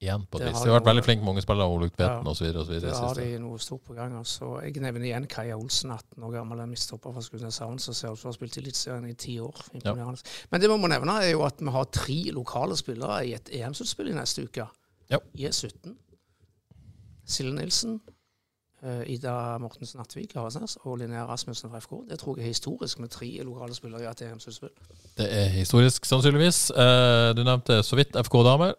[0.00, 0.62] igjen, på et Det vis.
[0.62, 2.30] De har vært veldig flinke mange spillere, Ole Tvedten Ja.
[2.30, 2.46] osv.
[2.52, 4.12] Det der har de noe stort på gang.
[4.18, 4.60] altså.
[4.62, 8.28] Jeg nevner igjen Kaja Olsen, 18 år gammel, midtstopper fra Skudeneshavn, som ser ut som
[8.28, 9.54] har spilt Eliteserien i ti år.
[9.84, 9.94] Ja.
[9.94, 13.48] Men det vi må nevne, er jo at vi har tre lokale spillere i et
[13.52, 14.68] EM-sluttspill i neste uke.
[15.10, 15.18] Ja.
[15.34, 15.96] I E17.
[17.26, 18.00] Silje Nilsen,
[18.82, 20.00] eh, Ida Mortensen
[20.34, 22.04] Havasnes og Linnea Rasmussen fra FK.
[22.08, 24.70] Det tror jeg er historisk med tre lokale spillere i et EM-sluttspill.
[25.16, 26.70] Det er historisk, sannsynligvis.
[26.70, 28.74] Eh, du nevnte så vidt FK damer.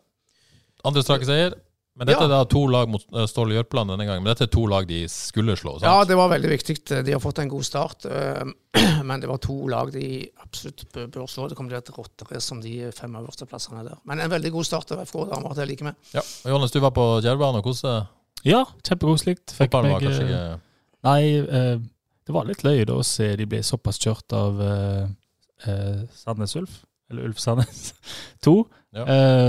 [0.85, 1.55] Andre strake seier.
[1.97, 2.25] Men dette Ja.
[2.25, 4.21] er da to lag mot eh, Ståle Jørpeland denne gangen.
[4.21, 5.79] Men dette er to lag de skulle slå.
[5.79, 5.87] sant?
[5.89, 6.75] Ja, det var veldig viktig.
[7.03, 8.05] De har fått en god start.
[8.05, 8.43] eh,
[9.03, 11.47] Men det var to lag de absolutt bør slå.
[11.49, 13.97] Det kommer til et rotterace om de fem øverste plassene der.
[14.05, 15.55] Men en veldig god start av FK damer.
[15.57, 15.95] Det liker vi.
[16.13, 16.21] Ja.
[16.45, 17.95] Og Johannes, du var på Djervbanen og koste.
[18.45, 19.39] Ja, kjempekoselig.
[19.49, 20.61] Fikk Fotballen var kanskje eh, ikke
[21.07, 21.81] Nei,
[22.27, 24.57] det var litt løye å se de ble såpass kjørt av
[26.13, 27.93] Sandnes Ulf, eller Ulf Sandnes
[28.45, 28.55] 2.
[28.97, 29.03] Ja.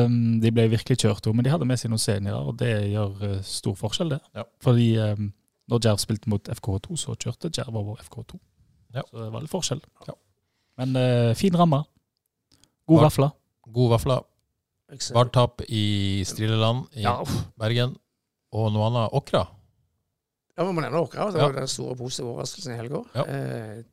[0.05, 2.73] Um, de ble virkelig kjørt, også, men de hadde med seg noen seniorer, og det
[2.93, 4.21] gjør uh, stor forskjell, det.
[4.37, 4.45] Ja.
[4.65, 5.31] Fordi um,
[5.71, 8.41] når Jerv spilte mot FK2, så kjørte Jerv over FK2.
[8.97, 9.05] Ja.
[9.11, 9.83] Så det var litt forskjell.
[10.09, 10.17] Ja.
[10.81, 11.83] Men uh, fin ramme.
[12.89, 13.31] God vafla.
[13.69, 13.99] God.
[14.89, 17.19] Jeg Vartap i Strilleland i Ja.
[17.61, 17.97] Bergen.
[18.57, 19.13] Og noe annet.
[19.13, 19.43] Åkra.
[20.57, 21.29] Ja, vi må nevne Åkra.
[21.31, 21.47] Det Ja.
[21.47, 23.03] var den store positive overraskelsen i helga.
[23.15, 23.25] Ja.
[23.29, 23.85] Eh,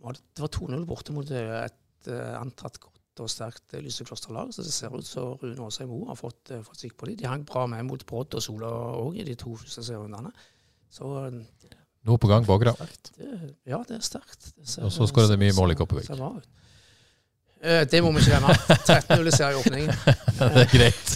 [0.00, 1.66] det det var 2-0 borte mot eh,
[2.00, 4.52] et eh, antatt godt og sterkt eh, Lysekloster-lag.
[4.54, 7.18] Så det ser ut som Rune Aasheim Moe har fått, eh, fått sikk på dem.
[7.20, 8.70] De hang bra med mot Brodd og Sola
[9.00, 10.32] òg i de to første serierundene.
[10.90, 11.10] Så
[12.08, 12.72] Noe på gang bak, da.
[13.68, 14.54] ja, det er sterkt.
[14.56, 16.08] Det ser- Og så skal det mye mål i Kopervik.
[17.60, 18.54] Det må vi ikke glemme.
[18.88, 19.90] 13-0 i serieåpningen.
[20.38, 21.10] det er greit.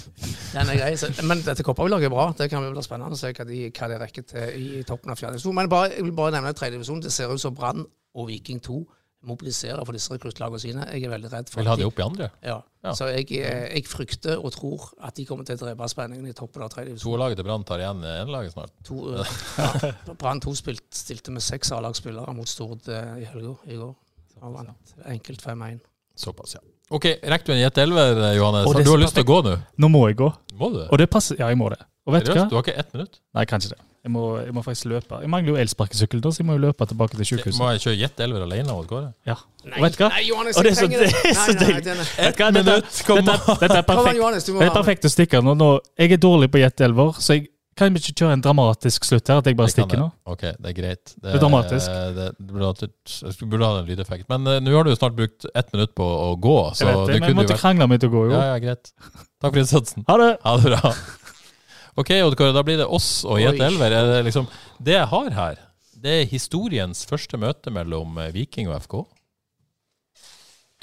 [0.53, 1.23] Den er grei.
[1.25, 2.27] Men dette Kopervik-laget er bra.
[2.37, 5.17] Det kan bli spennende å se hva de, hva de rekker til i toppen av
[5.17, 5.57] fjerde divisjon.
[5.57, 7.01] Men bare, jeg vil bare nevne tredje divisjon.
[7.01, 7.81] Det ser ut som Brann
[8.15, 8.83] og Viking 2
[9.29, 10.87] mobiliserer for disse rekruttlagene sine.
[10.93, 12.29] Jeg er veldig redd for Vil ha det opp i andre?
[12.45, 12.59] Ja.
[12.85, 12.93] Ja.
[12.93, 16.35] Så jeg, eh, jeg frykter og tror at de kommer til å drepe spenningen i
[16.37, 17.19] toppen av tredje divisjon.
[17.19, 18.75] laget til Brann tar igjen enelaget snart.
[18.85, 23.57] To, eh, ja, Brann 2 spilt, stilte med seks A-lagsspillere mot Stord eh, i helga
[23.73, 23.95] i går.
[24.45, 25.81] Og vant enkelt 5-1.
[26.21, 26.61] Såpass, ja.
[26.93, 28.67] Ok, rekker du en jet elver, Johannes?
[28.69, 29.57] Har du har lyst til å gå nå?
[29.81, 30.29] Nå må jeg gå.
[30.61, 30.83] Må du?
[30.85, 31.81] Og det passer Ja, jeg må det.
[32.05, 32.45] Og vet du Seriøst?
[32.45, 32.51] hva?
[32.53, 33.21] Du har ikke ett minutt?
[33.35, 33.81] Nei, kanskje det.
[34.05, 35.17] Jeg må, jeg må faktisk løpe.
[35.23, 37.57] Jeg mangler jo elsparkesykkel, så jeg må jo løpe tilbake til sykehuset.
[37.57, 39.13] Må jeg kjøre jet elver alene går det?
[39.31, 39.37] Ja.
[39.65, 40.11] Og vet du hva?
[40.13, 42.67] Nei, Johannes, Og det er jeg så- trenger det er så Nei, nei, er- Vet?
[42.69, 44.17] Dette, kom dette, dette er perfekt.
[44.21, 45.57] Johannes, Det er perfekt å stikke nå.
[45.57, 45.81] nå.
[45.97, 49.41] Jeg er dårlig på gjettelver, så jeg kan ikke kjøre en dramatisk slutt her?
[49.41, 50.11] At jeg bare Det stikker nå?
[50.27, 51.05] Ok, det er greit.
[51.17, 51.87] Det, Det er dramatisk.
[51.89, 54.29] Det, det burde hatt burde ha en lydeffekt.
[54.29, 56.93] Men uh, nå har du jo snart brukt ett minutt på å gå, så Jeg
[56.93, 58.37] vet det, det men jeg måtte vært krangle meg til å gå, jo.
[58.37, 58.93] Ja, ja, greit.
[59.41, 60.05] Takk for innsatsen.
[60.07, 60.33] Ha det!
[60.45, 60.95] Ha det bra.
[61.95, 63.93] Ok, Odd da blir det oss og Jet Elver.
[63.95, 64.49] Er det, liksom,
[64.83, 65.61] det jeg har her,
[66.05, 68.97] det er historiens første møte mellom eh, Viking og FK.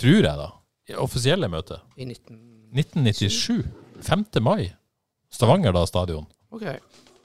[0.01, 0.47] Tror jeg, da.
[0.89, 1.81] I Offisielle møte.
[1.99, 2.39] I 19...
[2.71, 3.67] 1997.
[4.07, 4.23] 5.
[4.41, 4.71] mai.
[5.31, 6.25] Stavanger da stadion.
[6.51, 6.63] Ok.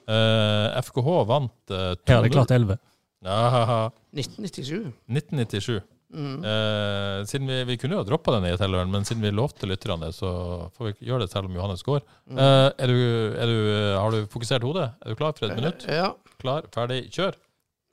[0.07, 2.77] Uh, FKH vant uh, Her er det klart 11.
[3.25, 3.39] Ja,
[4.15, 4.91] 1997.
[5.09, 5.81] 1997.
[6.07, 6.37] Mm.
[6.39, 9.67] Eh, siden vi, vi kunne jo ha droppa den i Telleren, men siden vi lovte
[9.67, 10.29] lytterne så
[10.77, 11.99] får vi gjøre det selv om Johannes går.
[12.29, 12.37] Mm.
[12.39, 12.99] Eh, er du,
[13.35, 13.57] er du,
[13.99, 14.87] har du fokusert hodet?
[15.03, 15.83] Er du klar for et minutt?
[15.91, 16.13] Ja.
[16.39, 17.35] Klar, ferdig, kjør.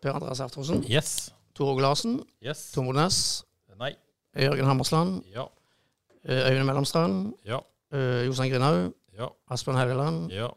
[0.04, 0.84] Per Andreas Ertrosen.
[0.90, 1.32] Yes.
[1.54, 2.26] Tore Glasen Larsen.
[2.44, 2.66] Yes.
[2.74, 3.18] Tom Odnes.
[3.78, 3.94] Nei.
[4.36, 5.22] Jørgen Hammersland.
[5.34, 5.46] Ja.
[6.24, 7.32] eh, Øyvind Mellomstrand.
[7.46, 7.60] Ja.
[7.92, 8.92] eh, Jostein Grinaug.
[9.16, 9.28] Ja.
[9.50, 10.30] Asbjørn Helgeland.
[10.34, 10.48] Ja.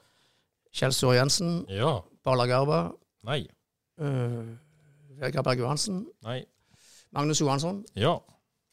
[0.73, 1.65] Kjell Sture Jensen.
[1.69, 1.99] Ja.
[2.25, 2.91] Bala Garba.
[3.23, 3.45] Nei.
[4.01, 4.57] Uh,
[5.17, 6.05] Vegard Berg Johansen.
[6.25, 6.43] Nei.
[7.15, 7.83] Magnus Johansson.
[7.95, 8.17] Ja.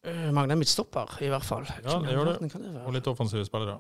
[0.05, 1.65] Uh, mangler midtstopper, i hvert fall.
[1.85, 2.83] Ja, det gjør det.
[2.85, 3.79] Og litt offensive spillere.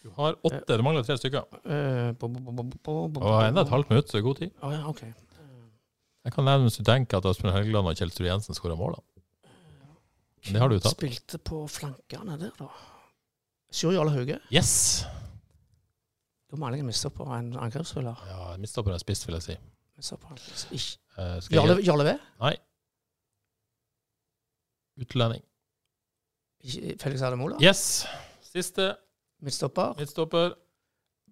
[0.00, 0.62] Du har åtte.
[0.64, 1.44] Det mangler tre stykker.
[1.60, 4.54] Eh, Og enda et halvt minutt, så det er god tid.
[4.64, 5.02] Å, ja, ok.
[6.24, 8.96] Jeg kan du tenker at Asbjørn Helgeland og Kjell Sture Jensen skåra mål.
[8.96, 9.52] da.
[10.48, 10.96] Det har du tatt.
[10.96, 12.68] Spilte på flankene der, da.
[13.72, 14.38] Sjur Jarle Hauge.
[14.52, 15.04] Yes!
[16.50, 18.24] Da må jeg miste på og en angrepsspiller.
[18.26, 19.58] Ja, Midtstopper er spiss, vil jeg si.
[21.20, 22.16] Eh, Jarle V?
[22.40, 22.56] Nei.
[25.00, 25.42] Utlending.
[27.00, 27.56] Felix Ademola?
[27.62, 28.06] Yes!
[28.52, 28.94] Siste
[29.40, 29.94] Midtstopper.
[29.98, 30.50] midtstopper.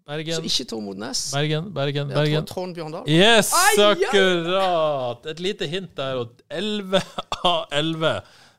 [0.09, 0.35] Bergen.
[0.35, 1.27] Så ikke Tor Modnes.
[1.35, 2.47] Bergen, Bergen, Bergen.
[2.49, 3.05] Trond- Bjørndal.
[3.13, 5.27] Yes, akkurat!
[5.29, 7.03] Et lite hint der, og 11
[7.45, 8.15] av 11.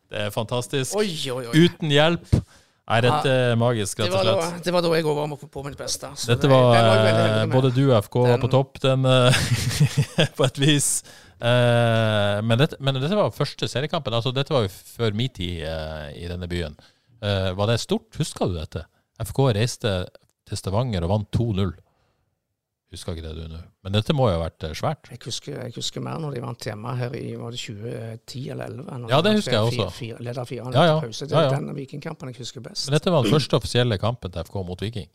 [0.09, 0.93] Det er fantastisk.
[0.97, 1.63] Oi, oi, oi.
[1.65, 2.29] Uten hjelp
[2.89, 4.65] er dette magisk, rett og var, da, slett.
[4.65, 6.09] det var da jeg òg var på, mitt beste.
[6.25, 9.41] Dette det- var veldig eh, både du og FK var på topp, den eh,
[10.37, 10.89] på et vis.
[11.39, 14.15] Uh, men, dette, men dette var første seriekampen.
[14.15, 16.75] Altså, dette var jo før min tid uh, i denne byen.
[17.23, 18.09] Uh, var det stort?
[18.19, 18.83] Husker du dette?
[19.23, 19.93] FK reiste
[20.49, 21.71] til Stavanger og vant 2-0.
[22.89, 23.57] Husker ikke det du nå.
[23.85, 25.11] Men dette må jo ha vært eh, svært.
[25.13, 28.71] Jeg husker, jeg husker mer når de vant hjemme her i var det 2010 eller
[28.79, 29.11] 2011.
[29.13, 29.89] Ja, det husker jeg også.
[29.93, 30.95] fire- Leder fire Ja, ja.
[31.03, 31.27] pause.
[31.29, 31.59] Det Ja, er ja.
[31.59, 32.87] den Vikingkampen jeg husker best.
[32.89, 35.05] Men dette var den første offisielle kampen til FK mot Viking.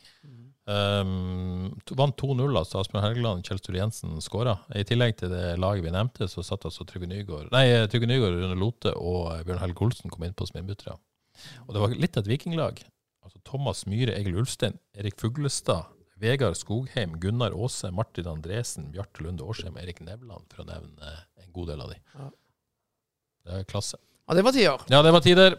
[0.65, 2.79] Um, vant 2-0, altså.
[2.81, 4.55] Asbjørn Helgeland Kjell Sture Jensen skåra.
[4.73, 8.39] I tillegg til det laget vi nevnte, så satt altså Trygve Nygaard Nei, Trygve Nygaard,
[8.41, 10.95] Rune Lote og eh, Bjørn Helge Olsen kom inn på som innbyttere.
[11.67, 12.81] Og det var litt av et vikinglag.
[13.25, 15.85] Altså Thomas Myhre, Egil Ulstein, Erik Fuglestad,
[16.21, 21.21] Vegard Skogheim, Gunnar Aase, Martin Andresen, Bjarte Lunde Årsheim, Erik Nevland, for å nevne eh,
[21.43, 21.99] en god del av de.
[22.15, 22.29] Ja.
[23.45, 23.99] Det er klasse.
[24.25, 24.85] Ja, det var tider.
[24.89, 25.57] Ja, det var tider.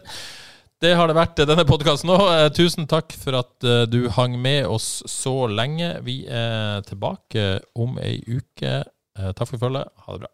[0.81, 2.25] Det har det vært eh, denne podkasten òg.
[2.57, 5.93] Tusen takk for at eh, du hang med oss så lenge.
[6.05, 7.47] Vi er tilbake
[7.77, 8.79] om ei uke.
[9.17, 9.93] Eh, Takk for følget.
[10.05, 10.33] Ha det bra.